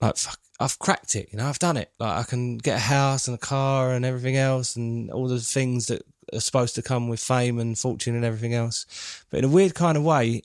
like 0.00 0.16
fuck, 0.16 0.38
I've 0.60 0.78
cracked 0.78 1.16
it. 1.16 1.28
You 1.32 1.38
know, 1.38 1.46
I've 1.46 1.58
done 1.58 1.76
it. 1.76 1.90
Like 1.98 2.18
I 2.18 2.22
can 2.22 2.58
get 2.58 2.76
a 2.76 2.80
house 2.80 3.26
and 3.26 3.34
a 3.34 3.40
car 3.40 3.92
and 3.92 4.04
everything 4.04 4.36
else 4.36 4.76
and 4.76 5.10
all 5.10 5.26
the 5.26 5.40
things 5.40 5.86
that 5.86 6.02
are 6.32 6.40
supposed 6.40 6.74
to 6.76 6.82
come 6.82 7.08
with 7.08 7.20
fame 7.20 7.58
and 7.58 7.78
fortune 7.78 8.14
and 8.14 8.24
everything 8.24 8.54
else. 8.54 9.24
But 9.30 9.38
in 9.38 9.44
a 9.44 9.48
weird 9.48 9.74
kind 9.74 9.96
of 9.96 10.04
way, 10.04 10.42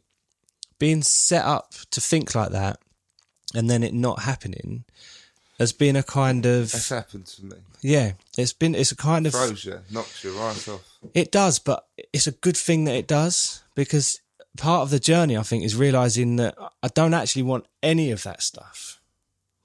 being 0.80 1.04
set 1.04 1.46
up 1.46 1.74
to 1.92 2.02
think 2.02 2.34
like 2.34 2.50
that 2.52 2.80
and 3.54 3.70
then 3.70 3.84
it 3.84 3.94
not 3.94 4.24
happening 4.24 4.84
has 5.62 5.72
been 5.74 5.96
a 5.96 6.04
kind 6.04 6.46
of 6.46 6.72
That's 6.72 6.90
happened 6.90 7.26
to 7.28 7.46
me. 7.46 7.56
yeah. 7.82 8.14
It's 8.38 8.54
been 8.54 8.76
it's 8.76 8.92
a 8.92 8.96
kind 8.96 9.26
of 9.28 9.34
Throws 9.34 9.64
you, 9.66 9.80
knocks 9.92 10.24
you 10.24 10.32
right 10.38 10.68
off. 10.68 10.84
it 11.14 11.32
does, 11.32 11.60
but 11.60 11.88
it's 12.14 12.28
a 12.28 12.32
good 12.32 12.58
thing 12.58 12.84
that 12.86 12.96
it 12.96 13.08
does 13.08 13.64
because 13.76 14.20
part 14.58 14.82
of 14.82 14.90
the 14.90 15.00
journey, 15.00 15.38
I 15.38 15.44
think, 15.44 15.64
is 15.64 15.76
realizing 15.76 16.36
that 16.38 16.56
I 16.84 16.88
don't 16.90 17.14
actually 17.14 17.44
want 17.44 17.66
any 17.82 18.12
of 18.12 18.24
that 18.24 18.42
stuff. 18.42 19.00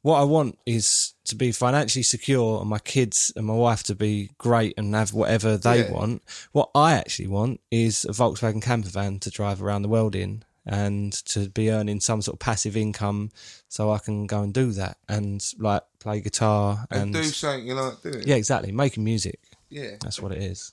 What 0.02 0.20
I 0.20 0.24
want 0.24 0.56
is 0.64 1.14
to 1.24 1.35
be 1.35 1.50
financially 1.50 2.04
secure 2.04 2.61
and 2.61 2.70
my 2.70 2.78
kids 2.78 3.32
and 3.35 3.44
my 3.46 3.54
wife 3.54 3.82
to 3.85 3.94
be 3.96 4.30
great 4.38 4.74
and 4.78 4.94
have 4.94 5.12
whatever 5.12 5.56
they 5.56 5.80
Yeah. 5.87 5.90
want. 5.90 6.22
What 6.52 6.70
I 6.76 6.92
actually 6.92 7.26
want 7.26 7.61
is 7.72 8.04
a 8.04 8.12
Volkswagen 8.12 8.62
camper 8.62 8.88
van 8.90 9.18
to 9.20 9.30
drive 9.30 9.61
around 9.61 9.82
the 9.82 9.88
world 9.88 10.14
in 10.14 10.44
and 10.66 11.12
to 11.26 11.48
be 11.50 11.70
earning 11.70 12.00
some 12.00 12.20
sort 12.20 12.35
of 12.35 12.40
passive 12.40 12.76
income 12.76 13.31
so 13.68 13.92
I 13.92 13.98
can 13.98 14.26
go 14.26 14.42
and 14.42 14.52
do 14.52 14.72
that 14.72 14.98
and 15.09 15.40
like 15.59 15.83
play 16.00 16.20
guitar 16.20 16.87
And, 16.90 17.02
and, 17.02 17.12
do 17.14 17.22
something 17.22 17.66
you 17.66 17.74
like 17.74 18.02
doing. 18.02 18.22
yeah, 18.26 18.35
exactly, 18.35 18.72
making 18.72 19.05
music. 19.05 19.38
Yeah. 19.68 19.96
That's 20.00 20.20
what 20.20 20.33
it 20.33 20.42
is. 20.42 20.72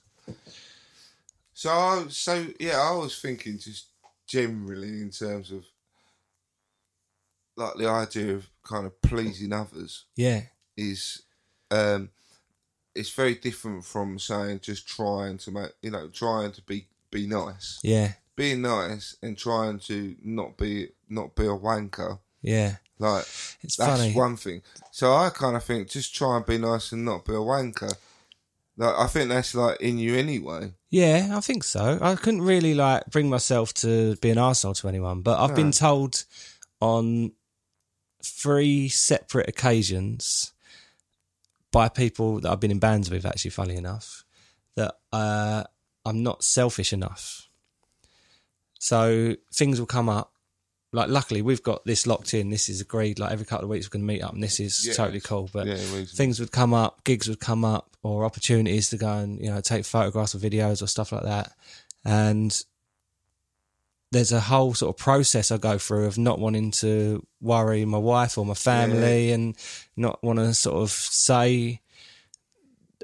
So 1.53 1.69
I 1.69 2.05
so 2.09 2.47
yeah, 2.59 2.79
I 2.79 2.95
was 2.95 3.19
thinking 3.19 3.57
just 3.59 3.87
generally 4.25 5.01
in 5.01 5.11
terms 5.11 5.51
of 5.51 5.63
like 7.55 7.75
the 7.75 7.87
idea 7.87 8.33
of 8.35 8.49
kind 8.63 8.85
of 8.85 8.99
pleasing 9.01 9.53
others 9.53 10.05
Yeah. 10.15 10.41
is 10.75 11.21
um 11.69 12.09
it's 12.95 13.11
very 13.11 13.35
different 13.35 13.85
from 13.85 14.17
saying 14.19 14.59
just 14.61 14.87
trying 14.87 15.37
to 15.39 15.51
make 15.51 15.71
you 15.81 15.91
know, 15.91 16.09
trying 16.09 16.51
to 16.53 16.61
be 16.63 16.87
be 17.11 17.27
nice. 17.27 17.79
Yeah. 17.83 18.13
Being 18.35 18.61
nice 18.63 19.15
and 19.21 19.37
trying 19.37 19.79
to 19.79 20.15
not 20.23 20.57
be 20.57 20.89
not 21.09 21.35
be 21.35 21.43
a 21.43 21.49
wanker. 21.49 22.19
Yeah. 22.41 22.77
Like 22.99 23.25
It's 23.61 23.75
that's 23.75 23.99
funny. 23.99 24.13
one 24.13 24.37
thing. 24.37 24.61
So 24.91 25.13
I 25.13 25.29
kind 25.29 25.55
of 25.55 25.63
think 25.63 25.89
just 25.89 26.15
try 26.15 26.37
and 26.37 26.45
be 26.45 26.57
nice 26.57 26.91
and 26.91 27.05
not 27.05 27.25
be 27.25 27.33
a 27.33 27.37
wanker. 27.37 27.95
Like 28.77 28.95
I 28.97 29.07
think 29.07 29.29
that's 29.29 29.53
like 29.53 29.79
in 29.81 29.99
you 29.99 30.15
anyway. 30.15 30.73
Yeah, 30.89 31.29
I 31.33 31.41
think 31.41 31.63
so. 31.63 31.99
I 32.01 32.15
couldn't 32.15 32.41
really 32.41 32.73
like 32.73 33.05
bring 33.07 33.29
myself 33.29 33.73
to 33.75 34.15
be 34.17 34.29
an 34.31 34.37
arsehole 34.37 34.79
to 34.81 34.87
anyone, 34.87 35.21
but 35.21 35.39
I've 35.39 35.55
been 35.55 35.71
told 35.71 36.23
on 36.79 37.33
three 38.23 38.89
separate 38.89 39.49
occasions 39.49 40.53
by 41.71 41.89
people 41.89 42.39
that 42.41 42.51
I've 42.51 42.59
been 42.59 42.71
in 42.71 42.79
bands 42.79 43.09
with, 43.09 43.25
actually, 43.25 43.51
funny 43.51 43.75
enough, 43.75 44.23
that 44.75 44.95
uh, 45.11 45.63
I'm 46.05 46.21
not 46.23 46.43
selfish 46.43 46.93
enough. 46.93 47.49
So 48.83 49.37
things 49.53 49.79
will 49.79 49.87
come 49.87 50.09
up. 50.09 50.33
Like, 50.91 51.07
luckily, 51.07 51.41
we've 51.41 51.63
got 51.63 51.85
this 51.85 52.05
locked 52.05 52.33
in. 52.33 52.49
This 52.49 52.67
is 52.67 52.81
agreed. 52.81 53.17
Like, 53.17 53.31
every 53.31 53.45
couple 53.45 53.63
of 53.63 53.69
weeks, 53.69 53.85
we're 53.87 53.97
going 53.97 54.05
to 54.05 54.13
meet 54.13 54.21
up, 54.21 54.33
and 54.33 54.43
this 54.43 54.59
is 54.59 54.85
Yeah. 54.85 54.93
totally 54.93 55.21
cool. 55.21 55.49
But 55.53 55.67
Yeah, 55.67 56.03
things 56.03 56.37
would 56.41 56.51
come 56.51 56.73
up, 56.73 57.05
gigs 57.05 57.29
would 57.29 57.39
come 57.39 57.63
up, 57.63 57.95
or 58.03 58.25
opportunities 58.25 58.89
to 58.89 58.97
go 58.97 59.09
and 59.09 59.39
you 59.39 59.49
know 59.49 59.61
take 59.61 59.85
photographs 59.85 60.35
or 60.35 60.39
videos 60.39 60.81
or 60.81 60.87
stuff 60.87 61.13
like 61.13 61.23
that. 61.23 61.53
And 62.03 62.61
there's 64.11 64.33
a 64.33 64.41
whole 64.41 64.73
sort 64.73 64.93
of 64.93 64.97
process 65.01 65.49
I 65.49 65.57
go 65.57 65.77
through 65.77 66.05
of 66.05 66.17
not 66.17 66.39
wanting 66.39 66.71
to 66.71 67.25
worry 67.39 67.85
my 67.85 67.97
wife 67.97 68.37
or 68.37 68.45
my 68.45 68.53
family, 68.53 69.31
and 69.31 69.55
not 69.95 70.21
want 70.21 70.39
to 70.39 70.53
sort 70.53 70.75
of 70.83 70.91
say. 70.91 71.79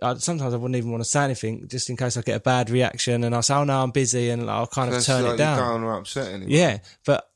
I, 0.02 0.16
sometimes 0.16 0.54
I 0.54 0.58
wouldn't 0.58 0.78
even 0.78 0.91
want 0.91 1.04
to 1.04 1.10
say 1.10 1.24
anything, 1.24 1.68
just 1.68 1.89
in 1.89 1.97
case 1.97 2.18
I 2.18 2.22
get 2.22 2.38
a 2.38 2.39
bad 2.39 2.70
reaction, 2.70 3.24
and 3.24 3.36
I 3.36 3.41
say, 3.41 3.56
"Oh 3.56 3.64
no, 3.64 3.82
I'm 3.82 3.91
busy," 3.91 4.30
and 4.30 4.50
I'll 4.50 4.68
kind 4.68 4.93
of 4.93 5.04
turn 5.04 5.24
like 5.24 5.34
it 5.34 5.38
down. 5.38 5.58
You're 5.58 5.68
going 5.68 5.84
or 5.84 5.97
upsetting 5.97 6.41
him. 6.43 6.50
Yeah, 6.50 6.80
but 7.06 7.30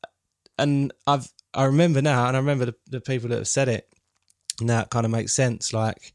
and 0.57 0.93
I've 1.07 1.31
I 1.53 1.65
remember 1.65 2.01
now, 2.01 2.27
and 2.27 2.35
I 2.35 2.39
remember 2.39 2.65
the, 2.65 2.75
the 2.87 3.01
people 3.01 3.29
that 3.29 3.37
have 3.37 3.47
said 3.47 3.67
it. 3.69 3.87
Now 4.61 4.81
it 4.81 4.89
kind 4.89 5.05
of 5.05 5.11
makes 5.11 5.33
sense. 5.33 5.73
Like 5.73 6.13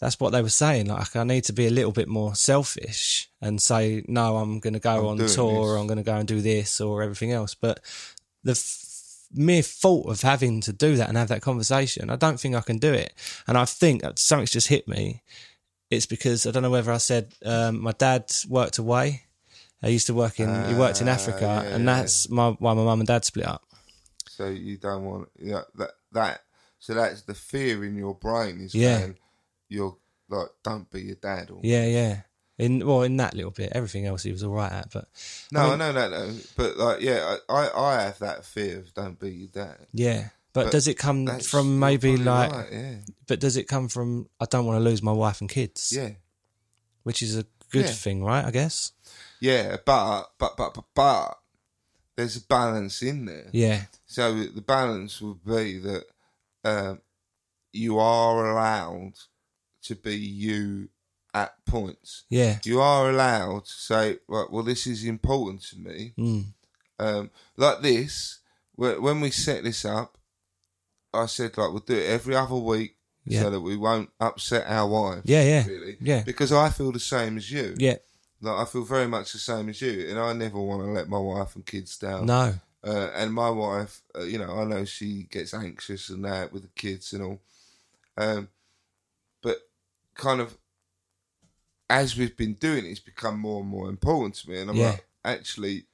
that's 0.00 0.18
what 0.18 0.30
they 0.30 0.42
were 0.42 0.48
saying. 0.48 0.86
Like 0.86 1.14
I 1.14 1.24
need 1.24 1.44
to 1.44 1.52
be 1.52 1.66
a 1.66 1.70
little 1.70 1.92
bit 1.92 2.08
more 2.08 2.34
selfish 2.34 3.28
and 3.40 3.60
say 3.60 4.02
no. 4.08 4.36
I'm 4.36 4.58
going 4.58 4.74
to 4.74 4.80
go 4.80 4.98
I'm 4.98 5.20
on 5.20 5.26
tour, 5.28 5.74
or. 5.74 5.76
I'm 5.76 5.86
going 5.86 5.98
to 5.98 6.04
go 6.04 6.16
and 6.16 6.26
do 6.26 6.40
this 6.40 6.80
or 6.80 7.02
everything 7.02 7.32
else. 7.32 7.54
But 7.54 7.80
the 8.42 8.52
f- 8.52 8.86
mere 9.32 9.62
thought 9.62 10.08
of 10.10 10.22
having 10.22 10.60
to 10.62 10.72
do 10.72 10.96
that 10.96 11.08
and 11.08 11.18
have 11.18 11.28
that 11.28 11.42
conversation, 11.42 12.10
I 12.10 12.16
don't 12.16 12.40
think 12.40 12.54
I 12.54 12.62
can 12.62 12.78
do 12.78 12.92
it. 12.92 13.12
And 13.46 13.58
I 13.58 13.64
think 13.64 14.02
that 14.02 14.18
something's 14.18 14.50
just 14.50 14.68
hit 14.68 14.88
me. 14.88 15.22
It's 15.90 16.06
because 16.06 16.46
I 16.46 16.50
don't 16.52 16.62
know 16.62 16.70
whether 16.70 16.92
I 16.92 16.98
said 16.98 17.34
um, 17.44 17.80
my 17.82 17.92
dad 17.92 18.30
worked 18.48 18.78
away. 18.78 19.22
I 19.82 19.88
used 19.88 20.06
to 20.08 20.14
work 20.14 20.38
in. 20.38 20.48
he 20.68 20.74
worked 20.74 21.00
in 21.00 21.08
Ah, 21.08 21.12
Africa, 21.12 21.62
yeah, 21.64 21.74
and 21.74 21.84
yeah. 21.84 21.96
that's 21.96 22.28
my 22.28 22.50
why 22.50 22.74
my 22.74 22.84
mum 22.84 23.00
and 23.00 23.06
dad 23.08 23.24
split 23.24 23.46
up. 23.46 23.62
So 24.28 24.46
you 24.48 24.76
don't 24.76 25.04
want 25.04 25.28
yeah 25.38 25.62
that 25.76 25.90
that 26.12 26.42
so 26.78 26.94
that's 26.94 27.22
the 27.22 27.34
fear 27.34 27.84
in 27.84 27.96
your 27.96 28.14
brain 28.14 28.60
is 28.60 28.74
Yeah. 28.74 29.08
you're 29.68 29.96
like 30.28 30.48
don't 30.62 30.90
be 30.90 31.02
your 31.02 31.16
dad 31.16 31.50
or 31.50 31.60
Yeah, 31.62 31.86
yeah. 31.86 32.20
In 32.58 32.86
well, 32.86 33.02
in 33.02 33.16
that 33.16 33.34
little 33.34 33.50
bit, 33.50 33.72
everything 33.74 34.04
else 34.06 34.22
he 34.22 34.32
was 34.32 34.42
all 34.44 34.52
right 34.52 34.70
at, 34.70 34.90
but 34.92 35.08
no 35.50 35.60
I 35.60 35.72
I, 35.72 35.76
know 35.76 35.92
that 35.94 36.10
no 36.10 36.36
but 36.56 36.76
like 36.76 37.00
yeah 37.00 37.36
I, 37.48 37.52
I 37.54 37.80
I 37.98 38.02
have 38.02 38.18
that 38.20 38.44
fear 38.44 38.78
of 38.80 38.94
don't 38.94 39.18
be 39.18 39.30
your 39.30 39.48
dad. 39.48 39.86
yeah. 39.92 40.28
But, 40.52 40.64
But 40.64 40.72
does 40.72 40.88
it 40.88 40.98
come 40.98 41.38
from 41.40 41.78
maybe 41.78 42.16
like? 42.16 42.50
right, 42.52 42.68
yeah 42.72 42.94
But 43.28 43.40
does 43.40 43.56
it 43.56 43.68
come 43.68 43.88
from 43.88 44.28
I 44.40 44.46
don't 44.46 44.66
want 44.66 44.78
to 44.82 44.84
lose 44.84 45.02
my 45.02 45.12
wife 45.12 45.40
and 45.40 45.48
kids? 45.50 45.92
yeah 45.94 46.10
which 47.02 47.22
is 47.22 47.36
a 47.36 47.46
good 47.70 47.86
Yeah. 47.86 47.92
thing, 47.92 48.22
right? 48.24 48.44
I 48.44 48.50
guess. 48.50 48.92
yeah 49.40 49.76
but 49.84 50.26
but 50.38 50.56
but 50.56 50.74
but 50.74 50.84
but 50.94 51.38
there's 52.16 52.36
a 52.36 52.42
balance 52.46 53.00
in 53.02 53.24
there. 53.24 53.48
Yeah, 53.52 53.82
So 54.04 54.34
the 54.44 54.60
balance 54.60 55.20
would 55.22 55.42
be 55.44 55.78
that 55.78 56.04
um, 56.64 57.00
you 57.72 57.98
are 57.98 58.50
allowed 58.50 59.14
to 59.84 59.94
be 59.94 60.16
you 60.16 60.90
at 61.32 61.64
points. 61.64 62.24
yeah, 62.28 62.58
You 62.64 62.80
are 62.80 63.08
allowed 63.08 63.64
to 63.66 63.72
say, 63.72 64.18
right, 64.28 64.50
well, 64.50 64.64
this 64.64 64.86
is 64.86 65.04
important 65.04 65.62
to 65.70 65.78
me. 65.78 66.12
mm. 66.18 66.44
Um, 66.98 67.30
like 67.56 67.80
this, 67.80 68.40
when 68.74 69.20
we 69.22 69.30
set 69.30 69.64
this 69.64 69.84
up, 69.86 70.18
I 71.12 71.26
said, 71.26 71.56
like, 71.58 71.70
we'll 71.70 71.80
do 71.80 71.94
it 71.94 72.06
every 72.08 72.36
other 72.36 72.54
week 72.56 72.96
Yeah. 73.24 73.42
so 73.42 73.50
that 73.50 73.60
we 73.60 73.76
won't 73.76 74.10
upset 74.20 74.66
our 74.68 74.88
wives. 74.88 75.22
Yeah, 75.24 75.42
yeah, 75.44 75.66
Really. 75.66 75.96
yeah. 76.00 76.22
Because 76.22 76.52
I 76.52 76.70
feel 76.70 76.92
the 76.92 77.00
same 77.00 77.36
as 77.36 77.50
you. 77.50 77.74
yeah. 77.78 77.96
Like, 78.40 78.56
I 78.58 78.64
feel 78.70 78.84
very 78.84 79.06
much 79.06 79.32
the 79.32 79.38
same 79.38 79.68
as 79.68 79.80
you. 79.82 80.06
And 80.08 80.18
I 80.18 80.32
never 80.32 80.58
want 80.60 80.82
to 80.82 80.90
let 80.90 81.08
my 81.08 81.18
wife 81.18 81.54
and 81.56 81.66
kids 81.66 81.98
down. 81.98 82.26
No, 82.26 82.54
Uh, 82.82 83.10
and 83.14 83.34
my 83.34 83.50
wife, 83.50 84.00
uh, 84.16 84.22
you 84.22 84.38
know, 84.38 84.58
I 84.58 84.64
know 84.64 84.84
she 84.86 85.24
gets 85.24 85.52
anxious 85.52 86.08
and 86.08 86.24
that 86.24 86.50
with 86.52 86.62
the 86.62 86.68
kids 86.68 87.12
and 87.12 87.22
all. 87.22 87.42
Um, 88.16 88.48
but 89.42 89.58
kind 90.14 90.40
of 90.40 90.56
as 91.90 92.16
we've 92.16 92.36
been 92.36 92.54
doing 92.54 92.86
it, 92.86 92.90
it's 92.90 93.00
become 93.00 93.38
more 93.38 93.60
and 93.60 93.68
more 93.68 93.88
important 93.90 94.36
to 94.36 94.48
me. 94.50 94.60
And 94.60 94.70
I'm 94.70 94.76
Yeah. 94.76 94.90
like, 94.92 95.06
actually, 95.24 95.86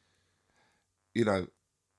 you 1.14 1.24
know, 1.24 1.48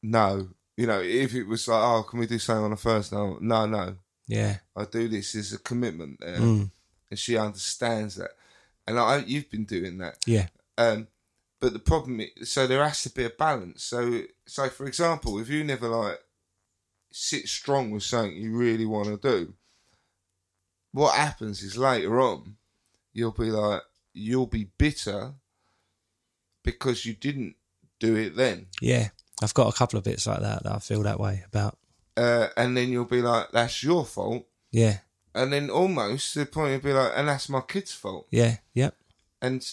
no. 0.02 0.50
You 0.78 0.88
know, 0.88 1.02
if 1.02 1.34
it 1.34 1.44
was 1.44 1.68
like, 1.68 1.82
oh, 1.84 2.04
can 2.04 2.20
we 2.20 2.28
do 2.28 2.40
something 2.40 2.64
on 2.66 2.72
the 2.72 2.78
first? 2.78 3.12
No, 3.12 3.38
no, 3.42 3.66
no. 3.66 3.96
yeah, 4.28 4.58
I 4.76 4.86
do 4.86 5.08
this. 5.08 5.34
There's 5.34 5.54
a 5.54 5.60
commitment 5.60 6.20
there. 6.20 6.38
Mm. 6.38 6.72
And 7.10 7.20
she 7.20 7.36
understands 7.38 8.16
that. 8.16 8.32
And 8.86 9.00
I, 9.00 9.24
you've 9.26 9.50
been 9.50 9.66
doing 9.66 9.98
that. 9.98 10.18
yeah, 10.26 10.48
Um, 10.78 11.08
but 11.60 11.74
the 11.74 11.80
problem 11.80 12.22
is, 12.22 12.52
so 12.52 12.68
there 12.68 12.84
has 12.84 13.02
to 13.04 13.10
be 13.10 13.26
a 13.26 13.30
balance. 13.30 13.84
So, 13.84 14.22
so 14.46 14.70
for 14.70 14.86
example, 14.86 15.40
if 15.40 15.50
you 15.50 15.64
never 15.64 15.88
like 15.88 16.20
sit 17.12 17.48
strong 17.48 17.92
with 17.92 18.04
something 18.04 18.38
you 18.38 18.56
really 18.56 18.86
want 18.86 19.08
to 19.08 19.18
do, 19.18 19.54
what 20.92 21.16
happens 21.16 21.64
is 21.64 21.78
later 21.78 22.22
on, 22.22 22.58
you'll 23.14 23.32
be 23.32 23.50
like, 23.52 23.82
you'll 24.14 24.48
be 24.48 24.70
bitter 24.78 25.34
because 26.64 27.06
you 27.06 27.14
didn't 27.14 27.56
do 28.00 28.16
it 28.16 28.36
then. 28.36 28.68
yeah. 28.82 29.10
I've 29.42 29.54
got 29.54 29.74
a 29.74 29.78
couple 29.78 29.98
of 29.98 30.04
bits 30.06 30.26
like 30.28 30.42
that 30.42 30.64
that 30.64 30.72
I 30.72 30.80
feel 30.80 31.04
that 31.04 31.20
way 31.20 31.44
about. 31.48 31.78
Uh, 32.16 32.48
and 32.58 32.76
then 32.76 32.90
you'll 32.90 33.06
be 33.06 33.22
like, 33.22 33.52
that's 33.52 33.84
your 33.84 34.04
fault. 34.06 34.46
Yeah, 34.72 34.98
And 35.36 35.54
then 35.54 35.70
almost 35.70 36.34
the 36.34 36.46
point 36.46 36.72
you'll 36.72 36.82
be 36.82 36.94
like, 36.94 37.12
and 37.16 37.28
that's 37.28 37.48
my 37.50 37.62
kid's 37.62 37.94
fault. 37.94 38.28
yeah, 38.32 38.58
yep, 38.74 38.96
and 39.42 39.64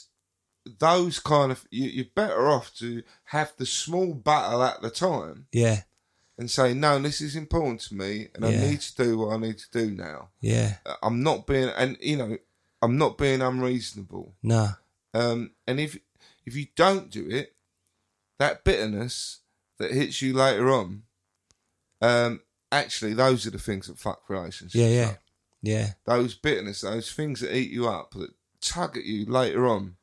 those 0.79 1.19
kind 1.19 1.53
of 1.53 1.67
you, 1.71 1.89
you're 1.89 2.07
better 2.15 2.49
off 2.49 2.75
to 2.77 3.03
have 3.25 3.53
the 3.59 3.67
small 3.67 4.15
battle 4.15 4.63
at 4.63 4.81
the 4.81 4.89
time 4.91 5.47
yeah, 5.53 5.83
and 6.39 6.51
say 6.51 6.73
no 6.73 6.99
this 6.99 7.21
is 7.21 7.37
important 7.37 7.81
to 7.83 7.95
me 7.95 8.29
and 8.35 8.47
i 8.47 8.51
need 8.51 8.81
to 8.81 8.97
do 8.97 9.19
what 9.19 9.35
i 9.35 9.37
need 9.37 9.59
to 9.59 9.71
do 9.71 9.91
now 9.91 10.29
yeah. 10.41 10.77
Uh, 10.87 10.95
i'm 11.03 11.23
not 11.23 11.47
being 11.47 11.69
and 11.77 11.99
you 12.01 12.17
know 12.17 12.39
i'm 12.81 12.97
not 12.97 13.19
being 13.19 13.43
unreasonable 13.43 14.33
No, 14.43 14.69
um 15.13 15.51
and 15.67 15.79
if 15.79 15.99
if 16.47 16.57
you 16.57 16.69
don't 16.75 17.11
do 17.11 17.29
it 17.29 17.55
that 18.39 18.65
bitterness 18.65 19.41
that 19.79 19.91
hits 19.93 20.23
you 20.23 20.33
later 20.35 20.71
on 20.71 21.03
um 22.01 22.41
actually 22.73 23.15
those 23.15 23.47
are 23.47 23.51
the 23.51 23.59
things 23.59 23.87
that 23.87 23.99
fuck 23.99 24.29
relationships 24.29 24.75
yeah, 24.75 24.89
yeah, 24.89 25.09
up 25.09 25.19
yeah, 25.67 25.93
those 26.05 26.35
bitterness, 26.35 26.83
those 26.83 27.11
things 27.11 27.41
that 27.41 27.57
eat 27.57 27.71
you 27.71 27.89
up, 27.89 28.11
that 28.13 28.35
tug 28.61 28.99
at 28.99 29.05
you 29.05 29.25
later 29.25 29.67
on. 29.67 29.97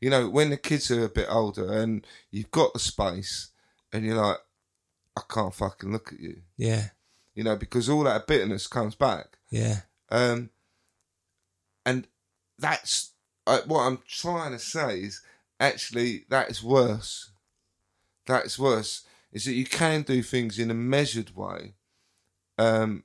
You 0.00 0.08
know, 0.08 0.26
when 0.30 0.48
the 0.48 0.56
kids 0.56 0.90
are 0.90 1.04
a 1.04 1.10
bit 1.10 1.26
older 1.28 1.70
and 1.70 2.06
you've 2.30 2.50
got 2.50 2.72
the 2.72 2.78
space 2.78 3.48
and 3.92 4.06
you're 4.06 4.16
like, 4.16 4.38
I 5.14 5.20
can't 5.28 5.54
fucking 5.54 5.92
look 5.92 6.14
at 6.14 6.18
you. 6.18 6.36
yeah, 6.56 6.84
You 7.34 7.44
know, 7.44 7.56
because 7.56 7.90
all 7.90 8.04
that 8.04 8.26
bitterness 8.26 8.66
comes 8.66 8.94
back. 8.94 9.36
yeah, 9.50 9.80
Um, 10.08 10.48
and 11.84 12.06
that's 12.58 13.10
uh, 13.46 13.60
what 13.66 13.80
I'm 13.82 13.98
trying 14.08 14.52
to 14.52 14.58
say 14.58 15.00
is 15.00 15.20
actually 15.60 16.24
that 16.30 16.50
is 16.50 16.62
worse. 16.62 17.32
That's 18.24 18.58
worse. 18.58 19.04
Is 19.32 19.46
that 19.46 19.54
you 19.54 19.64
can 19.64 20.02
do 20.02 20.22
things 20.22 20.58
in 20.58 20.70
a 20.70 20.74
measured 20.74 21.34
way, 21.34 21.74
um, 22.58 23.04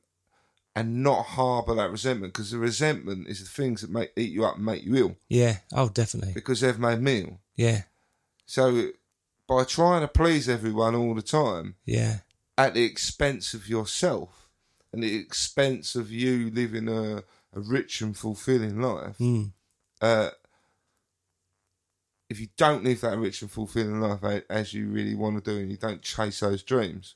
and 0.78 1.02
not 1.02 1.24
harbour 1.24 1.74
that 1.74 1.90
resentment 1.90 2.34
because 2.34 2.52
the 2.52 2.60
resentment 2.60 3.28
is 3.28 3.40
the 3.40 3.50
things 3.50 3.82
that 3.82 3.90
make 3.90 4.12
eat 4.16 4.32
you 4.32 4.46
up 4.46 4.58
and 4.58 4.66
make 4.66 4.84
you 4.84 4.96
ill 4.96 5.16
yeah. 5.28 5.58
Oh, 5.74 5.90
definitely. 5.90 6.34
because 6.34 6.62
they've 6.62 6.78
made 6.78 7.02
me 7.02 7.22
ill. 7.22 7.40
Yeah, 7.56 7.82
So 8.46 8.90
by 9.48 9.64
trying 9.64 10.02
to 10.02 10.08
please 10.08 10.48
everyone 10.48 10.94
all 10.94 11.16
the 11.16 11.24
time 11.24 11.78
yeah, 11.84 12.18
at 12.60 12.76
the 12.76 12.84
expense 12.84 13.56
of 13.56 13.68
yourself 13.68 14.50
and 14.94 15.02
the 15.02 15.16
expense 15.16 15.96
of 15.96 16.12
you 16.12 16.52
living 16.52 16.88
a, 16.88 17.24
a 17.56 17.60
rich 17.60 18.02
and 18.02 18.16
fulfilling 18.16 18.80
life, 18.80 19.18
mm. 19.18 19.52
uh, 20.00 20.30
if 22.30 22.40
you 22.40 22.48
don't 22.58 22.84
live 22.84 23.02
that 23.02 23.18
rich 23.18 23.42
and 23.42 23.52
fulfilling 23.52 24.02
life 24.02 24.44
as 24.50 24.74
you 24.74 24.88
really 24.88 25.16
want 25.16 25.44
to 25.44 25.52
do 25.52 25.60
and 25.60 25.72
you 25.72 25.78
don't 25.78 26.02
chase 26.02 26.42
those 26.42 26.64
dreams, 26.64 27.16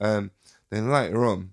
um, 0.00 0.30
then 0.70 0.90
later 0.90 1.24
on, 1.24 1.50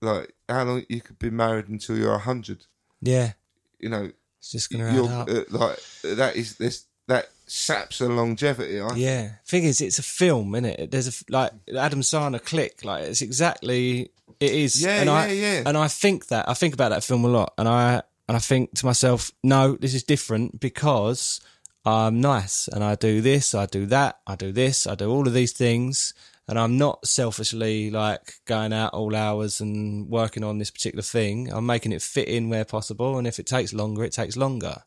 like 0.00 0.34
how 0.48 0.64
long 0.64 0.84
you 0.88 1.00
could 1.00 1.18
be 1.18 1.30
married 1.30 1.68
until 1.68 1.96
you're 1.96 2.14
a 2.14 2.18
hundred, 2.18 2.66
yeah. 3.00 3.32
you 3.80 3.88
know, 3.88 4.10
It's 4.38 4.52
just 4.52 4.70
gonna 4.70 4.84
add 4.84 4.98
up. 4.98 5.28
uh, 5.28 5.42
like 5.50 5.78
that 6.02 6.36
is 6.36 6.56
this 6.56 6.84
that 7.08 7.30
saps 7.46 7.98
the 7.98 8.08
longevity. 8.08 8.80
I 8.80 8.94
Yeah. 8.94 9.30
Thing 9.46 9.64
is, 9.64 9.80
it's 9.80 9.98
a 9.98 10.02
film, 10.02 10.54
isn't 10.54 10.64
it? 10.66 10.90
There's 10.90 11.08
a 11.08 11.32
like 11.32 11.52
Adam 11.76 12.00
Sandler 12.00 12.44
click. 12.44 12.84
Like 12.84 13.04
it's 13.04 13.22
exactly 13.22 14.10
it 14.40 14.52
is. 14.52 14.82
Yeah, 14.82 15.00
and 15.00 15.10
I, 15.10 15.28
yeah, 15.28 15.52
yeah. 15.52 15.62
And 15.66 15.76
I 15.76 15.88
think 15.88 16.26
that 16.28 16.48
I 16.48 16.54
think 16.54 16.74
about 16.74 16.90
that 16.90 17.04
film 17.04 17.24
a 17.24 17.28
lot, 17.28 17.54
and 17.58 17.68
I 17.68 18.02
and 18.28 18.36
I 18.36 18.40
think 18.40 18.74
to 18.74 18.86
myself, 18.86 19.30
no, 19.42 19.76
this 19.76 19.94
is 19.94 20.02
different 20.02 20.60
because 20.60 21.40
I'm 21.86 22.20
nice 22.20 22.66
and 22.66 22.82
I 22.82 22.96
do 22.96 23.20
this, 23.20 23.54
I 23.54 23.66
do 23.66 23.86
that, 23.86 24.18
I 24.26 24.34
do 24.34 24.50
this, 24.50 24.88
I 24.88 24.96
do 24.96 25.08
all 25.08 25.28
of 25.28 25.34
these 25.34 25.52
things, 25.52 26.14
and 26.48 26.58
I'm 26.58 26.76
not 26.76 27.06
selfishly 27.06 27.90
like 27.92 28.34
going 28.44 28.72
out 28.72 28.92
all 28.92 29.14
hours 29.14 29.60
and 29.60 30.08
working 30.08 30.42
on 30.42 30.58
this 30.58 30.70
particular 30.70 31.02
thing. 31.02 31.52
I'm 31.52 31.64
making 31.64 31.92
it 31.92 32.02
fit 32.02 32.26
in 32.26 32.48
where 32.48 32.64
possible, 32.64 33.18
and 33.18 33.26
if 33.26 33.38
it 33.38 33.46
takes 33.46 33.72
longer, 33.72 34.02
it 34.02 34.12
takes 34.12 34.36
longer. 34.36 34.82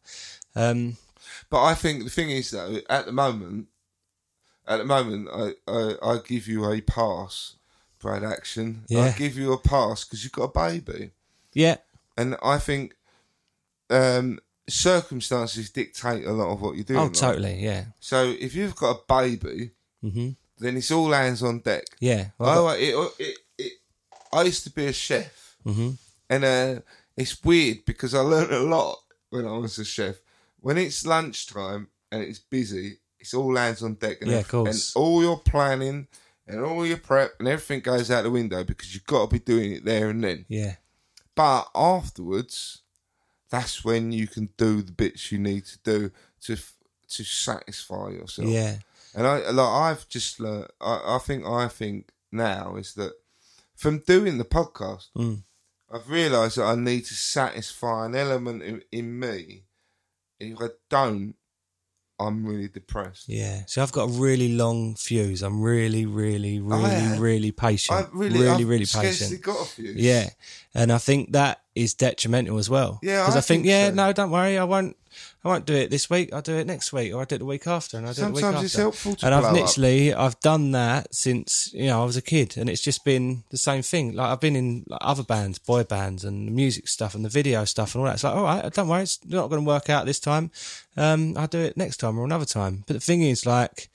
Um, 0.56 0.97
But 1.50 1.64
I 1.64 1.74
think 1.74 2.04
the 2.04 2.10
thing 2.10 2.32
is 2.32 2.52
though, 2.52 2.80
at 2.89 3.06
the 3.06 3.14
moment, 3.14 3.68
at 4.68 4.78
the 4.78 4.86
moment, 4.86 5.30
I 5.34 5.54
I, 5.72 5.93
I 6.04 6.18
give 6.28 6.50
you 6.50 6.70
a 6.70 6.82
pass, 6.82 7.56
Brad 8.00 8.24
Action. 8.24 8.84
I 8.91 9.12
give 9.18 9.38
you 9.38 9.54
a 9.54 9.58
pass 9.58 10.04
because 10.04 10.24
you've 10.24 10.34
got 10.34 10.52
a 10.56 10.70
baby, 10.70 11.12
yeah, 11.54 11.78
and 12.18 12.36
I 12.43 12.58
think 12.60 12.95
um, 13.89 14.39
circumstances 14.70 15.70
dictate 15.70 16.26
a 16.26 16.32
lot 16.32 16.51
of 16.53 16.61
what 16.61 16.76
you 16.76 16.84
do. 16.84 16.95
oh, 16.95 17.01
in 17.03 17.07
life. 17.07 17.13
totally, 17.13 17.63
yeah, 17.63 17.86
So 17.99 18.34
if 18.39 18.55
you've 18.55 18.76
got 18.76 18.97
a 18.97 18.99
baby, 19.07 19.72
hmm 20.01 20.30
then 20.61 20.76
it's 20.76 20.91
all 20.91 21.11
hands 21.13 21.41
on 21.41 21.59
deck. 21.59 21.86
yeah. 22.01 22.28
Well, 22.38 22.67
Oh, 22.67 22.72
it, 22.72 22.93
it, 23.20 23.38
it, 23.57 23.74
I 24.34 24.41
used 24.43 24.63
to 24.65 24.70
be 24.72 24.88
a 24.88 24.93
chef, 24.93 25.55
hmm 25.63 25.91
and 26.30 26.43
uh, 26.43 26.80
it's 27.15 27.41
weird 27.43 27.86
because 27.86 28.13
I 28.13 28.20
learned 28.20 28.51
a 28.51 28.59
lot 28.59 28.97
when 29.30 29.45
I 29.47 29.57
was 29.57 29.80
a 29.80 29.86
chef. 29.86 30.17
When 30.59 30.78
it's 30.78 31.05
lunchtime 31.05 31.88
and 32.11 32.22
it's 32.24 32.39
busy, 32.39 32.97
it's 33.20 33.34
all 33.34 33.55
hands 33.55 33.82
on 33.82 33.93
deck. 33.95 34.17
And 34.22 34.32
Yeah, 34.32 34.39
of 34.39 34.47
course. 34.49 34.93
And 34.95 35.01
all 35.01 35.22
your 35.24 35.39
planning 35.39 36.07
and 36.45 36.59
all 36.61 36.86
your 36.86 36.97
prep 36.97 37.32
and 37.39 37.47
everything 37.47 37.80
goes 37.80 38.11
out 38.11 38.24
the 38.24 38.30
window 38.32 38.63
because 38.65 38.93
you've 38.93 39.05
got 39.05 39.30
to 39.30 39.32
be 39.32 39.39
doing 39.39 39.72
it 39.72 39.86
there 39.86 40.09
and 40.09 40.22
then. 40.24 40.45
Yeah. 40.49 40.76
But 41.36 41.70
afterwards, 41.74 42.82
that's 43.50 43.84
when 43.84 44.12
you 44.12 44.28
can 44.28 44.50
do 44.58 44.82
the 44.82 44.91
bits 44.91 45.32
you 45.32 45.39
need 45.39 45.66
to 45.66 45.80
do 45.84 46.12
to 46.41 46.58
to 47.10 47.24
satisfy 47.24 48.10
yourself. 48.10 48.47
Yeah. 48.47 48.76
And 49.16 49.26
I 49.26 49.50
like 49.50 49.68
I've 49.68 50.10
just 50.10 50.39
learned. 50.39 50.68
I, 50.80 51.16
I 51.16 51.20
think 51.20 51.45
I 51.45 51.68
think 51.68 52.10
now 52.32 52.76
is 52.76 52.93
that 52.93 53.14
from 53.76 54.00
doing 54.00 54.38
the 54.38 54.45
podcast, 54.45 55.08
Mm. 55.18 55.43
I've 55.91 56.08
realised 56.10 56.58
that 56.58 56.66
I 56.66 56.76
need 56.76 57.06
to 57.06 57.16
satisfy 57.16 58.06
an 58.06 58.14
element 58.16 58.62
in, 58.62 58.84
in 58.91 59.18
me. 59.20 59.64
If 60.39 60.62
I 60.62 60.68
don't, 60.88 61.34
I'm 62.20 62.45
really 62.45 62.67
depressed. 62.67 63.30
Yeah. 63.30 63.61
So 63.67 63.82
I've 63.82 63.91
got 63.93 64.09
a 64.09 64.11
really 64.11 64.49
long 64.55 64.95
fuse. 64.95 65.41
I'm 65.41 65.61
really, 65.61 66.05
really, 66.05 66.59
really, 66.59 67.17
really 67.17 67.51
patient. 67.51 67.97
I 67.99 68.05
really, 68.11 68.39
really, 68.39 68.49
I've 68.49 68.67
really 68.67 68.86
scarcely 68.86 69.38
patient. 69.38 69.41
got 69.43 69.61
a 69.61 69.65
few. 69.65 69.93
Yeah. 69.95 70.30
And 70.76 70.91
I 70.91 70.97
think 70.97 71.32
that 71.32 71.61
is 71.76 71.93
detrimental 71.93 72.57
as 72.57 72.70
well. 72.70 72.99
Yeah, 73.01 73.22
Because 73.22 73.36
I 73.36 73.38
I, 73.38 73.41
think, 73.41 73.63
think 73.63 73.67
yeah, 73.67 73.89
so. 73.89 73.95
no, 73.95 74.11
don't 74.13 74.32
worry. 74.32 74.57
I 74.57 74.65
won't, 74.65 74.97
I 75.43 75.47
won't 75.47 75.65
do 75.65 75.74
it 75.74 75.89
this 75.89 76.09
week. 76.09 76.34
I'll 76.34 76.41
do 76.41 76.57
it 76.57 76.67
next 76.67 76.91
week 76.91 77.13
or 77.13 77.22
I 77.22 77.26
do 77.26 77.36
it 77.36 77.39
the 77.39 77.45
week 77.45 77.65
after 77.67 77.97
and 77.97 78.05
I'll 78.05 78.13
do 78.13 78.24
it 78.24 78.26
the 78.26 78.32
week 78.34 78.41
Sometimes 78.41 78.55
after. 78.55 78.65
it's 78.65 78.76
helpful 78.76 79.15
to 79.15 79.26
and 79.26 79.36
I've 79.36 79.41
blow 79.41 79.49
up. 79.49 79.55
literally, 79.55 80.13
I've 80.13 80.39
done 80.41 80.72
that 80.72 81.13
since, 81.15 81.72
you 81.74 81.88
know, 81.88 82.01
I 82.01 82.05
was 82.05 82.17
a 82.17 82.22
kid 82.22 82.57
and 82.57 82.70
it's 82.70 82.82
just 82.82 83.05
been 83.05 83.43
the 83.49 83.57
same 83.57 83.82
thing. 83.82 84.13
Like 84.13 84.30
I've 84.32 84.41
been 84.41 84.55
in 84.55 84.84
like, 84.88 84.99
other 85.01 85.24
bands, 85.24 85.59
boy 85.59 85.84
bands 85.84 86.24
and 86.24 86.47
the 86.47 86.51
music 86.51 86.88
stuff 86.88 87.15
and 87.15 87.24
the 87.24 87.30
video 87.30 87.63
stuff 87.65 87.95
and 87.95 88.01
all 88.01 88.05
that. 88.07 88.15
It's 88.15 88.24
like, 88.24 88.36
all 88.36 88.43
right, 88.43 88.74
don't 88.74 88.88
worry. 88.88 89.03
It's 89.03 89.20
not 89.26 89.49
going 89.49 89.61
to 89.61 89.67
work 89.67 89.89
out 89.89 90.05
this 90.05 90.20
time. 90.20 90.51
Um, 90.97 91.36
I'll 91.38 91.47
do 91.47 91.59
it 91.59 91.78
next 91.78 91.97
time 91.97 92.20
or 92.20 92.26
another 92.26 92.45
time. 92.45 92.84
But 92.88 92.93
the 92.95 92.99
thing 92.99 93.22
is 93.22 93.45
like, 93.45 93.89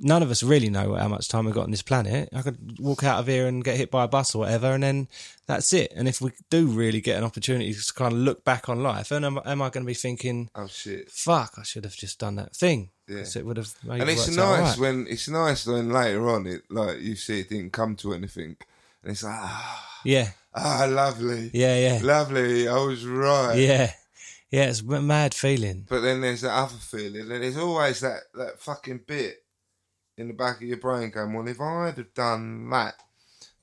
none 0.00 0.22
of 0.22 0.30
us 0.30 0.42
really 0.42 0.70
know 0.70 0.94
how 0.94 1.08
much 1.08 1.28
time 1.28 1.44
we've 1.44 1.54
got 1.54 1.64
on 1.64 1.70
this 1.70 1.82
planet. 1.82 2.28
I 2.32 2.42
could 2.42 2.78
walk 2.78 3.04
out 3.04 3.20
of 3.20 3.26
here 3.26 3.46
and 3.46 3.64
get 3.64 3.76
hit 3.76 3.90
by 3.90 4.04
a 4.04 4.08
bus 4.08 4.34
or 4.34 4.38
whatever, 4.40 4.72
and 4.72 4.82
then 4.82 5.08
that's 5.46 5.72
it. 5.72 5.92
And 5.94 6.08
if 6.08 6.20
we 6.20 6.32
do 6.50 6.66
really 6.66 7.00
get 7.00 7.18
an 7.18 7.24
opportunity 7.24 7.72
to 7.72 7.94
kind 7.94 8.12
of 8.12 8.18
look 8.18 8.44
back 8.44 8.68
on 8.68 8.82
life, 8.82 9.08
then 9.08 9.24
am, 9.24 9.40
am 9.44 9.62
I 9.62 9.70
going 9.70 9.84
to 9.84 9.88
be 9.88 9.94
thinking, 9.94 10.50
Oh 10.54 10.66
shit! 10.66 11.10
"Fuck, 11.10 11.54
I 11.58 11.62
should 11.62 11.84
have 11.84 11.96
just 11.96 12.18
done 12.18 12.36
that 12.36 12.54
thing"? 12.54 12.90
Yeah. 13.08 13.24
It 13.34 13.46
would 13.46 13.56
have. 13.56 13.74
And 13.88 14.08
it's 14.08 14.28
nice 14.28 14.78
right. 14.78 14.78
when 14.78 15.06
it's 15.08 15.28
nice 15.28 15.66
when 15.66 15.90
later 15.90 16.28
on 16.28 16.46
it 16.46 16.62
like 16.70 17.00
you 17.00 17.16
see 17.16 17.40
it 17.40 17.48
didn't 17.48 17.72
come 17.72 17.96
to 17.96 18.12
anything, 18.12 18.56
and 19.02 19.12
it's 19.12 19.24
like 19.24 19.34
ah, 19.34 20.00
Yeah, 20.04 20.30
ah 20.54 20.86
lovely, 20.88 21.50
yeah, 21.54 21.76
yeah, 21.76 22.00
lovely. 22.02 22.68
I 22.68 22.78
was 22.78 23.06
right. 23.06 23.54
yeah, 23.56 23.92
yeah. 24.50 24.64
It's 24.64 24.82
a 24.82 25.00
mad 25.00 25.34
feeling. 25.34 25.86
But 25.88 26.00
then 26.00 26.20
there's 26.20 26.42
that 26.42 26.52
other 26.52 26.76
feeling, 26.76 27.22
and 27.22 27.42
there's 27.42 27.56
always 27.56 28.00
that 28.00 28.24
that 28.34 28.60
fucking 28.60 29.00
bit 29.06 29.42
in 30.18 30.28
the 30.28 30.34
back 30.34 30.56
of 30.56 30.62
your 30.62 30.76
brain 30.78 31.10
going, 31.10 31.32
well, 31.32 31.46
if 31.48 31.60
I'd 31.60 31.96
have 31.96 32.12
done 32.14 32.68
that, 32.70 32.94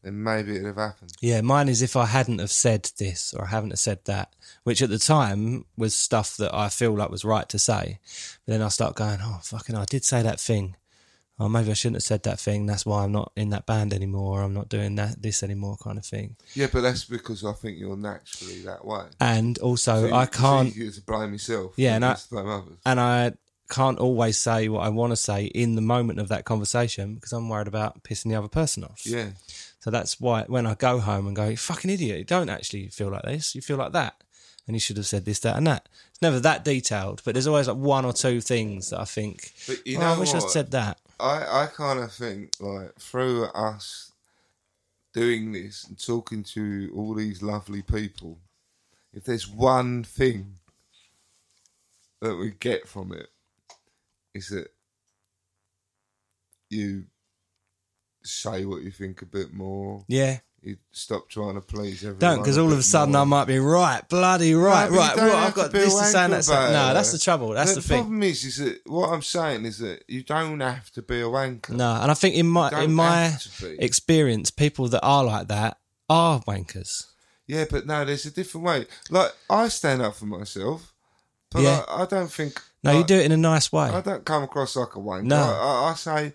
then 0.03 0.23
maybe 0.23 0.51
it'd 0.55 0.65
have 0.67 0.75
happened. 0.77 1.11
Yeah, 1.21 1.41
mine 1.41 1.67
is 1.67 1.81
if 1.81 1.95
I 1.95 2.05
hadn't 2.05 2.39
have 2.39 2.51
said 2.51 2.89
this 2.97 3.33
or 3.33 3.45
I 3.45 3.49
haven't 3.49 3.71
have 3.71 3.79
said 3.79 3.99
that, 4.05 4.33
which 4.63 4.81
at 4.81 4.89
the 4.89 4.99
time 4.99 5.65
was 5.77 5.95
stuff 5.95 6.37
that 6.37 6.53
I 6.53 6.69
feel 6.69 6.93
like 6.95 7.09
was 7.09 7.25
right 7.25 7.47
to 7.49 7.59
say. 7.59 7.99
But 8.45 8.53
then 8.53 8.61
I 8.61 8.69
start 8.69 8.95
going, 8.95 9.19
oh, 9.21 9.39
fucking, 9.43 9.75
I 9.75 9.85
did 9.85 10.03
say 10.05 10.21
that 10.21 10.39
thing. 10.39 10.75
Oh, 11.37 11.49
maybe 11.49 11.69
I 11.69 11.73
shouldn't 11.73 11.97
have 11.97 12.03
said 12.03 12.23
that 12.23 12.39
thing. 12.39 12.65
That's 12.65 12.85
why 12.85 13.03
I'm 13.03 13.11
not 13.11 13.33
in 13.35 13.49
that 13.49 13.65
band 13.65 13.93
anymore. 13.93 14.41
I'm 14.41 14.53
not 14.53 14.69
doing 14.69 14.95
that 14.95 15.21
this 15.21 15.43
anymore, 15.43 15.75
kind 15.83 15.97
of 15.97 16.05
thing. 16.05 16.37
Yeah, 16.53 16.67
but 16.71 16.79
that's 16.79 17.03
because 17.03 17.43
I 17.43 17.51
think 17.51 17.77
you're 17.77 17.97
naturally 17.97 18.61
that 18.61 18.85
way. 18.85 19.07
And 19.19 19.57
also, 19.57 20.07
So 20.07 20.15
I 20.15 20.27
can't, 20.27 20.69
easier 20.69 20.91
to 20.91 21.01
blame 21.01 21.33
yourself. 21.33 21.73
Yeah, 21.75 21.95
and 21.97 22.05
I- 22.05 22.15
blame 22.31 22.47
others. 22.47 22.77
and 22.85 22.99
I 23.01 23.33
can't 23.69 23.99
always 23.99 24.37
say 24.37 24.69
what 24.69 24.81
I 24.81 24.89
want 24.89 25.11
to 25.11 25.17
say 25.17 25.45
in 25.45 25.75
the 25.75 25.81
moment 25.81 26.19
of 26.19 26.27
that 26.29 26.45
conversation 26.45 27.15
because 27.15 27.33
I'm 27.33 27.49
worried 27.49 27.67
about 27.67 28.03
pissing 28.03 28.29
the 28.29 28.35
other 28.35 28.47
person 28.47 28.83
off. 28.83 29.01
Yeah, 29.05 29.29
So 29.79 29.89
that's 29.89 30.19
why 30.19 30.43
when 30.47 30.65
I 30.65 30.75
go 30.75 30.99
home 30.99 31.27
and 31.27 31.35
go, 31.35 31.47
you 31.47 31.57
fucking 31.57 31.89
idiot, 31.89 32.17
you 32.19 32.23
don't 32.23 32.49
actually 32.49 32.89
feel 32.89 33.09
like 33.09 33.23
this, 33.23 33.55
you 33.55 33.61
feel 33.61 33.77
like 33.77 33.93
that. 33.93 34.21
And 34.67 34.75
you 34.75 34.79
should 34.79 34.97
have 34.97 35.05
said 35.05 35.25
this, 35.25 35.39
that, 35.39 35.57
and 35.57 35.67
that. 35.67 35.87
It's 36.09 36.21
never 36.23 36.39
that 36.39 36.63
detailed, 36.63 37.21
but 37.23 37.35
there's 37.35 37.45
always 37.45 37.67
like 37.67 37.77
one 37.77 38.03
or 38.03 38.13
two 38.13 38.41
things 38.41 38.89
that 38.89 38.99
I 38.99 39.05
think, 39.05 39.51
but 39.67 39.85
you 39.85 39.97
oh, 39.97 40.01
know 40.01 40.13
I 40.13 40.17
wish 40.17 40.33
what? 40.33 40.43
I'd 40.43 40.49
said 40.49 40.71
that. 40.71 40.99
I, 41.19 41.63
I 41.63 41.67
kind 41.67 41.99
of 41.99 42.11
think 42.11 42.53
like 42.59 42.95
through 42.99 43.45
us 43.45 44.11
doing 45.13 45.51
this 45.51 45.85
and 45.87 46.03
talking 46.03 46.43
to 46.43 46.91
all 46.95 47.13
these 47.13 47.41
lovely 47.43 47.81
people, 47.81 48.39
if 49.13 49.23
there's 49.23 49.47
one 49.47 50.03
thing 50.03 50.55
that 52.21 52.35
we 52.35 52.51
get 52.51 52.87
from 52.87 53.13
it, 53.13 53.29
is 54.35 54.49
that 54.49 54.67
you 56.69 57.05
say 58.23 58.65
what 58.65 58.81
you 58.81 58.91
think 58.91 59.21
a 59.21 59.25
bit 59.25 59.53
more. 59.53 60.03
Yeah. 60.07 60.39
You 60.61 60.77
stop 60.91 61.29
trying 61.29 61.53
to 61.53 61.61
please 61.61 62.03
everyone. 62.03 62.19
Don't, 62.19 62.39
because 62.39 62.57
all 62.57 62.71
of 62.71 62.79
a 62.79 62.83
sudden 62.83 63.11
more. 63.13 63.21
I 63.21 63.25
might 63.25 63.45
be 63.45 63.59
right, 63.59 64.01
bloody 64.09 64.55
right, 64.55 64.89
No, 64.89 64.97
right. 64.97 65.15
Well, 65.15 65.35
I've 65.37 65.53
got 65.53 65.71
this 65.71 65.93
to 65.93 66.05
say 66.05 66.25
about 66.25 66.71
No, 66.71 66.93
that's 66.93 67.11
the 67.11 67.19
trouble. 67.19 67.49
That's 67.49 67.75
the, 67.75 67.81
thing. 67.81 67.99
problem 67.99 68.23
is, 68.23 68.43
is 68.43 68.57
that 68.57 68.81
what 68.87 69.09
I'm 69.13 69.21
saying 69.21 69.65
is 69.65 69.77
that 69.77 70.03
you 70.07 70.23
don't 70.23 70.59
have 70.59 70.89
to 70.93 71.03
be 71.03 71.21
a 71.21 71.25
wanker. 71.25 71.69
No, 71.69 71.99
and 72.01 72.09
I 72.09 72.15
think 72.15 72.33
in 72.33 72.47
my 72.47 72.83
in 72.83 72.93
my 72.93 73.27
have 73.27 73.43
to 73.43 73.67
be. 73.67 73.79
experience, 73.79 74.49
people 74.49 74.87
that 74.87 75.03
are 75.03 75.23
like 75.23 75.49
that 75.49 75.77
are 76.09 76.39
wankers. 76.41 77.05
Yeah, 77.45 77.65
but 77.69 77.85
no, 77.85 78.03
there's 78.03 78.25
a 78.25 78.31
different 78.31 78.65
way. 78.65 78.87
Like 79.11 79.33
I 79.47 79.67
stand 79.67 80.01
up 80.01 80.15
for 80.15 80.25
myself, 80.25 80.94
but 81.55 81.63
Yeah. 81.63 81.83
I, 81.87 82.03
I 82.03 82.05
don't 82.05 82.31
think. 82.31 82.61
No, 82.83 82.91
you 82.97 83.03
do 83.03 83.15
it 83.15 83.25
in 83.25 83.31
a 83.31 83.37
nice 83.37 83.71
way. 83.71 83.89
I 83.89 84.01
don't 84.01 84.23
come 84.25 84.43
across 84.43 84.75
like 84.75 84.95
a 84.95 84.99
wanker. 84.99 85.23
No. 85.23 85.41
I, 85.41 85.87
I, 85.87 85.91
I 85.91 85.93
say, 85.95 86.33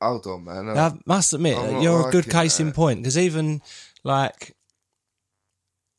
hold 0.00 0.26
on, 0.28 0.44
man. 0.44 0.68
I 0.68 0.92
must 1.06 1.32
admit, 1.32 1.82
you're 1.82 2.08
a 2.08 2.12
good 2.12 2.28
case 2.30 2.60
in 2.60 2.72
point 2.72 3.00
because 3.00 3.18
even 3.18 3.60
like, 4.04 4.54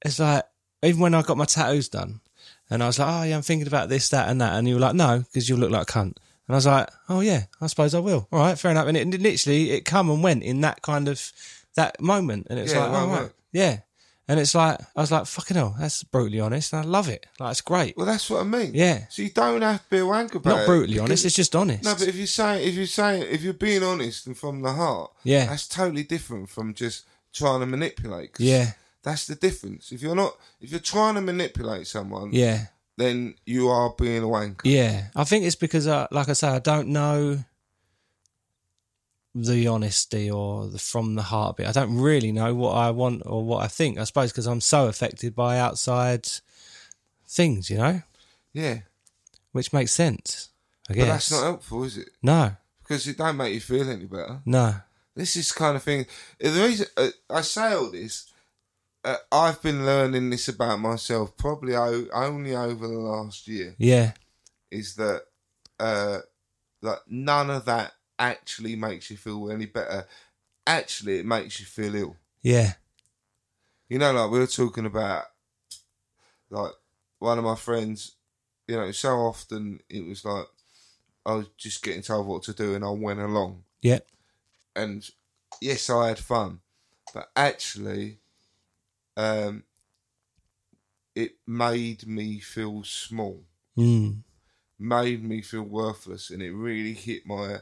it's 0.06 0.20
like 0.20 0.43
even 0.84 1.01
when 1.01 1.14
I 1.14 1.22
got 1.22 1.38
my 1.38 1.45
tattoos 1.45 1.89
done, 1.89 2.22
and 2.70 2.82
I 2.82 2.88
was 2.88 2.99
like, 2.99 3.08
oh 3.10 3.24
yeah, 3.24 3.36
I'm 3.36 3.41
thinking 3.41 3.68
about 3.68 3.89
this, 3.89 4.10
that, 4.10 4.30
and 4.30 4.39
that, 4.41 4.54
and 4.54 4.68
you 4.68 4.76
were 4.76 4.82
like, 4.82 4.95
no, 4.95 5.20
because 5.20 5.49
you 5.49 5.58
look 5.58 5.72
like 5.72 5.84
a 5.89 5.91
cunt, 5.93 6.16
and 6.47 6.49
I 6.49 6.56
was 6.56 6.66
like, 6.66 6.89
oh 7.10 7.20
yeah, 7.22 7.43
I 7.62 7.68
suppose 7.68 7.93
I 7.93 7.99
will. 7.99 8.28
All 8.32 8.39
right, 8.39 8.58
fair 8.58 8.72
enough. 8.72 8.88
And 8.88 8.97
it 8.97 9.22
literally 9.22 9.72
it 9.72 9.86
come 9.86 10.10
and 10.10 10.24
went 10.24 10.43
in 10.43 10.62
that 10.62 10.82
kind 10.82 11.08
of 11.08 11.32
that 11.76 11.99
moment, 12.01 12.47
and 12.49 12.60
it 12.60 12.64
was 12.64 12.74
Yeah, 12.74 12.86
like, 12.86 13.01
oh 13.01 13.08
right. 13.08 13.32
yeah. 13.51 13.80
And 14.28 14.39
it's 14.39 14.55
like 14.55 14.80
I 14.95 15.01
was 15.01 15.11
like, 15.11 15.26
fucking 15.26 15.57
hell, 15.57 15.76
that's 15.78 16.03
brutally 16.03 16.39
honest, 16.39 16.71
and 16.74 16.82
I 16.82 16.86
love 16.86 17.09
it. 17.09 17.26
Like 17.39 17.51
it's 17.51 17.61
great. 17.61 17.97
Well, 17.97 18.05
that's 18.05 18.30
what 18.30 18.39
I 18.39 18.43
mean. 18.43 18.71
Yeah. 18.74 19.05
So 19.09 19.21
you 19.21 19.30
don't 19.30 19.61
have 19.61 19.84
to 19.84 19.89
be 19.89 19.97
a 19.97 20.01
wanker 20.01 20.36
about 20.36 20.49
Not 20.55 20.61
it, 20.63 20.65
brutally 20.67 20.93
because- 20.93 21.09
honest, 21.09 21.26
it's 21.26 21.36
just 21.36 21.55
honest. 21.55 21.84
No, 21.84 21.93
but 21.93 22.07
if 22.07 22.15
you 22.15 22.26
say 22.28 22.63
if 22.65 22.76
you 22.76 22.86
say 22.86 23.21
if 23.21 23.41
you're 23.41 23.53
being 23.53 23.84
honest 23.84 24.26
and 24.28 24.38
from 24.38 24.61
the 24.61 24.71
heart, 24.71 25.11
Yeah. 25.24 25.47
that's 25.47 25.67
totally 25.67 26.03
different 26.03 26.49
from 26.49 26.74
just 26.74 27.05
trying 27.34 27.59
to 27.59 27.65
manipulate. 27.65 28.34
'cause 28.34 28.45
Yeah. 28.45 28.71
that's 29.03 29.26
the 29.28 29.36
difference. 29.36 29.91
If 29.91 30.01
you're 30.01 30.15
not, 30.15 30.38
if 30.61 30.71
you're 30.71 30.80
trying 30.80 31.15
to 31.15 31.21
manipulate 31.21 31.88
someone, 31.88 32.32
yeah. 32.32 32.67
then 32.97 33.36
you 33.45 33.67
are 33.67 33.89
being 33.97 34.24
a 34.24 34.28
wanker. 34.28 34.61
Yeah, 34.63 35.05
I 35.15 35.24
think 35.26 35.43
it's 35.45 35.55
because, 35.57 35.86
uh, 35.88 36.07
like 36.11 36.30
I 36.30 36.34
say, 36.34 36.47
I 36.47 36.59
don't 36.59 36.89
know 36.89 37.43
the 39.36 39.67
honesty 39.67 40.29
or 40.29 40.67
the 40.67 40.77
from 40.79 41.15
the 41.15 41.23
heart 41.23 41.57
bit. 41.57 41.67
I 41.67 41.71
don't 41.71 41.97
really 41.97 42.31
know 42.31 42.53
what 42.53 42.73
I 42.75 42.91
want 42.91 43.23
or 43.25 43.43
what 43.43 43.63
I 43.63 43.67
think. 43.67 43.97
I 43.97 44.03
suppose 44.03 44.31
because 44.31 44.45
I'm 44.47 44.61
so 44.61 44.88
affected 44.88 45.34
by 45.36 45.57
outside 45.57 46.27
things, 47.27 47.69
you 47.69 47.77
know, 47.77 48.01
Yeah, 48.53 48.79
which 49.51 49.73
makes 49.73 49.91
sense. 49.91 50.49
I 50.89 50.93
but 50.93 50.95
guess. 50.97 51.07
that's 51.07 51.31
not 51.31 51.43
helpful, 51.43 51.84
is 51.86 51.97
it? 51.97 52.09
no, 52.21 52.51
Because 52.84 53.07
it 53.07 53.17
don't 53.17 53.38
make 53.38 53.53
you 53.53 53.61
feel 53.61 53.89
any 53.89 54.05
better. 54.05 54.41
no. 54.45 54.75
This 55.15 55.36
is 55.36 55.51
kind 55.51 55.75
of 55.75 55.84
thing. 55.84 56.07
The 56.39 56.49
reason 56.49 56.88
uh, 56.97 57.09
I 57.29 57.41
say 57.41 57.73
all 57.73 57.91
this, 57.91 58.31
uh, 59.05 59.17
I've 59.31 59.61
been 59.61 59.86
learning 59.86 60.31
this 60.31 60.47
about 60.47 60.79
myself 60.79 61.38
probably 61.38 61.75
o- 61.75 62.07
only 62.11 62.55
over 62.55 62.88
the 62.88 62.97
last 62.97 63.47
year. 63.47 63.75
Yeah, 63.77 64.13
Is 64.71 64.95
that 64.95 65.21
uh, 65.79 66.19
like 66.81 66.97
none 67.07 67.51
of 67.51 67.65
that 67.65 67.91
actually 68.24 68.76
makes 68.76 69.11
you 69.11 69.17
feel 69.17 69.51
any 69.51 69.65
better. 69.65 70.07
Actually, 70.65 71.19
it 71.19 71.26
makes 71.26 71.59
you 71.59 71.65
feel 71.65 71.95
ill. 71.95 72.15
yeah, 72.41 72.74
You 73.89 73.99
know, 73.99 74.13
like 74.13 74.32
we 74.32 74.39
were 74.39 74.47
talking 74.47 74.86
about, 74.86 75.26
like 76.49 76.71
one 77.19 77.38
of 77.38 77.43
my 77.43 77.55
friends. 77.55 78.15
You 78.67 78.78
know, 78.78 78.91
so 78.91 79.09
often 79.17 79.82
it 79.89 80.07
was 80.07 80.24
like 80.24 80.45
I 81.26 81.36
was 81.36 81.47
just 81.57 81.84
getting 81.84 82.01
told 82.01 82.28
what 82.28 82.43
to 82.43 82.53
do, 82.53 82.76
and 82.76 82.86
I 82.86 82.89
went 82.89 83.19
along. 83.19 83.63
yeah, 83.82 83.99
and 84.76 85.07
yes, 85.61 85.89
I 85.89 86.07
had 86.07 86.19
fun, 86.19 86.59
but 87.13 87.30
actually, 87.36 88.19
um, 89.17 89.63
it 91.15 91.34
made 91.45 92.07
me 92.07 92.39
feel 92.39 92.84
small, 92.84 93.43
mm. 93.78 94.24
made 94.80 95.24
me 95.24 95.41
feel 95.41 95.63
worthless, 95.63 96.30
and 96.30 96.41
it 96.41 96.51
really 96.53 96.93
hit 96.93 97.26
my, 97.26 97.57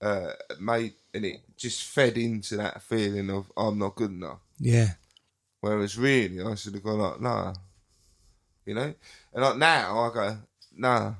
uh, 0.00 0.32
made, 0.60 0.94
and 1.14 1.24
it 1.24 1.40
just 1.56 1.84
fed 1.84 2.16
into 2.18 2.56
that 2.56 2.82
feeling 2.82 3.30
of 3.30 3.50
I'm 3.56 3.78
not 3.78 3.94
good 3.96 4.10
enough. 4.10 4.40
yeah, 4.58 4.90
Whereas 5.60 5.98
really, 5.98 6.42
I 6.42 6.54
should 6.54 6.74
have 6.74 6.82
gone 6.82 6.98
like, 6.98 7.20
nah, 7.20 7.54
you 8.64 8.74
know, 8.74 8.94
and 9.32 9.42
like 9.42 9.56
now 9.56 9.98
I 9.98 10.14
go, 10.14 10.36
nah, 10.76 11.14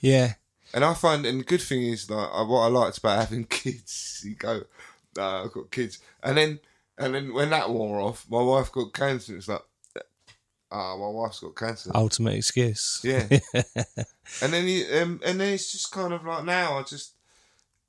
yeah. 0.00 0.34
And 0.72 0.84
I 0.84 0.92
find, 0.94 1.24
and 1.24 1.40
the 1.40 1.44
good 1.44 1.62
thing 1.62 1.84
is, 1.84 2.10
like, 2.10 2.28
what 2.48 2.60
I 2.60 2.66
liked 2.66 2.98
about 2.98 3.20
having 3.20 3.44
kids, 3.48 4.22
you 4.24 4.34
go, 4.34 4.62
no, 5.16 5.44
I've 5.44 5.52
got 5.52 5.70
kids, 5.70 6.00
and 6.22 6.36
then, 6.36 6.60
and 6.98 7.14
then 7.14 7.32
when 7.32 7.50
that 7.50 7.70
wore 7.70 8.00
off, 8.00 8.26
my 8.28 8.42
wife 8.42 8.72
got 8.72 8.92
cancer. 8.92 9.36
It's 9.36 9.48
like, 9.48 9.62
ah, 10.70 10.96
my 10.96 11.08
wife's 11.08 11.40
got 11.40 11.54
cancer. 11.56 11.90
Ultimate 11.94 12.34
excuse. 12.34 13.00
Yeah. 13.04 13.26
and 14.42 14.52
then 14.52 14.66
you, 14.66 14.86
um, 15.00 15.20
and 15.24 15.40
then 15.40 15.54
it's 15.54 15.72
just 15.72 15.92
kind 15.92 16.12
of 16.12 16.24
like 16.24 16.44
now 16.44 16.78
I 16.78 16.82
just 16.82 17.13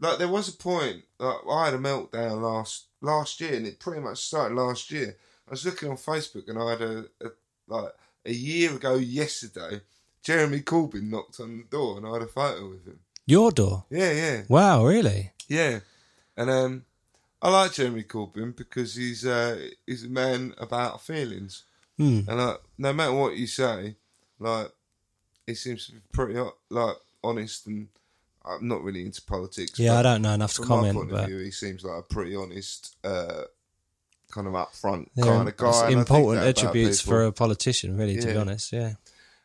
like 0.05 0.17
there 0.19 0.27
was 0.27 0.47
a 0.49 0.53
point 0.57 1.03
like 1.19 1.35
I 1.49 1.65
had 1.65 1.73
a 1.73 1.77
meltdown 1.77 2.41
last 2.41 2.85
last 3.01 3.39
year, 3.41 3.55
and 3.55 3.67
it 3.67 3.79
pretty 3.79 4.01
much 4.01 4.19
started 4.19 4.55
last 4.55 4.91
year. 4.91 5.15
I 5.47 5.51
was 5.51 5.65
looking 5.65 5.89
on 5.89 5.97
Facebook, 5.97 6.47
and 6.47 6.57
I 6.57 6.69
had 6.71 6.81
a, 6.81 7.05
a 7.21 7.29
like 7.67 7.91
a 8.25 8.33
year 8.33 8.73
ago 8.75 8.95
yesterday. 8.95 9.81
Jeremy 10.23 10.61
Corbyn 10.61 11.09
knocked 11.09 11.39
on 11.39 11.57
the 11.57 11.63
door, 11.65 11.97
and 11.97 12.07
I 12.07 12.13
had 12.13 12.23
a 12.23 12.27
photo 12.27 12.69
with 12.69 12.85
him. 12.87 12.99
Your 13.27 13.51
door. 13.51 13.85
Yeah, 13.89 14.11
yeah, 14.11 14.41
Wow, 14.49 14.85
really? 14.85 15.31
yeah. 15.47 15.79
And 16.37 16.49
um, 16.49 16.85
I 17.41 17.49
like 17.49 17.73
Jeremy 17.73 18.03
Corbyn 18.03 18.55
because 18.55 18.95
he's 18.95 19.25
uh, 19.25 19.67
he's 19.85 20.03
a 20.03 20.09
man 20.09 20.53
about 20.57 21.01
feelings. 21.01 21.63
Hmm. 21.97 22.21
And 22.27 22.37
like, 22.39 22.57
no 22.77 22.91
matter 22.93 23.13
what 23.13 23.37
you 23.37 23.47
say, 23.47 23.95
like 24.39 24.71
he 25.47 25.53
seems 25.55 25.85
to 25.87 25.93
be 25.93 25.99
pretty 26.11 26.39
like 26.69 26.95
honest, 27.23 27.67
and 27.67 27.87
I'm 28.47 28.67
not 28.67 28.83
really 28.83 29.01
into 29.01 29.21
politics. 29.21 29.79
Yeah, 29.79 29.97
I 29.99 30.01
don't 30.03 30.21
know 30.21 30.33
enough 30.33 30.53
to 30.53 30.57
From 30.57 30.67
my 30.69 30.75
comment, 30.75 30.95
point 30.97 31.09
but 31.11 31.19
of 31.23 31.27
view, 31.29 31.39
he 31.39 31.51
seems 31.51 31.83
like 31.83 31.99
a 31.99 32.01
pretty 32.03 32.35
honest, 32.35 32.95
uh, 33.03 33.43
kind 34.31 34.47
of 34.47 34.53
upfront 34.53 35.07
they're 35.15 35.25
kind 35.25 35.47
of 35.47 35.55
guy. 35.57 35.69
it's 35.69 35.77
and 35.77 35.85
I 35.85 35.87
think 35.87 35.99
important 35.99 36.41
that 36.43 36.49
about 36.49 36.63
attributes 36.63 37.01
people. 37.01 37.11
for 37.13 37.25
a 37.25 37.31
politician, 37.31 37.97
really. 37.97 38.17
To 38.19 38.27
be 38.27 38.33
Yeah. 38.33 38.39
honest, 38.39 38.71
yeah. 38.73 38.93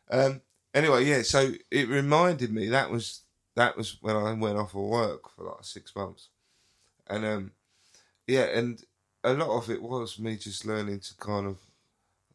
Um, 0.09 0.41
anyway, 0.73 1.05
yeah. 1.05 1.21
So 1.21 1.53
it 1.71 1.87
reminded 1.87 2.51
me 2.53 2.67
that 2.69 2.91
was 2.91 3.21
that 3.55 3.77
was 3.77 3.97
when 4.01 4.15
I 4.15 4.33
went 4.33 4.57
off 4.57 4.75
of 4.75 4.81
work 4.81 5.29
for 5.35 5.45
like 5.45 5.63
six 5.63 5.95
months, 5.95 6.29
and 7.07 7.25
um, 7.25 7.51
yeah, 8.27 8.43
and 8.43 8.83
a 9.23 9.33
lot 9.33 9.49
of 9.57 9.69
it 9.69 9.81
was 9.81 10.19
me 10.19 10.35
just 10.35 10.65
learning 10.65 10.99
to 10.99 11.15
kind 11.17 11.47
of 11.47 11.57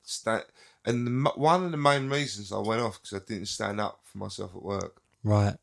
stand. 0.02 0.44
And 0.84 1.06
the, 1.06 1.30
one 1.34 1.64
of 1.64 1.70
the 1.72 1.76
main 1.76 2.08
reasons 2.08 2.52
I 2.52 2.58
went 2.58 2.80
off 2.80 3.02
because 3.02 3.20
I 3.20 3.24
didn't 3.26 3.48
stand 3.48 3.80
up 3.80 4.00
for 4.04 4.18
myself 4.18 4.52
at 4.54 4.62
work. 4.62 5.02
Right. 5.24 5.56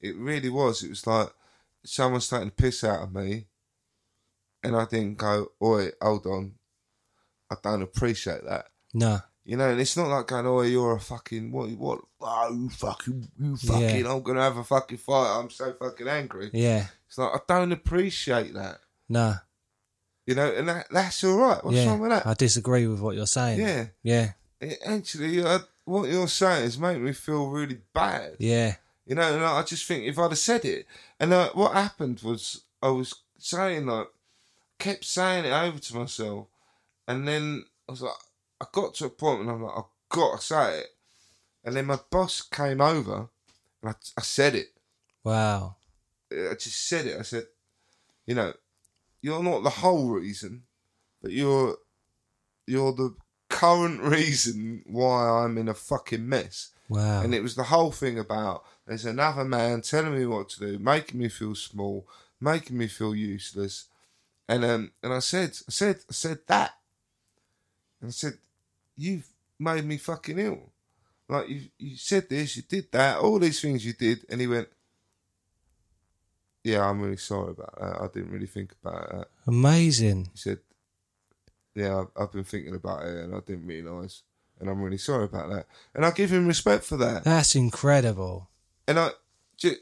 It 0.00 0.16
really 0.16 0.48
was. 0.48 0.82
It 0.82 0.90
was 0.90 1.06
like 1.06 1.28
someone's 1.84 2.28
taking 2.28 2.46
the 2.46 2.52
piss 2.52 2.84
out 2.84 3.02
of 3.02 3.14
me, 3.14 3.46
and 4.62 4.76
I 4.76 4.84
didn't 4.84 5.18
go, 5.18 5.52
"Oi, 5.62 5.90
hold 6.00 6.26
on, 6.26 6.54
I 7.50 7.56
don't 7.62 7.82
appreciate 7.82 8.44
that." 8.44 8.66
No. 8.92 9.20
You 9.44 9.56
know, 9.56 9.70
and 9.70 9.80
it's 9.80 9.96
not 9.96 10.08
like 10.08 10.26
going, 10.26 10.46
"Oh, 10.46 10.62
you're 10.62 10.96
a 10.96 11.00
fucking 11.00 11.52
what? 11.52 11.70
What? 11.70 12.00
Oh, 12.20 12.52
you 12.52 12.68
fucking, 12.68 13.28
you 13.38 13.56
fucking! 13.56 14.04
Yeah. 14.04 14.12
I'm 14.12 14.22
gonna 14.22 14.42
have 14.42 14.56
a 14.56 14.64
fucking 14.64 14.98
fight. 14.98 15.38
I'm 15.38 15.50
so 15.50 15.72
fucking 15.72 16.08
angry." 16.08 16.50
Yeah. 16.52 16.86
It's 17.06 17.16
like 17.16 17.32
I 17.32 17.38
don't 17.46 17.72
appreciate 17.72 18.54
that. 18.54 18.80
No. 19.08 19.36
You 20.26 20.34
know, 20.34 20.52
and 20.52 20.68
that, 20.68 20.88
that's 20.90 21.22
all 21.22 21.38
right. 21.38 21.64
What's 21.64 21.76
yeah. 21.76 21.86
wrong 21.86 22.00
with 22.00 22.10
that? 22.10 22.26
I 22.26 22.34
disagree 22.34 22.88
with 22.88 23.00
what 23.00 23.14
you're 23.14 23.26
saying. 23.26 23.60
Yeah. 23.60 23.86
Yeah. 24.02 24.32
It- 24.60 24.80
actually, 24.84 25.40
uh, 25.40 25.60
what 25.84 26.10
you're 26.10 26.26
saying 26.26 26.64
is 26.64 26.78
making 26.78 27.04
me 27.04 27.12
feel 27.12 27.48
really 27.48 27.78
bad. 27.94 28.34
Yeah. 28.40 28.74
You 29.06 29.14
know, 29.14 29.34
and 29.34 29.44
I 29.44 29.62
just 29.62 29.86
think 29.86 30.04
if 30.04 30.18
I'd 30.18 30.30
have 30.30 30.38
said 30.38 30.64
it, 30.64 30.86
and 31.20 31.32
uh, 31.32 31.50
what 31.54 31.72
happened 31.72 32.20
was 32.24 32.62
I 32.82 32.88
was 32.88 33.14
saying 33.38 33.86
like, 33.86 34.08
kept 34.78 35.04
saying 35.04 35.44
it 35.44 35.52
over 35.52 35.78
to 35.78 35.96
myself, 35.96 36.48
and 37.06 37.26
then 37.26 37.64
I 37.88 37.92
was 37.92 38.02
like, 38.02 38.12
I 38.60 38.66
got 38.72 38.94
to 38.94 39.06
a 39.06 39.10
point 39.10 39.40
when 39.40 39.48
I'm 39.48 39.62
like, 39.62 39.78
I've 39.78 39.84
got 40.08 40.40
to 40.40 40.44
say 40.44 40.80
it, 40.80 40.86
and 41.64 41.76
then 41.76 41.86
my 41.86 41.98
boss 42.10 42.42
came 42.42 42.80
over, 42.80 43.28
and 43.82 43.90
I, 43.90 43.94
I 44.18 44.22
said 44.22 44.56
it. 44.56 44.72
Wow. 45.22 45.76
I 46.32 46.54
just 46.54 46.88
said 46.88 47.06
it. 47.06 47.18
I 47.18 47.22
said, 47.22 47.44
you 48.26 48.34
know, 48.34 48.52
you're 49.22 49.42
not 49.42 49.62
the 49.62 49.70
whole 49.70 50.08
reason, 50.10 50.62
but 51.22 51.30
you're 51.30 51.76
you're 52.66 52.92
the 52.92 53.14
current 53.48 54.00
reason 54.02 54.82
why 54.86 55.28
I'm 55.28 55.56
in 55.58 55.68
a 55.68 55.74
fucking 55.74 56.28
mess. 56.28 56.72
Wow. 56.88 57.22
And 57.22 57.34
it 57.34 57.42
was 57.42 57.54
the 57.56 57.64
whole 57.64 57.90
thing 57.90 58.18
about 58.18 58.64
there's 58.86 59.04
another 59.04 59.44
man 59.44 59.82
telling 59.82 60.14
me 60.14 60.26
what 60.26 60.48
to 60.50 60.60
do, 60.60 60.78
making 60.78 61.18
me 61.18 61.28
feel 61.28 61.54
small, 61.54 62.06
making 62.40 62.78
me 62.78 62.86
feel 62.86 63.14
useless. 63.14 63.86
And 64.48 64.64
um 64.64 64.92
and 65.02 65.12
I 65.12 65.18
said 65.18 65.50
I 65.68 65.70
said 65.70 65.96
I 66.08 66.12
said 66.12 66.38
that. 66.46 66.72
And 68.00 68.08
I 68.08 68.12
said, 68.12 68.34
You've 68.96 69.26
made 69.58 69.84
me 69.84 69.96
fucking 69.96 70.38
ill. 70.38 70.70
Like 71.28 71.48
you 71.48 71.62
you 71.78 71.96
said 71.96 72.28
this, 72.28 72.56
you 72.56 72.62
did 72.62 72.92
that, 72.92 73.18
all 73.18 73.38
these 73.38 73.60
things 73.60 73.84
you 73.84 73.92
did 73.92 74.24
and 74.28 74.40
he 74.40 74.46
went 74.46 74.68
Yeah, 76.62 76.88
I'm 76.88 77.00
really 77.00 77.16
sorry 77.16 77.50
about 77.50 77.78
that. 77.80 78.00
I 78.00 78.06
didn't 78.12 78.30
really 78.30 78.46
think 78.46 78.74
about 78.82 79.10
that. 79.10 79.28
Amazing. 79.46 80.28
He 80.32 80.38
said, 80.38 80.58
"Yeah, 81.74 82.00
I've, 82.00 82.08
I've 82.16 82.32
been 82.32 82.44
thinking 82.44 82.74
about 82.74 83.02
it, 83.06 83.16
and 83.24 83.34
I 83.34 83.40
didn't 83.40 83.66
realise, 83.66 84.22
and 84.60 84.68
I'm 84.70 84.82
really 84.82 84.98
sorry 84.98 85.24
about 85.24 85.50
that." 85.50 85.66
And 85.94 86.04
I 86.04 86.10
give 86.10 86.30
him 86.32 86.46
respect 86.46 86.84
for 86.84 86.96
that. 86.98 87.24
That's 87.24 87.54
incredible. 87.54 88.48
And 88.88 88.98
I, 88.98 89.10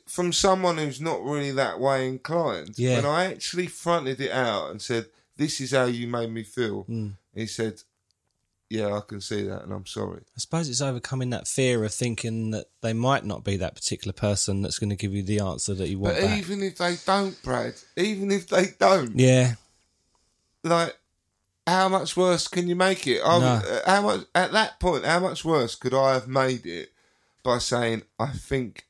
from 0.07 0.33
someone 0.33 0.79
who's 0.79 1.01
not 1.01 1.23
really 1.25 1.51
that 1.53 1.81
way 1.81 2.07
inclined, 2.09 2.79
Yeah. 2.79 2.97
when 2.97 3.07
I 3.07 3.27
actually 3.27 3.67
fronted 3.67 4.21
it 4.21 4.31
out 4.31 4.71
and 4.71 4.81
said, 4.81 5.07
"This 5.37 5.61
is 5.61 5.73
how 5.73 5.85
you 5.87 6.07
made 6.07 6.31
me 6.31 6.43
feel," 6.45 6.85
Mm. 6.85 7.17
he 7.35 7.47
said, 7.47 7.83
"Yeah, 8.71 8.97
I 8.97 9.01
can 9.01 9.21
see 9.21 9.43
that, 9.43 9.63
and 9.63 9.73
I'm 9.73 9.85
sorry." 9.87 10.21
I 10.37 10.39
suppose 10.41 10.69
it's 10.69 10.81
overcoming 10.81 11.31
that 11.31 11.47
fear 11.49 11.85
of 11.85 11.93
thinking 11.93 12.51
that 12.53 12.67
they 12.81 12.93
might 12.93 13.25
not 13.25 13.45
be 13.45 13.57
that 13.59 13.75
particular 13.75 14.13
person 14.13 14.63
that's 14.63 14.79
going 14.79 14.91
to 14.91 14.97
give 14.97 15.13
you 15.13 15.23
the 15.23 15.41
answer 15.41 15.75
that 15.75 15.89
you 15.89 15.99
want. 15.99 16.15
But 16.17 16.23
back. 16.23 16.39
even 16.39 16.63
if 16.63 16.79
they 16.79 16.97
don't, 17.05 17.41
Brad, 17.43 17.75
even 17.97 18.31
if 18.31 18.49
they 18.49 18.69
don't, 18.79 19.19
yeah. 19.19 19.57
like 20.63 20.97
how 21.67 21.89
much 21.89 22.17
worse 22.17 22.47
can 22.49 22.69
you 22.69 22.77
make 22.77 23.07
it 23.07 23.21
I, 23.25 23.39
No. 23.39 23.47
uh, 23.47 23.81
how 23.87 24.03
much 24.03 24.21
at 24.35 24.53
that 24.53 24.79
point 24.81 25.05
how 25.05 25.21
much 25.21 25.45
worse 25.45 25.75
could 25.75 25.95
i 25.95 26.13
have 26.15 26.29
made 26.29 26.67
it 26.67 26.91
by 27.43 27.59
saying 27.59 28.03
i 28.19 28.29
think 28.29 28.87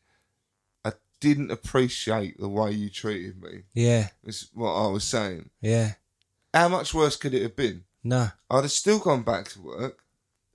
i 0.84 0.92
didn't 1.20 1.50
appreciate 1.50 2.38
the 2.38 2.48
way 2.48 2.72
you 2.72 2.90
treated 2.90 3.40
me 3.42 3.62
Yeah. 3.74 4.08
is 4.24 4.48
what 4.54 4.72
i 4.72 4.88
was 4.88 5.04
saying 5.04 5.50
Yeah. 5.60 5.92
how 6.52 6.68
much 6.68 6.92
worse 6.94 7.16
could 7.16 7.34
it 7.34 7.42
have 7.42 7.56
been 7.56 7.84
No. 8.02 8.30
i'd 8.50 8.62
have 8.62 8.72
still 8.72 8.98
gone 8.98 9.22
back 9.22 9.48
to 9.50 9.60
work 9.62 9.98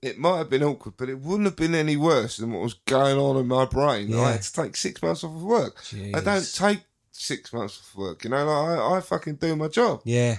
it 0.02 0.18
might 0.18 0.38
have 0.38 0.48
been 0.50 0.62
awkward 0.62 0.94
but 0.96 1.08
it 1.10 1.20
wouldn't 1.20 1.46
have 1.46 1.56
been 1.56 1.74
any 1.74 1.96
worse 1.96 2.36
than 2.38 2.52
what 2.52 2.62
was 2.62 2.74
going 2.86 3.18
on 3.18 3.36
in 3.36 3.46
my 3.46 3.64
brain 3.64 4.08
Yeah. 4.10 4.20
i 4.22 4.32
had 4.32 4.42
to 4.42 4.52
take 4.52 4.76
six 4.76 5.02
months 5.02 5.24
off 5.24 5.34
of 5.34 5.42
work 5.42 5.82
i 6.14 6.20
don't 6.20 6.52
take 6.54 6.80
six 7.12 7.52
months 7.52 7.78
off 7.80 7.96
work 7.96 8.24
you 8.24 8.30
know 8.30 8.44
like, 8.44 8.78
I, 8.78 8.96
I 8.96 9.00
fucking 9.00 9.36
do 9.36 9.56
my 9.56 9.68
job 9.68 10.00
Yeah. 10.04 10.38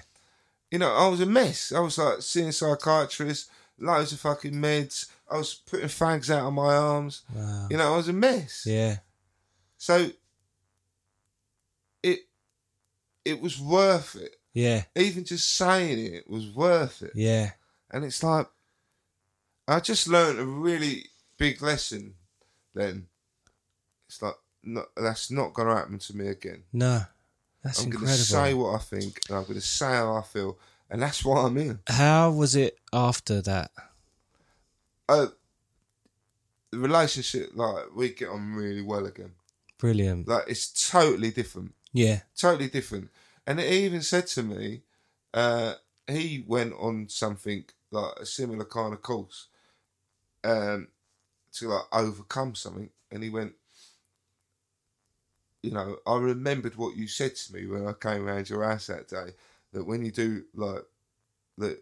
You 0.72 0.80
know, 0.80 0.92
I 0.92 1.08
was 1.10 1.20
a 1.20 1.26
mess. 1.26 1.74
I 1.74 1.82
was 1.82 1.98
like 1.98 2.22
seeing 2.22 2.52
psychiatrists, 2.54 3.50
loads 3.78 4.14
of 4.14 4.20
fucking 4.22 4.54
meds. 4.54 5.10
I 5.30 5.38
was 5.38 5.54
putting 5.54 5.88
fags 5.88 6.30
out 6.30 6.48
of 6.48 6.54
my 6.54 6.76
arms. 6.76 7.24
Wow. 7.34 7.68
You 7.70 7.78
know, 7.78 7.94
I 7.94 7.98
was 7.98 8.08
a 8.08 8.14
mess. 8.14 8.66
Yeah. 8.66 8.98
So 9.78 10.10
it 12.02 12.20
it 13.26 13.42
was 13.42 13.60
worth 13.60 14.16
it. 14.16 14.38
Yeah. 14.54 14.84
Even 14.96 15.26
just 15.26 15.56
saying 15.56 16.14
it 16.14 16.30
was 16.30 16.50
worth 16.50 17.02
it. 17.02 17.12
Yeah. 17.16 17.52
And 17.92 18.06
it's 18.06 18.24
like 18.24 18.48
I 19.68 19.80
just 19.82 20.08
learned 20.08 20.40
a 20.40 20.46
really 20.46 21.06
big 21.38 21.62
lesson 21.62 22.16
then. 22.74 23.08
It's 24.08 24.22
like 24.22 24.36
no, 24.64 24.86
that's 24.96 25.32
not 25.32 25.54
gonna 25.54 25.76
happen 25.76 26.00
to 26.00 26.16
me 26.16 26.28
again. 26.28 26.64
No. 26.72 27.02
That's 27.64 27.80
I'm 27.80 27.86
incredible. 27.86 28.08
gonna 28.08 28.18
say 28.18 28.54
what 28.54 28.76
I 28.76 28.78
think 28.80 29.20
and 29.30 29.38
I'm 29.38 29.44
gonna 29.46 29.62
say 29.62 29.86
how 29.86 30.16
I 30.16 30.22
feel 30.24 30.58
and 30.90 31.02
that's 31.02 31.24
why 31.24 31.44
I'm 31.46 31.56
here. 31.56 31.80
How 31.88 32.32
was 32.32 32.56
it 32.56 32.78
after 32.92 33.42
that? 33.42 33.72
uh, 35.10 35.28
the 36.72 36.80
relationship, 36.80 37.52
like 37.54 37.94
we 37.96 38.10
get 38.14 38.30
on 38.30 38.54
really 38.54 38.82
well 38.82 39.06
again. 39.06 39.34
Brilliant. 39.78 40.28
Like 40.28 40.46
it's 40.48 40.90
totally 40.90 41.32
different, 41.32 41.74
Yeah. 41.92 42.22
totally 42.36 42.70
different. 42.70 43.10
And 43.46 43.60
he 43.60 43.86
even 43.86 44.02
said 44.02 44.28
to 44.28 44.44
me, 44.44 44.84
uh, 45.34 45.74
he 46.08 46.44
went 46.48 46.74
on 46.80 47.10
something 47.10 47.66
like 47.90 48.14
a 48.22 48.26
similar 48.26 48.64
kind 48.66 48.94
of 48.94 49.02
course, 49.02 49.48
um, 50.44 50.88
to 51.54 51.68
like 51.70 51.84
overcome 51.92 52.56
something. 52.56 52.90
And 53.12 53.24
he 53.24 53.30
went, 53.30 53.54
you 55.64 55.72
know, 55.72 55.98
I 56.08 56.18
remembered 56.18 56.76
what 56.76 56.96
you 56.98 57.08
said 57.08 57.36
to 57.36 57.54
me 57.54 57.66
when 57.68 57.88
I 57.88 57.94
came 57.94 58.28
around 58.28 58.50
your 58.50 58.64
house 58.64 58.88
that 58.88 59.08
day. 59.08 59.32
That 59.74 59.86
when 59.86 60.04
you 60.04 60.12
do 60.12 60.44
like 60.56 60.84
that, 61.60 61.82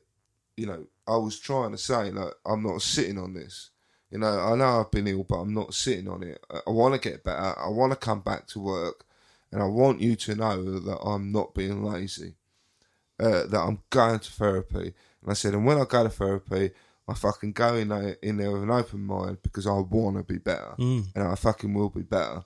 you 0.58 0.66
know, 0.68 0.86
I 1.08 1.16
was 1.18 1.40
trying 1.40 1.72
to 1.72 1.78
say 1.78 2.12
like 2.12 2.34
I'm 2.46 2.62
not 2.64 2.82
sitting 2.82 3.18
on 3.18 3.34
this. 3.34 3.70
You 4.12 4.18
know, 4.20 4.40
I 4.40 4.56
know 4.56 4.80
I've 4.82 4.92
been 4.92 5.08
ill, 5.08 5.24
but 5.24 5.38
I'm 5.40 5.54
not 5.54 5.74
sitting 5.74 6.08
on 6.08 6.24
it. 6.24 6.44
I, 6.52 6.60
I 6.68 6.70
want 6.72 6.94
to 6.96 7.10
get 7.10 7.24
better. 7.24 7.58
I 7.60 7.70
want 7.70 7.92
to 7.92 7.96
come 7.96 8.22
back 8.22 8.48
to 8.48 8.60
work, 8.60 9.06
and 9.52 9.62
I 9.62 9.66
want 9.66 10.02
you 10.02 10.16
to 10.16 10.36
know 10.36 10.80
that 10.80 11.00
I'm 11.00 11.32
not 11.32 11.54
being 11.54 11.84
lazy. 11.84 12.34
Uh, 13.20 13.46
that 13.48 13.60
I'm 13.60 13.80
going 13.90 14.18
to 14.20 14.32
therapy. 14.32 14.94
And 15.22 15.30
I 15.30 15.34
said, 15.34 15.54
and 15.54 15.66
when 15.66 15.78
I 15.78 15.84
go 15.84 16.04
to 16.04 16.10
therapy, 16.10 16.72
I 17.06 17.14
fucking 17.14 17.52
go 17.52 17.76
in 17.76 17.90
there, 17.90 18.16
in 18.22 18.38
there 18.38 18.50
with 18.52 18.64
an 18.64 18.72
open 18.72 19.02
mind 19.02 19.40
because 19.44 19.68
I 19.68 19.74
want 19.74 20.16
to 20.18 20.24
be 20.24 20.38
better, 20.40 20.76
Mm. 20.80 21.08
and 21.16 21.24
I 21.28 21.36
fucking 21.36 21.74
will 21.74 21.90
be 21.90 22.02
better. 22.04 22.46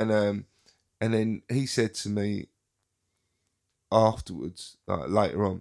And 0.00 0.10
um, 0.10 0.44
and 1.00 1.12
then 1.12 1.42
he 1.48 1.66
said 1.66 1.94
to 1.94 2.08
me 2.08 2.46
afterwards, 3.92 4.78
like 4.86 5.10
later 5.10 5.44
on, 5.44 5.60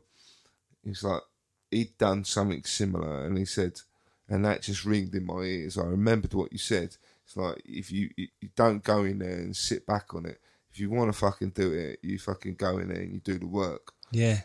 he's 0.84 1.04
like 1.04 1.22
he'd 1.70 1.98
done 1.98 2.24
something 2.24 2.64
similar, 2.64 3.26
and 3.26 3.38
he 3.38 3.44
said, 3.44 3.82
and 4.30 4.46
that 4.46 4.62
just 4.62 4.86
ringed 4.86 5.14
in 5.14 5.26
my 5.26 5.42
ears. 5.42 5.78
I 5.78 5.84
remembered 5.84 6.34
what 6.34 6.54
you 6.54 6.58
said. 6.58 6.96
It's 7.26 7.36
like 7.36 7.62
if 7.66 7.92
you 7.92 8.10
you, 8.16 8.28
don't 8.56 8.84
go 8.84 9.04
in 9.04 9.20
there 9.20 9.40
and 9.40 9.56
sit 9.56 9.86
back 9.86 10.14
on 10.14 10.26
it. 10.26 10.40
If 10.72 10.80
you 10.80 10.90
want 10.90 11.12
to 11.12 11.20
fucking 11.20 11.50
do 11.50 11.74
it, 11.74 12.00
you 12.02 12.18
fucking 12.18 12.56
go 12.56 12.78
in 12.78 12.88
there 12.88 13.02
and 13.02 13.14
you 13.14 13.20
do 13.20 13.40
the 13.40 13.48
work. 13.48 13.92
Yeah. 14.12 14.42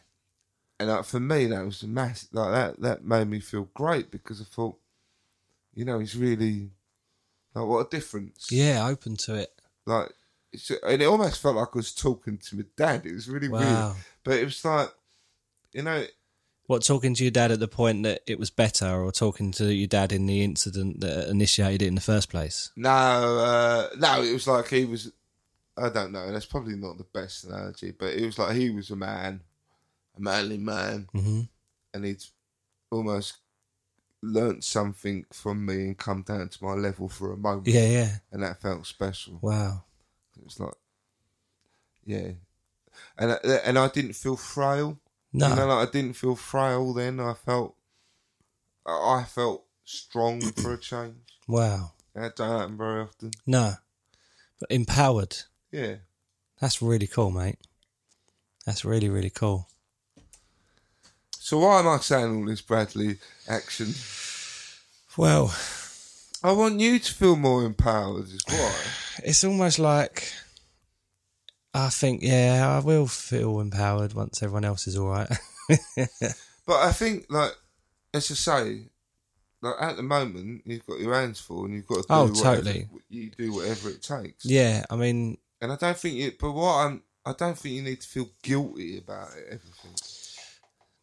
And 0.81 0.89
like, 0.89 1.05
for 1.05 1.21
me, 1.21 1.47
that 1.47 1.65
was 1.65 1.83
a 1.85 1.87
mass 1.87 2.29
like 2.33 2.51
that. 2.51 2.81
That 2.81 3.05
made 3.05 3.29
me 3.29 3.39
feel 3.41 3.69
great 3.75 4.11
because 4.11 4.41
I 4.41 4.45
thought, 4.45 4.77
you 5.73 5.85
know, 5.85 6.01
he's 6.01 6.17
really 6.17 6.71
like 7.55 7.67
what 7.67 7.87
a 7.87 7.91
difference. 7.91 8.49
Yeah, 8.51 8.87
open 8.89 9.17
to 9.19 9.35
it. 9.35 9.54
Like, 9.87 10.11
it's, 10.53 10.71
and 10.71 11.03
it 11.03 11.07
almost 11.07 11.41
felt 11.43 11.57
like 11.57 11.69
I 11.75 11.77
was 11.79 11.95
talking 11.95 12.39
to 12.39 12.57
my 12.57 12.65
dad. 12.77 13.05
It 13.07 13.15
was 13.15 13.29
really 13.29 13.49
Wow. 13.49 13.61
weird, 13.61 13.97
but 14.25 14.39
it 14.39 14.45
was 14.45 14.65
like, 14.65 14.89
you 15.73 15.83
know, 15.83 16.05
What, 16.67 16.83
talking 16.83 17.15
to 17.15 17.23
your 17.25 17.31
dad 17.31 17.51
at 17.53 17.61
the 17.61 17.69
point 17.69 18.05
that 18.05 18.23
it 18.27 18.39
was 18.39 18.51
better, 18.51 18.87
or 19.03 19.13
talking 19.13 19.53
to 19.53 19.73
your 19.73 19.87
dad 19.89 20.13
in 20.13 20.27
the 20.27 20.43
incident 20.43 21.01
that 21.01 21.29
initiated 21.29 21.83
it 21.83 21.89
in 21.89 21.95
the 21.95 22.01
first 22.01 22.31
place? 22.31 22.71
no, 22.77 22.91
uh, 22.91 23.89
no, 23.99 24.23
it 24.23 24.33
was 24.33 24.47
like 24.47 24.69
he 24.69 24.85
was. 24.85 25.13
I 25.77 25.89
don't 25.91 26.13
know. 26.13 26.31
That's 26.31 26.47
probably 26.47 26.77
not 26.77 26.99
the 26.99 27.05
best 27.13 27.45
analogy, 27.45 27.91
but 27.91 28.15
it 28.15 28.25
was 28.25 28.39
like 28.39 28.55
he 28.57 28.71
was 28.71 28.91
a 28.91 28.97
man, 28.97 29.41
a 30.17 30.21
manly 30.21 30.57
man, 30.59 31.09
hmm 31.13 31.41
and 31.93 32.05
he'd 32.05 32.25
almost 32.91 33.39
learnt 34.25 34.65
something 34.65 35.27
from 35.33 35.67
me 35.67 35.75
and 35.75 35.99
come 35.99 36.23
down 36.23 36.49
to 36.49 36.65
my 36.65 36.73
level 36.73 37.09
for 37.09 37.33
a 37.33 37.37
moment. 37.37 37.69
Yeah, 37.69 37.89
yeah. 37.89 38.17
and 38.33 38.43
that 38.43 38.61
felt 38.61 38.87
special. 38.87 39.39
Wow. 39.43 39.85
It 40.37 40.45
was 40.45 40.59
like, 40.59 40.75
yeah, 42.05 42.33
and 43.19 43.33
I, 43.33 43.37
and 43.65 43.79
I 43.79 43.89
didn't 43.89 44.15
feel 44.15 44.37
frail. 44.37 44.99
No. 45.33 45.49
you 45.49 45.57
know, 45.57 45.67
like 45.67 45.89
I 45.89 45.91
didn't 45.91 46.15
feel 46.15 46.37
frail 46.37 46.93
then. 46.93 47.21
I 47.21 47.35
felt, 47.35 47.75
I 48.87 49.21
I 49.21 49.25
felt 49.25 49.65
strong 49.85 50.41
for 50.63 50.75
a 50.75 50.79
change. 50.79 51.17
Wow. 51.47 51.93
That 52.15 52.37
don't 52.37 52.59
happen 52.59 52.77
very 52.77 53.03
often. 53.03 53.33
No. 53.47 53.75
But 54.61 54.71
empowered. 54.71 55.37
Yeah, 55.73 55.97
That's 56.61 56.81
really 56.81 57.09
cool, 57.09 57.33
mate. 57.33 57.59
That's 58.65 58.85
really, 58.85 59.09
really 59.09 59.31
cool. 59.31 59.69
So 61.45 61.59
why 61.59 61.81
am 61.81 61.89
I 61.89 61.99
saying 61.99 62.35
all 62.35 62.47
this 62.47 62.63
Bradley 62.63 63.19
action? 63.47 63.93
Well, 65.15 65.55
I 66.43 66.53
want 66.53 66.81
you 66.81 66.99
to 66.99 67.13
feel 67.13 67.37
more 67.37 67.67
empowered. 67.67 68.29
Is 68.29 68.41
why. 68.49 68.75
it's 69.23 69.45
almost 69.45 69.79
like 69.79 70.33
I 71.75 71.91
think, 71.91 72.23
yeah, 72.23 72.67
I 72.75 72.83
will 72.83 73.07
feel 73.07 73.61
empowered 73.61 74.15
once 74.15 74.43
everyone 74.43 74.65
else 74.65 74.87
is 74.87 74.97
all 74.97 75.09
right. 75.09 75.29
But 76.67 76.77
I 76.77 76.93
think, 76.93 77.27
like, 77.29 77.53
as 78.15 78.31
I 78.31 78.35
say, 78.35 78.81
like 79.61 79.75
at 79.79 79.97
the 79.97 80.03
moment, 80.03 80.63
you've 80.65 80.87
got 80.87 80.99
your 80.99 81.13
hands 81.13 81.41
full 81.41 81.67
and 81.67 81.75
you've 81.75 81.87
got 81.87 81.97
to 81.97 82.01
do 82.01 82.07
Oh, 82.09 82.27
whatever, 82.29 82.57
totally. 82.57 82.89
You 83.11 83.29
do 83.29 83.53
whatever 83.53 83.91
it 83.91 84.03
takes. 84.03 84.47
yeah, 84.47 84.83
I 84.89 84.97
mean, 84.97 85.37
And 85.61 85.71
I 85.71 85.77
don't 85.77 85.99
think 85.99 86.15
you. 86.15 86.33
But 86.41 86.53
what 86.53 86.87
I'm, 86.87 87.03
I 87.27 87.35
don't 87.35 87.59
think 87.59 87.75
you 87.75 87.83
need 87.83 88.01
to 88.01 88.09
feel 88.09 88.31
guilty 88.43 88.97
about 88.97 89.29
it. 89.37 89.45
Everything. 89.51 89.93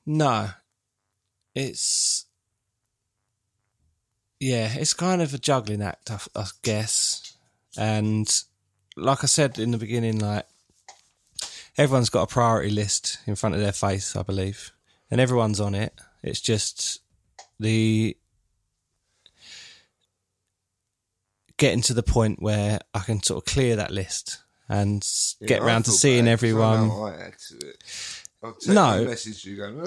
No. 0.05 0.49
It's. 1.55 2.25
Yeah, 4.39 4.73
it's 4.73 4.93
kind 4.95 5.21
of 5.21 5.33
a 5.33 5.37
juggling 5.37 5.83
act, 5.83 6.09
I, 6.09 6.17
I 6.35 6.45
guess. 6.63 7.37
And 7.77 8.27
like 8.97 9.23
I 9.23 9.27
said 9.27 9.59
in 9.59 9.69
the 9.71 9.77
beginning, 9.77 10.17
like, 10.19 10.47
everyone's 11.77 12.09
got 12.09 12.23
a 12.23 12.27
priority 12.27 12.71
list 12.71 13.19
in 13.27 13.35
front 13.35 13.53
of 13.53 13.61
their 13.61 13.71
face, 13.71 14.15
I 14.15 14.23
believe. 14.23 14.71
And 15.11 15.21
everyone's 15.21 15.59
on 15.59 15.75
it. 15.75 15.93
It's 16.23 16.41
just 16.41 17.01
the 17.59 18.17
getting 21.57 21.81
to 21.83 21.93
the 21.93 22.01
point 22.01 22.41
where 22.41 22.79
I 22.95 22.99
can 22.99 23.21
sort 23.21 23.45
of 23.45 23.53
clear 23.53 23.75
that 23.75 23.91
list 23.91 24.39
and 24.67 25.07
get 25.41 25.59
Yeah, 25.59 25.63
I 25.63 25.67
round 25.67 25.85
to 25.85 25.91
seeing 25.91 26.25
bad 26.25 26.29
'cause 26.29 26.29
I 26.29 26.47
everyone. 26.47 26.89
Know 28.43 28.47
I 28.47 28.49
add 28.49 28.59
to 28.61 28.71
it. 28.71 28.77
I'll 28.77 28.97
No. 29.01 29.05
message 29.05 29.45
you 29.45 29.57
going. 29.57 29.83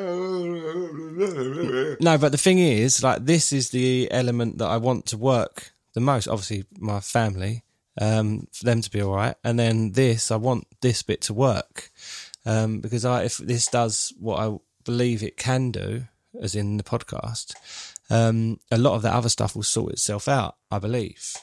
No, 2.01 2.19
but 2.19 2.33
the 2.33 2.39
thing 2.39 2.59
is, 2.59 3.03
like, 3.03 3.25
this 3.25 3.53
is 3.53 3.71
the 3.71 4.11
element 4.11 4.59
that 4.59 4.69
I 4.69 4.77
want 4.77 5.07
to 5.07 5.17
work 5.17 5.73
the 5.95 6.01
most. 6.01 6.29
Obviously, 6.29 6.65
my 6.79 7.01
family, 7.01 7.63
um, 8.01 8.47
for 8.53 8.65
them 8.65 8.81
to 8.83 8.91
be 8.91 9.01
all 9.01 9.15
right, 9.15 9.37
and 9.45 9.59
then 9.59 9.93
this, 9.93 10.31
I 10.31 10.37
want 10.37 10.67
this 10.81 11.03
bit 11.03 11.21
to 11.23 11.35
work, 11.35 11.91
um, 12.47 12.81
because 12.81 13.05
I, 13.05 13.25
if 13.25 13.39
this 13.39 13.67
does 13.67 14.13
what 14.19 14.39
I 14.41 14.57
believe 14.85 15.23
it 15.23 15.37
can 15.37 15.71
do, 15.71 16.05
as 16.41 16.55
in 16.55 16.77
the 16.77 16.83
podcast, 16.83 17.55
um, 18.11 18.59
a 18.71 18.79
lot 18.79 18.95
of 18.95 19.03
that 19.03 19.15
other 19.15 19.29
stuff 19.29 19.55
will 19.55 19.63
sort 19.63 19.93
itself 19.93 20.29
out. 20.29 20.57
I 20.71 20.79
believe. 20.79 21.37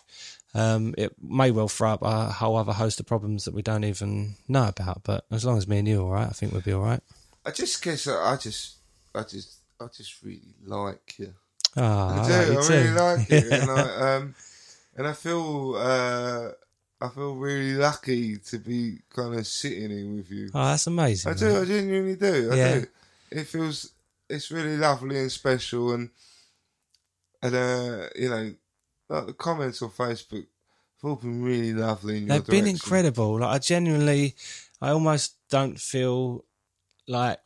Um, 0.54 0.94
it 0.98 1.16
may 1.22 1.52
well 1.52 1.68
throw 1.70 1.92
up 1.94 2.02
a 2.02 2.26
whole 2.32 2.58
other 2.58 2.74
host 2.74 3.00
of 3.00 3.06
problems 3.06 3.46
that 3.46 3.54
we 3.54 3.62
don't 3.62 3.86
even 3.86 4.36
know 4.48 4.68
about, 4.68 5.04
but 5.04 5.26
as 5.32 5.46
long 5.46 5.58
as 5.58 5.68
me 5.68 5.80
and 5.80 5.88
you 5.88 6.02
are 6.02 6.04
all 6.04 6.12
right, 6.12 6.28
I 6.28 6.32
think 6.32 6.52
we'll 6.52 6.62
be 6.62 6.74
all 6.74 6.82
right. 6.84 7.00
I 7.46 7.52
just 7.52 7.82
guess 7.82 8.06
I 8.08 8.34
I 8.34 8.36
just, 8.36 8.76
I 9.16 9.24
just, 9.24 9.56
I 9.80 9.86
just 9.96 10.22
really 10.24 10.56
like 10.66 11.16
you. 11.18 11.34
Ah, 11.78 12.16
I 12.16 12.20
I 12.24 12.28
do. 12.28 12.34
like 12.34 12.48
you 12.48 12.54
I 12.54 12.62
too. 12.68 12.74
really 12.74 12.90
like 12.92 13.30
it, 13.32 13.54
and 13.62 13.72
I 13.72 14.16
um, 14.16 14.36
and 14.98 15.08
I 15.08 15.14
feel 15.14 15.76
uh, 15.78 16.50
I 17.00 17.10
feel 17.10 17.36
really 17.36 17.74
lucky 17.76 18.38
to 18.38 18.58
be 18.60 19.00
kind 19.10 19.34
of 19.40 19.48
sitting 19.48 19.90
here 19.90 20.14
with 20.18 20.30
you. 20.30 20.50
Oh, 20.54 20.66
that's 20.66 20.86
amazing. 20.88 21.32
I 21.32 21.36
do. 21.36 21.62
I 21.62 21.66
genuinely 21.66 22.16
do. 22.18 22.52
I 22.52 22.56
Yeah. 22.58 22.80
do. 22.80 22.86
It 23.32 23.48
feels 23.48 23.92
it's 24.30 24.52
really 24.52 24.76
lovely 24.78 25.18
and 25.18 25.32
special, 25.32 25.94
and 25.94 26.10
and 27.42 27.56
uh, 27.56 28.08
you 28.16 28.30
know, 28.30 28.54
like 29.12 29.28
the 29.28 29.34
comments 29.34 29.82
on 29.82 29.90
Facebook 29.90 30.48
have 31.02 31.10
all 31.10 31.16
been 31.16 31.44
really 31.44 31.74
lovely. 31.74 32.26
They've 32.26 32.46
been 32.46 32.68
incredible. 32.68 33.40
Like 33.40 33.56
I 33.56 33.60
genuinely, 33.60 34.36
I 34.82 34.92
almost 34.92 35.36
don't 35.50 35.80
feel 35.80 36.46
like 37.08 37.40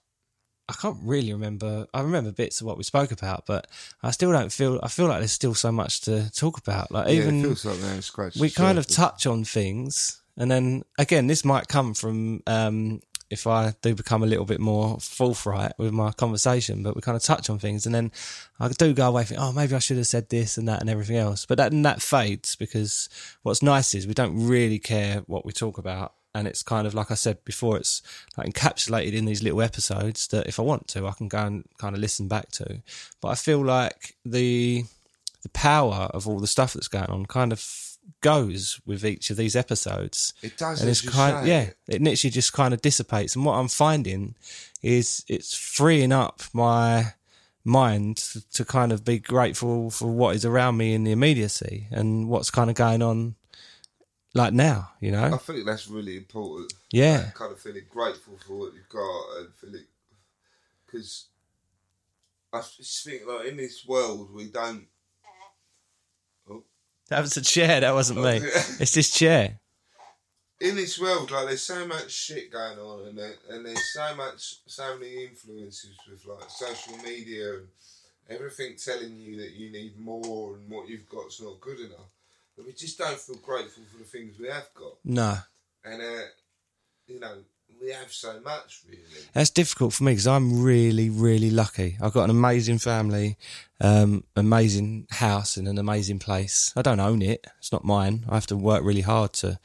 I 0.69 0.73
can't 0.73 0.97
really 1.01 1.33
remember. 1.33 1.87
I 1.93 2.01
remember 2.01 2.31
bits 2.31 2.61
of 2.61 2.67
what 2.67 2.77
we 2.77 2.83
spoke 2.83 3.11
about, 3.11 3.45
but 3.45 3.67
I 4.03 4.11
still 4.11 4.31
don't 4.31 4.51
feel. 4.51 4.79
I 4.83 4.87
feel 4.89 5.07
like 5.07 5.19
there's 5.19 5.31
still 5.31 5.55
so 5.55 5.71
much 5.71 6.01
to 6.01 6.31
talk 6.31 6.57
about. 6.57 6.91
Like 6.91 7.07
Yeah, 7.07 7.13
even 7.13 7.39
it 7.39 7.43
feels 7.43 7.65
like 7.65 8.35
we 8.35 8.49
kind 8.49 8.77
of 8.77 8.87
touch 8.87 9.25
on 9.25 9.43
things, 9.43 10.21
and 10.37 10.51
then 10.51 10.83
again, 10.99 11.27
this 11.27 11.43
might 11.43 11.67
come 11.67 11.93
from 11.93 12.43
um, 12.45 13.01
if 13.29 13.47
I 13.47 13.73
do 13.81 13.95
become 13.95 14.23
a 14.23 14.27
little 14.27 14.45
bit 14.45 14.59
more 14.59 14.99
forthright 14.99 15.73
with 15.77 15.91
my 15.91 16.11
conversation, 16.11 16.83
but 16.83 16.95
we 16.95 17.01
kind 17.01 17.15
of 17.15 17.23
touch 17.23 17.49
on 17.49 17.59
things, 17.59 17.85
and 17.85 17.95
then 17.95 18.11
I 18.59 18.67
do 18.69 18.93
go 18.93 19.07
away 19.07 19.23
thinking, 19.23 19.43
oh, 19.43 19.51
maybe 19.51 19.75
I 19.75 19.79
should 19.79 19.97
have 19.97 20.07
said 20.07 20.29
this 20.29 20.57
and 20.57 20.67
that 20.67 20.81
and 20.81 20.89
everything 20.89 21.17
else. 21.17 21.45
But 21.45 21.57
that 21.57 21.71
that 21.83 22.01
fades 22.01 22.55
because 22.55 23.09
what's 23.43 23.63
nice 23.63 23.95
is 23.95 24.07
we 24.07 24.13
don't 24.13 24.47
really 24.47 24.79
care 24.79 25.23
what 25.27 25.45
we 25.45 25.51
talk 25.51 25.77
about. 25.77 26.13
And 26.33 26.49
it's 26.49 26.63
kind 26.63 26.85
of 26.85 26.93
like 26.93 27.11
I 27.11 27.15
said 27.15 27.43
before, 27.45 27.77
it's 27.77 28.01
like 28.37 28.47
encapsulated 28.47 29.13
in 29.13 29.23
these 29.23 29.41
little 29.41 29.61
episodes 29.61 30.27
that 30.27 30.47
if 30.47 30.59
I 30.59 30.63
want 30.63 30.89
to, 30.89 31.07
I 31.07 31.13
can 31.13 31.29
go 31.29 31.45
and 31.45 31.63
kind 31.77 31.95
of 31.95 32.01
listen 32.01 32.27
back 32.27 32.51
to. 32.53 32.81
But 33.21 33.29
I 33.29 33.35
feel 33.35 33.63
like 33.63 34.15
the 34.25 34.83
the 35.43 35.49
power 35.49 36.09
of 36.11 36.27
all 36.27 36.39
the 36.39 36.47
stuff 36.47 36.73
that's 36.73 36.87
going 36.87 37.05
on 37.05 37.25
kind 37.27 37.53
of 37.53 37.59
goes 38.21 38.79
with 38.85 39.05
each 39.05 39.29
of 39.29 39.37
these 39.37 39.55
episodes. 39.55 40.33
It 40.41 40.57
does, 40.57 40.81
and 40.81 40.89
it's 40.89 41.01
kind 41.01 41.45
say. 41.45 41.49
yeah, 41.49 41.69
it 41.87 42.01
literally 42.01 42.31
just 42.31 42.53
kind 42.53 42.73
of 42.73 42.81
dissipates. 42.81 43.35
And 43.35 43.45
what 43.45 43.53
I'm 43.53 43.67
finding 43.67 44.35
is 44.81 45.23
it's 45.27 45.55
freeing 45.55 46.11
up 46.11 46.41
my 46.53 47.13
mind 47.63 48.17
to, 48.17 48.49
to 48.51 48.63
kind 48.65 48.91
of 48.91 49.03
be 49.03 49.19
grateful 49.19 49.89
for 49.89 50.07
what 50.07 50.35
is 50.35 50.45
around 50.45 50.77
me 50.77 50.93
in 50.93 51.03
the 51.03 51.11
immediacy 51.11 51.87
and 51.91 52.29
what's 52.29 52.51
kind 52.51 52.69
of 52.69 52.75
going 52.75 53.01
on 53.01 53.35
like 54.35 54.53
now, 54.53 54.91
you 54.99 55.11
know. 55.11 55.33
I 55.33 55.37
think 55.37 55.65
that's 55.65 55.87
really 55.87 56.17
important. 56.17 56.73
Yeah. 56.91 57.17
That 57.17 57.35
kind 57.35 57.51
of 57.51 57.59
feeling 57.59 57.85
grateful 57.89 58.37
for 58.45 58.55
what 58.57 58.73
you've 58.73 58.89
got 58.89 59.39
and 59.39 59.53
feeling 59.55 59.85
because 60.85 61.27
I 62.53 62.59
just 62.59 63.03
think 63.03 63.23
like 63.27 63.47
in 63.47 63.57
this 63.57 63.85
world 63.87 64.33
we 64.33 64.47
don't. 64.47 64.87
That 67.09 67.21
was 67.21 67.37
a 67.37 67.41
chair, 67.41 67.79
that 67.81 67.93
wasn't 67.93 68.21
me. 68.21 68.39
It's 68.79 68.93
this 68.93 69.11
chair. 69.11 69.59
in 70.61 70.75
this 70.75 70.99
world, 70.99 71.29
like 71.31 71.47
there's 71.47 71.61
so 71.61 71.85
much 71.85 72.11
shit 72.11 72.51
going 72.51 72.79
on, 72.79 73.07
and 73.07 73.17
there, 73.17 73.33
and 73.49 73.65
there's 73.65 73.93
so 73.93 74.15
much, 74.15 74.55
so 74.65 74.97
many 74.97 75.25
influences 75.25 75.91
with 76.09 76.25
like 76.25 76.49
social 76.49 76.97
media 77.03 77.55
and 77.55 77.67
everything 78.29 78.75
telling 78.77 79.15
you 79.17 79.37
that 79.37 79.51
you 79.51 79.71
need 79.71 79.99
more 79.99 80.55
and 80.55 80.69
what 80.71 80.87
you've 80.89 81.07
got's 81.09 81.41
not 81.41 81.59
good 81.61 81.79
enough. 81.79 82.09
But 82.57 82.65
we 82.65 82.73
just 82.73 82.97
don't 82.97 83.19
feel 83.19 83.35
grateful 83.37 83.83
for 83.91 83.97
the 83.99 84.05
things 84.05 84.39
we 84.39 84.47
have 84.47 84.69
got, 84.73 84.93
No. 85.03 85.37
and 85.83 86.01
uh, 86.01 86.21
you 87.07 87.19
know, 87.19 87.37
we 87.81 87.91
have 87.91 88.11
so 88.11 88.39
much 88.41 88.81
really. 88.87 89.01
That's 89.33 89.49
difficult 89.49 89.93
for 89.93 90.03
me 90.03 90.13
because 90.13 90.27
I'm 90.27 90.63
really, 90.63 91.09
really 91.09 91.51
lucky. 91.51 91.97
I've 92.01 92.13
got 92.13 92.25
an 92.25 92.29
amazing 92.29 92.79
family, 92.79 93.37
um, 93.79 94.23
amazing 94.35 95.07
house 95.11 95.57
and 95.57 95.67
an 95.67 95.77
amazing 95.77 96.19
place. 96.19 96.73
I 96.75 96.81
don't 96.81 96.99
own 96.99 97.21
it; 97.21 97.45
it's 97.59 97.71
not 97.71 97.83
mine. 97.83 98.25
I 98.29 98.35
have 98.35 98.47
to 98.47 98.57
work 98.57 98.83
really 98.83 99.01
hard 99.01 99.33
to 99.33 99.59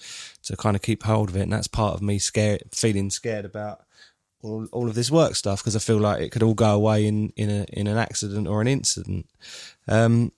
to 0.45 0.57
kind 0.57 0.77
of 0.77 0.83
keep 0.83 1.03
hold 1.03 1.29
of 1.29 1.37
it, 1.37 1.43
and 1.43 1.53
that's 1.53 1.69
part 1.69 1.95
of 1.95 2.03
me 2.03 2.19
scared, 2.19 2.63
feeling 2.73 3.11
scared 3.11 3.45
about 3.45 3.83
all, 4.43 4.67
all 4.73 4.89
of 4.89 4.95
this 4.95 5.11
work 5.11 5.35
stuff 5.35 5.61
because 5.61 5.77
I 5.77 5.81
feel 5.81 5.99
like 5.99 6.23
it 6.23 6.31
could 6.31 6.43
all 6.43 6.55
go 6.55 6.75
away 6.75 7.07
in 7.07 7.33
in 7.37 7.51
a 7.51 7.65
in 7.73 7.87
an 7.87 7.99
accident 7.99 8.49
or 8.49 8.61
an 8.61 8.69
incident. 8.69 9.27
Um, 9.89 10.33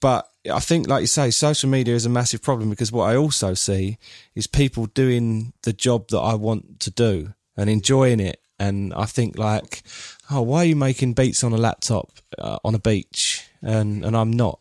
but 0.00 0.28
I 0.52 0.60
think, 0.60 0.88
like 0.88 1.00
you 1.00 1.06
say, 1.06 1.30
social 1.30 1.70
media 1.70 1.94
is 1.94 2.04
a 2.04 2.10
massive 2.10 2.42
problem 2.42 2.70
because 2.70 2.92
what 2.92 3.08
I 3.08 3.16
also 3.16 3.54
see 3.54 3.98
is 4.34 4.46
people 4.46 4.86
doing 4.86 5.52
the 5.62 5.72
job 5.72 6.08
that 6.08 6.18
I 6.18 6.34
want 6.34 6.80
to 6.80 6.90
do 6.90 7.34
and 7.56 7.70
enjoying 7.70 8.20
it. 8.20 8.40
And 8.58 8.92
I 8.94 9.06
think 9.06 9.38
like, 9.38 9.82
oh, 10.30 10.42
why 10.42 10.58
are 10.58 10.64
you 10.64 10.76
making 10.76 11.14
beats 11.14 11.42
on 11.42 11.52
a 11.52 11.56
laptop 11.56 12.10
uh, 12.38 12.58
on 12.64 12.74
a 12.74 12.78
beach 12.78 13.44
and 13.62 14.04
and 14.04 14.16
I'm 14.16 14.30
not? 14.30 14.60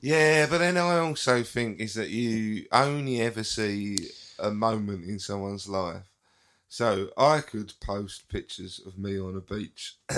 Yeah, 0.00 0.46
but 0.46 0.58
then 0.58 0.78
I 0.78 0.98
also 0.98 1.42
think 1.42 1.80
is 1.80 1.94
that 1.94 2.08
you 2.08 2.66
only 2.72 3.20
ever 3.20 3.44
see 3.44 3.98
a 4.38 4.50
moment 4.50 5.04
in 5.04 5.18
someone's 5.18 5.68
life. 5.68 6.04
So 6.68 7.10
I 7.16 7.40
could 7.40 7.74
post 7.80 8.28
pictures 8.28 8.80
of 8.86 8.96
me 8.96 9.18
on 9.18 9.36
a 9.36 9.40
beach 9.40 9.96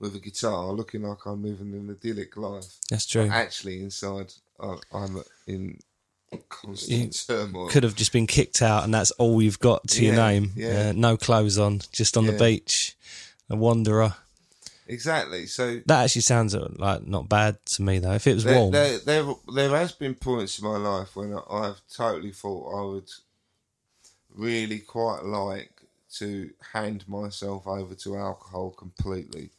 with 0.00 0.14
a 0.16 0.20
guitar, 0.20 0.72
looking 0.72 1.02
like 1.02 1.24
I'm 1.26 1.42
living 1.42 1.72
an 1.74 1.90
idyllic 1.90 2.36
life. 2.36 2.78
That's 2.90 3.06
true. 3.06 3.28
Actually, 3.30 3.80
inside 3.80 4.32
I- 4.60 4.78
I'm 4.92 5.22
in 5.46 5.80
constant 6.48 7.24
turmoil. 7.26 7.68
Could 7.68 7.84
have 7.84 7.94
just 7.94 8.12
been 8.12 8.26
kicked 8.26 8.60
out, 8.62 8.84
and 8.84 8.92
that's 8.92 9.10
all 9.12 9.40
you've 9.40 9.60
got 9.60 9.86
to 9.88 10.04
your 10.04 10.14
Yeah, 10.14 10.26
name. 10.28 10.52
yeah. 10.56 10.88
Uh, 10.88 10.92
no 10.92 11.16
clothes 11.16 11.58
on, 11.58 11.80
just 11.92 12.16
on 12.16 12.26
the 12.26 12.32
Yeah. 12.32 12.38
beach, 12.38 12.96
a 13.48 13.56
wanderer. 13.56 14.16
Exactly. 14.86 15.46
So 15.46 15.80
That 15.86 16.04
actually 16.04 16.22
sounds 16.22 16.54
uh, 16.54 16.68
like 16.76 17.06
not 17.06 17.28
bad 17.28 17.64
to 17.66 17.82
me 17.82 18.00
though. 18.00 18.12
If 18.12 18.26
it 18.26 18.34
was 18.34 18.44
there, 18.44 18.54
warm, 18.58 18.72
there, 18.72 18.98
there, 18.98 19.34
there 19.54 19.70
has 19.70 19.92
been 19.92 20.14
points 20.14 20.58
in 20.58 20.64
my 20.66 20.76
life 20.76 21.16
when 21.16 21.34
I've 21.48 21.80
totally 21.90 22.32
thought 22.32 22.82
I 22.82 22.84
would 22.94 23.10
really 24.34 24.80
quite 24.80 25.24
like 25.24 25.70
to 26.16 26.50
hand 26.72 27.08
myself 27.08 27.66
over 27.66 27.94
to 27.94 28.16
alcohol 28.16 28.70
completely 28.70 29.50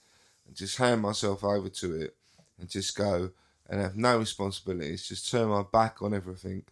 just 0.55 0.77
hand 0.77 1.01
myself 1.01 1.43
over 1.43 1.69
to 1.69 1.95
it 2.01 2.15
and 2.59 2.69
just 2.69 2.95
go 2.95 3.31
and 3.69 3.81
have 3.81 3.95
no 3.95 4.17
responsibilities, 4.17 5.07
just 5.07 5.29
turn 5.29 5.49
my 5.49 5.63
back 5.63 6.01
on 6.01 6.13
everything, 6.13 6.63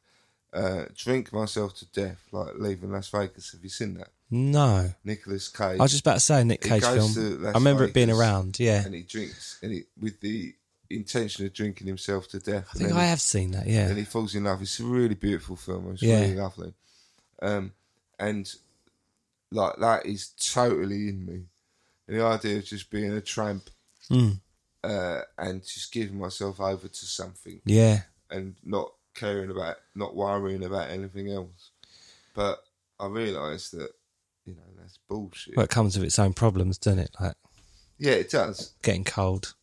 uh, 0.53 0.85
drink 0.95 1.33
myself 1.33 1.75
to 1.75 1.85
death, 1.87 2.21
like 2.31 2.53
leaving 2.57 2.91
Las 2.91 3.09
Vegas. 3.09 3.51
Have 3.51 3.63
you 3.63 3.69
seen 3.69 3.95
that? 3.95 4.09
no. 4.29 4.91
Nicolas 5.03 5.47
Cage. 5.47 5.79
I 5.79 5.83
was 5.83 5.91
just 5.91 6.03
about 6.05 6.15
to 6.15 6.19
say 6.19 6.41
a 6.41 6.45
Nick 6.45 6.63
He 6.63 6.69
Cage 6.69 6.83
film. 6.83 7.45
I 7.45 7.51
remember 7.51 7.83
it 7.83 7.93
being 7.93 8.09
around. 8.09 8.59
Yeah, 8.59 8.83
and 8.85 8.93
he 8.95 9.01
drinks 9.03 9.59
and 9.61 9.71
he, 9.71 9.83
with 9.99 10.19
the 10.21 10.53
intention 10.89 11.45
of 11.45 11.53
drinking 11.53 11.87
himself 11.87 12.27
to 12.29 12.39
death. 12.39 12.67
I 12.73 12.77
think 12.77 12.93
I 12.93 13.05
have 13.05 13.21
seen 13.21 13.51
that. 13.51 13.67
Yeah, 13.67 13.89
and 13.89 13.97
he 13.97 14.05
falls 14.05 14.33
in 14.35 14.43
love. 14.45 14.61
It's 14.61 14.79
a 14.79 14.83
really 14.85 15.15
beautiful 15.15 15.55
film. 15.55 15.91
It's 15.93 16.01
Yeah. 16.01 16.21
really 16.21 16.35
lovely. 16.35 16.73
Um, 17.41 17.73
and 18.19 18.51
like 19.51 19.75
that 19.77 20.05
is 20.05 20.29
totally 20.39 21.09
in 21.09 21.25
me. 21.25 21.41
And 22.07 22.17
the 22.19 22.23
idea 22.25 22.57
of 22.57 22.65
just 22.65 22.89
being 22.89 23.11
a 23.13 23.21
tramp 23.21 23.69
Mm. 24.11 24.39
uh, 24.83 25.21
and 25.37 25.63
just 25.63 25.91
giving 25.93 26.19
myself 26.19 26.59
over 26.59 26.87
to 26.89 27.05
something 27.05 27.61
yeah, 27.65 28.01
and 28.29 28.55
not 28.65 28.91
caring 29.15 29.49
about, 29.49 29.77
not 29.95 30.13
worrying 30.15 30.63
about 30.63 30.89
anything 30.89 31.31
else. 31.31 31.71
But 32.35 32.61
I 32.99 33.07
realised 33.07 33.71
that 33.77 33.91
you 34.45 34.55
know 34.55 34.61
that's 34.77 34.99
bullshit. 35.07 35.55
well, 35.55 35.63
it 35.63 35.69
comes 35.69 35.95
with 35.97 36.05
its 36.05 36.19
own 36.19 36.33
problems, 36.33 36.77
doesn't 36.77 36.99
it? 36.99 37.15
Like 37.19 37.35
yeah, 37.97 38.13
it 38.13 38.29
does. 38.29 38.73
getting 38.81 39.05
cold. 39.05 39.53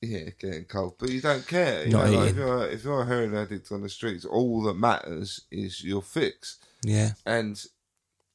Yeah, 0.00 0.30
getting 0.38 0.66
cold, 0.66 0.94
but 1.00 1.08
you 1.10 1.20
don't 1.20 1.44
care. 1.44 1.84
You 1.84 1.90
Not 1.90 2.06
know, 2.06 2.18
like, 2.20 2.30
if 2.30 2.36
you're 2.36 2.68
if 2.68 2.84
you're 2.84 3.02
a 3.02 3.06
heroin 3.06 3.34
addict 3.34 3.72
on 3.72 3.82
the 3.82 3.88
streets, 3.88 4.24
all 4.24 4.62
that 4.62 4.74
matters 4.74 5.40
is 5.50 5.82
your 5.82 6.02
fix. 6.02 6.58
Yeah, 6.84 7.14
and 7.26 7.60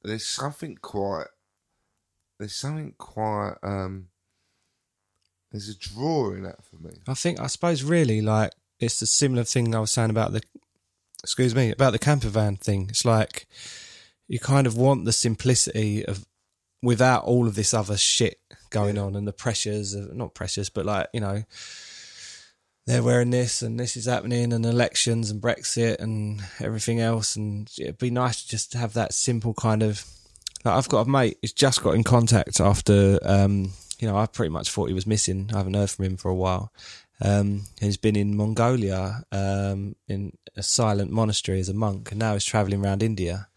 there's 0.04 0.26
something 0.26 0.78
quite 0.82 1.28
there's 2.40 2.56
something 2.56 2.94
quite 2.98 3.56
um 3.64 4.08
there's 5.52 5.70
a 5.70 5.78
draw 5.78 6.32
in 6.32 6.44
that 6.44 6.64
for 6.66 6.78
me. 6.78 6.92
I 7.08 7.14
think 7.14 7.40
I 7.40 7.48
suppose 7.48 7.84
really 7.84 8.22
like 8.22 8.52
it's 8.80 9.00
the 9.00 9.06
similar 9.06 9.44
thing 9.44 9.74
I 9.76 9.80
was 9.80 9.92
saying 9.92 10.10
about 10.10 10.34
the 10.34 10.42
excuse 11.24 11.56
me 11.56 11.72
about 11.72 11.92
the 11.92 12.00
camper 12.00 12.30
van 12.30 12.58
thing. 12.58 12.88
It's 12.90 13.06
like 13.06 13.48
you 14.28 14.40
kind 14.40 14.68
of 14.68 14.76
want 14.76 15.06
the 15.06 15.12
simplicity 15.12 16.06
of 16.06 16.26
without 16.82 17.24
all 17.24 17.48
of 17.48 17.56
this 17.56 17.74
other 17.74 17.98
shit 17.98 18.40
going 18.70 18.98
on 18.98 19.16
and 19.16 19.28
the 19.28 19.34
pressures 19.34 19.94
of 19.94 20.14
not 20.14 20.34
pressures 20.34 20.70
but 20.70 20.86
like 20.86 21.08
you 21.14 21.20
know 21.22 21.44
they're 22.86 23.04
wearing 23.04 23.30
this 23.30 23.62
and 23.62 23.80
this 23.80 23.96
is 23.96 24.06
happening 24.06 24.52
and 24.52 24.66
elections 24.66 25.32
and 25.32 25.42
Brexit 25.42 26.00
and 26.00 26.44
everything 26.60 27.00
else. 27.00 27.36
And 27.36 27.72
it'd 27.80 27.98
be 27.98 28.12
nice 28.12 28.44
to 28.44 28.50
just 28.50 28.74
have 28.74 28.94
that 28.94 29.14
simple 29.14 29.54
kind 29.54 29.82
of 29.82 30.06
like 30.64 30.76
I've 30.76 30.90
got 30.90 31.08
a 31.08 31.10
mate 31.10 31.38
who's 31.42 31.54
just 31.54 31.84
got 31.84 31.96
in 31.96 32.04
contact 32.04 32.60
after 32.60 33.20
um 33.24 33.72
you 34.00 34.08
know 34.08 34.18
I 34.18 34.26
pretty 34.26 34.50
much 34.52 34.70
thought 34.72 34.88
he 34.88 34.94
was 34.94 35.08
missing. 35.08 35.50
I 35.54 35.58
haven't 35.58 35.76
heard 35.76 35.90
from 35.90 36.06
him 36.06 36.18
for 36.18 36.30
a 36.30 36.36
while. 36.36 36.72
Um 37.22 37.64
he's 37.80 37.98
been 37.98 38.16
in 38.16 38.36
Mongolia 38.36 39.24
um 39.32 39.96
in 40.08 40.38
a 40.56 40.64
silent 40.64 41.12
monastery 41.12 41.60
as 41.60 41.70
a 41.70 41.74
monk 41.74 42.12
and 42.12 42.20
now 42.20 42.34
he's 42.34 42.46
traveling 42.46 42.84
around 42.84 43.04
India. 43.04 43.48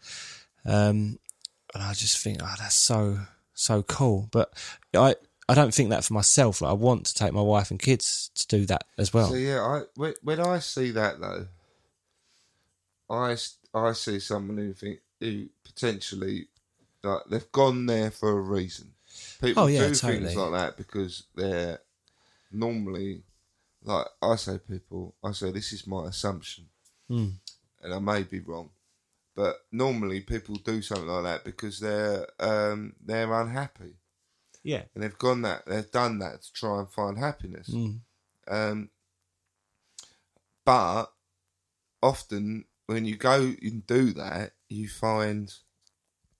Um 0.65 1.19
and 1.73 1.83
I 1.83 1.93
just 1.93 2.17
think 2.17 2.39
oh 2.41 2.55
that's 2.57 2.75
so 2.75 3.19
so 3.53 3.83
cool. 3.83 4.29
But 4.31 4.53
I 4.95 5.15
I 5.49 5.53
don't 5.53 5.73
think 5.73 5.89
that 5.91 6.03
for 6.03 6.13
myself. 6.13 6.61
Like 6.61 6.71
I 6.71 6.73
want 6.73 7.05
to 7.05 7.13
take 7.13 7.33
my 7.33 7.41
wife 7.41 7.71
and 7.71 7.79
kids 7.79 8.31
to 8.35 8.47
do 8.47 8.65
that 8.65 8.83
as 8.97 9.13
well. 9.13 9.29
So 9.29 9.35
yeah 9.35 9.61
i 9.61 9.81
when, 9.95 10.13
when 10.21 10.39
i 10.39 10.59
see 10.59 10.91
that 10.91 11.19
though 11.19 11.47
I 13.09 13.37
I 13.73 13.93
see 13.93 14.19
someone 14.19 14.57
who 14.57 14.73
think 14.73 14.99
who 15.19 15.47
potentially 15.63 16.47
like 17.03 17.21
they've 17.29 17.51
gone 17.51 17.85
there 17.85 18.11
for 18.11 18.31
a 18.37 18.41
reason 18.41 18.93
people 19.41 19.63
Oh, 19.63 19.67
yeah, 19.67 19.87
do 19.87 19.93
totally. 19.95 20.25
things 20.25 20.35
like 20.35 20.51
that 20.51 20.77
because 20.77 21.23
they're 21.35 21.79
normally 22.51 23.23
like 23.83 24.07
i 24.21 24.35
say 24.35 24.57
people 24.59 25.15
i 25.23 25.31
say 25.31 25.51
this 25.51 25.71
is 25.73 25.85
my 25.87 26.07
assumption 26.07 26.65
Hmm. 27.09 27.29
and 27.81 27.93
I 27.93 27.99
may 27.99 28.23
be 28.23 28.41
wrong, 28.41 28.69
but 29.33 29.55
normally 29.71 30.19
people 30.19 30.55
do 30.55 30.81
something 30.81 31.07
like 31.07 31.23
that 31.23 31.45
because 31.45 31.79
they're 31.79 32.27
um, 32.37 32.95
they're 33.05 33.31
unhappy 33.41 33.93
yeah 34.63 34.83
and 34.93 35.01
they've 35.03 35.17
gone 35.17 35.41
that 35.43 35.65
they've 35.65 35.89
done 35.91 36.19
that 36.19 36.41
to 36.41 36.51
try 36.51 36.79
and 36.79 36.89
find 36.91 37.17
happiness. 37.17 37.69
Mm. 37.69 37.99
Um, 38.49 38.89
but 40.65 41.05
often 42.01 42.65
when 42.87 43.05
you 43.05 43.15
go 43.15 43.53
and 43.61 43.85
do 43.87 44.11
that, 44.13 44.51
you 44.69 44.87
find 44.89 45.53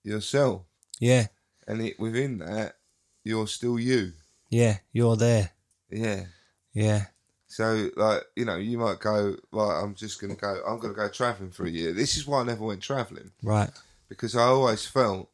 yourself, 0.07 0.63
yeah 0.99 1.27
and 1.67 1.81
it, 1.81 1.99
within 1.99 2.37
that, 2.39 2.75
you're 3.23 3.47
still 3.47 3.77
you. 3.79 4.13
yeah 4.49 4.77
you're 4.93 5.17
there 5.17 5.51
Yeah. 5.89 6.25
yeah 6.73 7.05
So, 7.47 7.89
like, 7.95 8.23
you 8.35 8.45
know, 8.45 8.57
you 8.57 8.77
might 8.77 8.99
go, 8.99 9.35
right, 9.51 9.81
I'm 9.81 9.95
just 9.95 10.19
going 10.19 10.35
to 10.35 10.39
go, 10.39 10.61
I'm 10.67 10.79
going 10.79 10.93
to 10.93 10.99
go 10.99 11.09
travelling 11.09 11.51
for 11.51 11.65
a 11.65 11.69
year. 11.69 11.93
This 11.93 12.17
is 12.17 12.27
why 12.27 12.41
I 12.41 12.43
never 12.43 12.65
went 12.65 12.81
travelling. 12.81 13.31
right 13.43 13.71
because 14.09 14.35
I 14.35 14.43
always 14.43 14.85
felt 14.85 15.29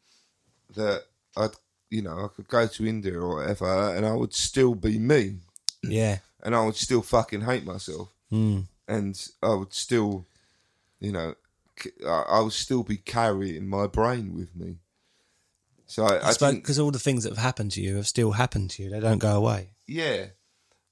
that 0.76 1.04
I'd, 1.38 1.52
you 1.90 2.02
know, 2.02 2.26
I 2.26 2.28
could 2.36 2.48
go 2.48 2.66
to 2.68 2.88
India 2.88 3.20
or 3.20 3.36
whatever, 3.38 3.96
and 3.96 4.06
I 4.06 4.14
would 4.14 4.34
still 4.34 4.74
be 4.76 4.98
me, 5.00 5.38
yeah 5.84 6.18
and 6.44 6.56
I 6.56 6.66
would 6.66 6.76
still 6.76 7.02
fucking 7.02 7.42
hate 7.42 7.66
myself, 7.66 8.10
mm. 8.32 8.66
and 8.88 9.28
I 9.42 9.54
would 9.54 9.74
still, 9.74 10.26
you 11.00 11.12
know, 11.12 11.36
c- 11.80 11.92
I 12.06 12.24
I 12.28 12.40
would 12.42 12.54
still 12.54 12.84
be 12.84 12.98
carrying 12.98 13.68
my 13.68 13.88
brain 13.88 14.34
with 14.34 14.56
me. 14.56 14.78
So 15.86 16.06
I, 16.06 16.16
I, 16.16 16.28
I 16.28 16.32
suppose 16.32 16.56
because 16.56 16.80
all 16.80 16.92
the 16.92 17.00
things 17.00 17.24
that 17.24 17.30
have 17.32 17.38
happened 17.38 17.72
to 17.74 17.82
you 17.82 17.98
have 17.98 18.08
still 18.08 18.32
happened 18.32 18.72
to 18.72 18.84
you. 18.84 18.90
They 18.90 19.00
don't 19.00 19.20
go 19.20 19.36
away. 19.36 19.72
yeah, 19.88 20.28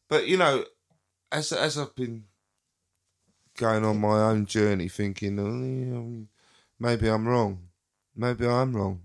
but 0.08 0.28
you 0.28 0.38
know, 0.38 0.66
as 1.32 1.52
as 1.52 1.78
I've 1.78 1.96
been 1.96 2.26
going 3.58 3.84
on 3.86 4.00
my 4.00 4.20
own 4.22 4.46
journey, 4.46 4.88
thinking, 4.90 5.40
oh, 5.40 6.28
maybe 6.80 7.08
I'm 7.08 7.28
wrong, 7.28 7.68
maybe 8.16 8.48
I'm 8.48 8.76
wrong. 8.76 9.02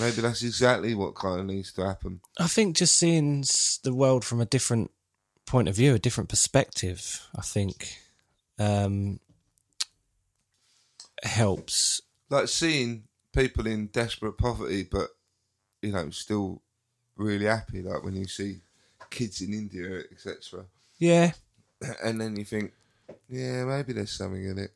Maybe 0.00 0.22
that's 0.22 0.42
exactly 0.42 0.94
what 0.94 1.14
kind 1.14 1.40
of 1.40 1.46
needs 1.46 1.72
to 1.74 1.84
happen. 1.84 2.20
I 2.38 2.46
think 2.48 2.76
just 2.76 2.96
seeing 2.96 3.44
the 3.84 3.94
world 3.94 4.24
from 4.24 4.40
a 4.40 4.46
different 4.46 4.90
point 5.46 5.68
of 5.68 5.76
view, 5.76 5.94
a 5.94 5.98
different 5.98 6.30
perspective, 6.30 7.28
I 7.36 7.42
think 7.42 7.98
um, 8.58 9.20
helps. 11.22 12.02
like 12.30 12.48
seeing 12.48 13.04
people 13.34 13.66
in 13.66 13.86
desperate 13.88 14.38
poverty, 14.38 14.86
but 14.90 15.08
you 15.80 15.92
know, 15.92 16.10
still 16.10 16.62
really 17.16 17.46
happy. 17.46 17.82
Like 17.82 18.04
when 18.04 18.14
you 18.16 18.26
see 18.26 18.60
kids 19.10 19.40
in 19.40 19.52
India, 19.52 20.02
etc., 20.12 20.64
Yeah, 20.98 21.32
and 22.04 22.20
then 22.20 22.36
you 22.36 22.44
think, 22.44 22.72
yeah, 23.28 23.64
maybe 23.64 23.92
there's 23.92 24.10
something 24.12 24.44
in 24.44 24.58
it. 24.58 24.70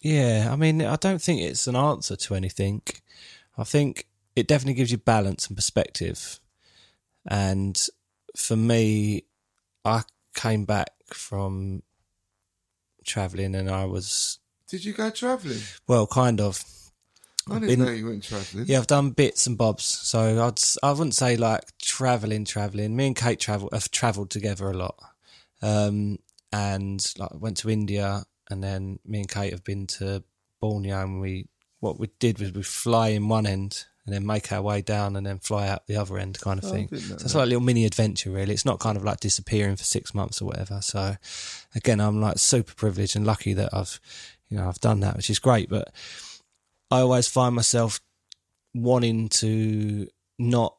yeah. 0.00 0.48
I 0.50 0.56
mean, 0.56 0.82
I 0.82 0.96
don't 0.96 1.20
think 1.22 1.40
it's 1.42 1.66
an 1.66 1.76
answer 1.76 2.16
to 2.16 2.34
anything. 2.34 2.82
I 3.58 3.64
think 3.64 4.06
it 4.34 4.48
definitely 4.48 4.74
gives 4.74 4.90
you 4.90 4.98
balance 4.98 5.46
and 5.48 5.56
perspective. 5.56 6.40
And 7.26 7.80
for 8.36 8.56
me, 8.56 9.24
I 9.84 10.02
came 10.34 10.64
back 10.64 10.90
from 11.12 11.82
traveling 13.04 13.54
and 13.54 13.68
I 13.70 13.84
was, 13.84 14.38
Did 14.72 14.86
you 14.86 14.94
go 14.94 15.10
travelling? 15.10 15.60
well, 15.86 16.06
kind 16.06 16.40
of. 16.40 16.64
I 17.46 17.58
didn't 17.58 17.68
been- 17.68 17.78
know 17.84 17.90
you 17.90 18.06
went 18.06 18.22
travelling. 18.22 18.64
Yeah, 18.66 18.78
I've 18.78 18.86
done 18.86 19.10
bits 19.10 19.46
and 19.46 19.58
bobs. 19.58 19.84
So 19.84 20.46
I'd 20.46 20.58
I 20.82 20.92
wouldn't 20.92 21.14
say 21.14 21.36
like 21.36 21.60
traveling, 21.76 22.46
traveling. 22.46 22.96
Me 22.96 23.08
and 23.08 23.14
Kate 23.14 23.38
travel 23.38 23.68
have 23.70 23.90
travelled 23.90 24.30
together 24.30 24.70
a 24.70 24.74
lot, 24.74 24.96
um, 25.60 26.20
and 26.52 27.04
like 27.18 27.34
went 27.34 27.58
to 27.58 27.68
India, 27.68 28.24
and 28.48 28.64
then 28.64 28.98
me 29.04 29.18
and 29.20 29.28
Kate 29.28 29.52
have 29.52 29.62
been 29.62 29.86
to 29.88 30.24
Borneo, 30.58 31.02
and 31.02 31.20
we 31.20 31.48
what 31.80 32.00
we 32.00 32.08
did 32.18 32.38
was 32.38 32.52
we 32.52 32.62
fly 32.62 33.08
in 33.08 33.28
one 33.28 33.44
end 33.44 33.84
and 34.06 34.14
then 34.14 34.24
make 34.26 34.50
our 34.52 34.62
way 34.62 34.80
down 34.80 35.16
and 35.16 35.26
then 35.26 35.38
fly 35.38 35.68
out 35.68 35.86
the 35.86 35.96
other 35.96 36.16
end, 36.16 36.40
kind 36.40 36.62
of 36.62 36.68
thing. 36.68 36.86
didn't 36.86 37.20
So 37.20 37.24
it's 37.24 37.34
like 37.34 37.44
a 37.44 37.46
little 37.46 37.60
mini 37.62 37.84
adventure, 37.84 38.30
really. 38.30 38.54
It's 38.54 38.64
not 38.64 38.80
kind 38.80 38.96
of 38.96 39.04
like 39.04 39.20
disappearing 39.20 39.76
for 39.76 39.84
six 39.84 40.14
months 40.14 40.40
or 40.40 40.46
whatever. 40.46 40.80
So 40.80 41.16
again, 41.74 42.00
I'm 42.00 42.20
like 42.22 42.38
super 42.38 42.74
privileged 42.74 43.14
and 43.16 43.26
lucky 43.26 43.52
that 43.52 43.70
I've 43.72 44.00
you 44.52 44.58
know 44.58 44.68
I've 44.68 44.80
done 44.80 45.00
that, 45.00 45.16
which 45.16 45.30
is 45.30 45.38
great, 45.38 45.68
but. 45.68 45.92
I 46.90 47.00
always 47.00 47.26
find 47.26 47.54
myself 47.54 48.00
wanting 48.74 49.30
to 49.30 50.06
not. 50.38 50.76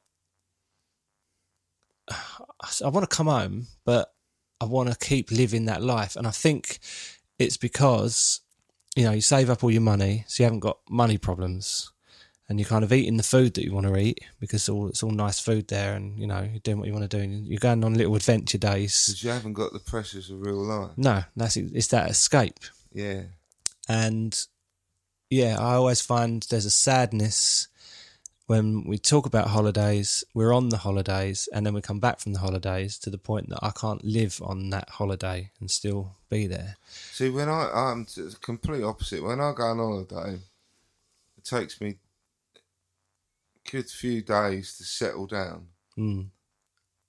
I 2.07 2.89
want 2.89 3.09
to 3.09 3.15
come 3.15 3.25
home, 3.25 3.65
but 3.83 4.13
I 4.61 4.65
want 4.65 4.91
to 4.91 4.95
keep 4.95 5.31
living 5.31 5.65
that 5.65 5.81
life. 5.81 6.15
And 6.15 6.27
I 6.27 6.29
think 6.29 6.77
it's 7.39 7.57
because, 7.57 8.41
you 8.95 9.05
know, 9.05 9.11
you 9.11 9.21
save 9.21 9.49
up 9.49 9.63
all 9.63 9.71
your 9.71 9.81
money, 9.81 10.23
so 10.27 10.43
you 10.43 10.45
haven't 10.45 10.59
got 10.59 10.77
money 10.87 11.17
problems. 11.17 11.91
And 12.47 12.59
you're 12.59 12.69
kind 12.69 12.83
of 12.83 12.93
eating 12.93 13.17
the 13.17 13.23
food 13.23 13.55
that 13.55 13.63
you 13.63 13.73
want 13.73 13.87
to 13.87 13.97
eat 13.97 14.19
because 14.39 14.61
it's 14.61 14.69
all, 14.69 14.89
it's 14.89 15.01
all 15.01 15.09
nice 15.09 15.39
food 15.39 15.69
there 15.69 15.95
and, 15.95 16.19
you 16.19 16.27
know, 16.27 16.41
you're 16.41 16.59
doing 16.59 16.77
what 16.77 16.87
you 16.87 16.93
want 16.93 17.09
to 17.09 17.17
do. 17.17 17.23
And 17.23 17.47
you're 17.47 17.57
going 17.57 17.83
on 17.83 17.95
little 17.95 18.15
adventure 18.15 18.59
days. 18.59 19.07
Because 19.07 19.23
you 19.23 19.31
haven't 19.31 19.53
got 19.53 19.73
the 19.73 19.79
pressures 19.79 20.29
of 20.29 20.41
real 20.41 20.63
life. 20.63 20.91
No, 20.95 21.23
that's 21.35 21.57
it's 21.57 21.87
that 21.87 22.11
escape. 22.11 22.59
Yeah. 22.91 23.23
And 23.87 24.39
yeah, 25.29 25.57
I 25.59 25.75
always 25.75 26.01
find 26.01 26.43
there's 26.43 26.65
a 26.65 26.71
sadness 26.71 27.67
when 28.45 28.83
we 28.83 28.97
talk 28.97 29.25
about 29.25 29.47
holidays, 29.47 30.23
we're 30.33 30.53
on 30.53 30.67
the 30.69 30.77
holidays, 30.77 31.47
and 31.53 31.65
then 31.65 31.73
we 31.73 31.81
come 31.81 32.01
back 32.01 32.19
from 32.19 32.33
the 32.33 32.39
holidays 32.39 32.99
to 32.99 33.09
the 33.09 33.17
point 33.17 33.49
that 33.49 33.59
I 33.61 33.71
can't 33.71 34.03
live 34.03 34.41
on 34.43 34.69
that 34.71 34.89
holiday 34.89 35.49
and 35.61 35.71
still 35.71 36.17
be 36.29 36.45
there. 36.45 36.75
See, 37.13 37.29
when 37.29 37.47
I, 37.47 37.69
I'm 37.73 38.03
the 38.03 38.35
complete 38.41 38.83
opposite. 38.83 39.23
When 39.23 39.39
I 39.39 39.53
go 39.55 39.63
on 39.63 39.77
holiday, 39.77 40.39
it 41.37 41.45
takes 41.45 41.79
me 41.79 41.95
a 43.65 43.71
good 43.71 43.89
few 43.89 44.21
days 44.21 44.77
to 44.77 44.83
settle 44.83 45.27
down 45.27 45.67
Mm. 45.97 46.27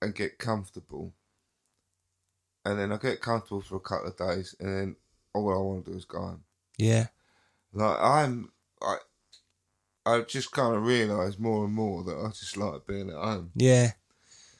and 0.01 0.15
get 0.15 0.37
comfortable. 0.37 1.11
And 2.63 2.79
then 2.79 2.93
I 2.93 2.97
get 2.97 3.19
comfortable 3.19 3.61
for 3.61 3.75
a 3.75 3.79
couple 3.81 4.07
of 4.07 4.17
days, 4.17 4.55
and 4.59 4.69
then 4.69 4.95
all 5.33 5.53
I 5.53 5.57
want 5.57 5.85
to 5.85 5.91
do 5.91 5.97
is 5.97 6.05
go 6.05 6.19
home. 6.21 6.43
Yeah, 6.77 7.07
Like 7.73 7.97
I'm, 7.99 8.51
I, 8.81 8.97
I 10.05 10.21
just 10.21 10.51
kind 10.51 10.75
of 10.75 10.83
realise 10.83 11.39
more 11.39 11.65
and 11.65 11.73
more 11.73 12.03
that 12.03 12.17
I 12.17 12.29
just 12.29 12.57
like 12.57 12.85
being 12.87 13.09
at 13.09 13.15
home. 13.15 13.51
yeah, 13.55 13.91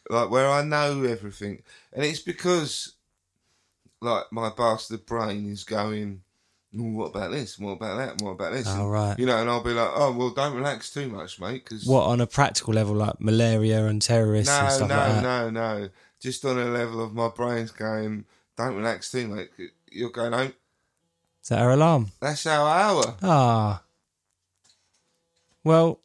like 0.10 0.30
where 0.30 0.50
I 0.50 0.64
know 0.64 1.04
everything, 1.04 1.62
and 1.94 2.04
it's 2.06 2.20
because 2.22 2.94
like 4.02 4.26
my 4.32 4.50
bastard 4.56 5.06
brain 5.06 5.50
is 5.52 5.64
going. 5.64 6.22
"Oh, 6.78 6.84
what 6.92 7.06
about 7.16 7.32
this? 7.32 7.58
What 7.58 7.74
about 7.74 7.98
that? 7.98 8.22
What 8.22 8.32
about 8.32 8.54
this? 8.54 8.68
Oh, 8.68 8.82
And, 8.84 8.92
right. 8.92 9.18
You 9.20 9.26
know, 9.26 9.38
and 9.38 9.50
I'll 9.50 9.64
be 9.64 9.72
like, 9.74 9.92
oh 9.94 10.12
well, 10.12 10.32
don't 10.32 10.56
relax 10.56 10.92
too 10.94 11.08
much, 11.08 11.40
mate. 11.40 11.64
Because 11.64 11.86
what 11.86 12.04
on 12.06 12.20
a 12.22 12.28
practical 12.28 12.74
level, 12.74 12.96
like 12.96 13.20
malaria 13.22 13.86
and 13.86 14.02
terrorists 14.02 14.52
and 14.54 14.68
no, 14.68 14.74
stuff 14.76 14.90
no, 14.90 14.96
like 14.96 15.14
that. 15.14 15.24
no, 15.24 15.50
no. 15.50 15.90
Just 16.20 16.44
on 16.46 16.58
a 16.60 16.66
level 16.66 17.04
of 17.04 17.14
my 17.14 17.30
brain's 17.30 17.72
going, 17.72 18.26
don't 18.58 18.76
relax 18.76 19.12
too 19.12 19.28
much. 19.28 19.48
You're 19.92 20.10
going 20.10 20.34
home. 20.34 20.54
Is 21.46 21.50
that 21.50 21.60
our 21.60 21.74
alarm? 21.74 22.08
That's 22.20 22.48
our 22.48 22.68
hour. 22.68 23.16
Ah, 23.22 23.84
well, 25.64 26.00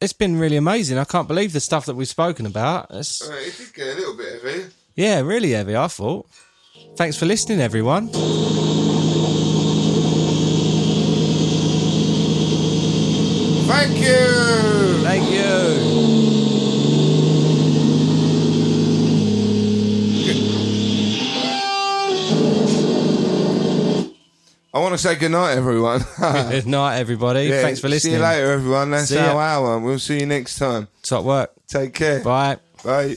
it's 0.00 0.14
been 0.14 0.38
really 0.38 0.56
amazing. 0.56 0.96
I 0.96 1.04
can't 1.04 1.28
believe 1.28 1.52
the 1.52 1.60
stuff 1.60 1.84
that 1.84 1.96
we've 1.96 2.08
spoken 2.08 2.46
about. 2.46 2.86
It's, 2.88 3.20
Uh, 3.20 3.34
it 3.34 3.58
did 3.58 3.74
get 3.74 3.88
a 3.88 3.94
little 3.98 4.16
bit 4.16 4.42
heavy. 4.42 4.70
yeah, 4.94 5.20
really 5.20 5.50
heavy. 5.50 5.76
I 5.76 5.86
thought. 5.88 6.26
Thanks 6.96 7.18
for 7.18 7.26
listening, 7.26 7.60
everyone. 7.60 8.08
Thank 13.66 13.98
you. 13.98 15.02
Thank 15.04 15.30
you. 15.30 15.79
I 24.72 24.78
want 24.78 24.92
to 24.94 24.98
say 24.98 25.16
good 25.16 25.32
night, 25.32 25.54
everyone. 25.54 26.00
Good 26.20 26.66
night, 26.66 26.98
everybody. 26.98 27.44
Yeah, 27.46 27.62
Thanks 27.62 27.80
for 27.80 27.88
listening. 27.88 28.12
See 28.12 28.16
you 28.18 28.22
later, 28.22 28.52
everyone. 28.52 28.92
That's 28.92 29.08
See 29.08 29.16
ya. 29.16 29.32
our 29.34 29.42
hour. 29.42 29.78
We'll 29.80 29.98
see 29.98 30.20
you 30.20 30.26
next 30.26 30.58
time. 30.58 30.86
Top 31.02 31.24
work. 31.24 31.50
Take 31.66 31.92
care. 31.94 32.22
Bye. 32.22 32.58
Bye. 32.84 33.16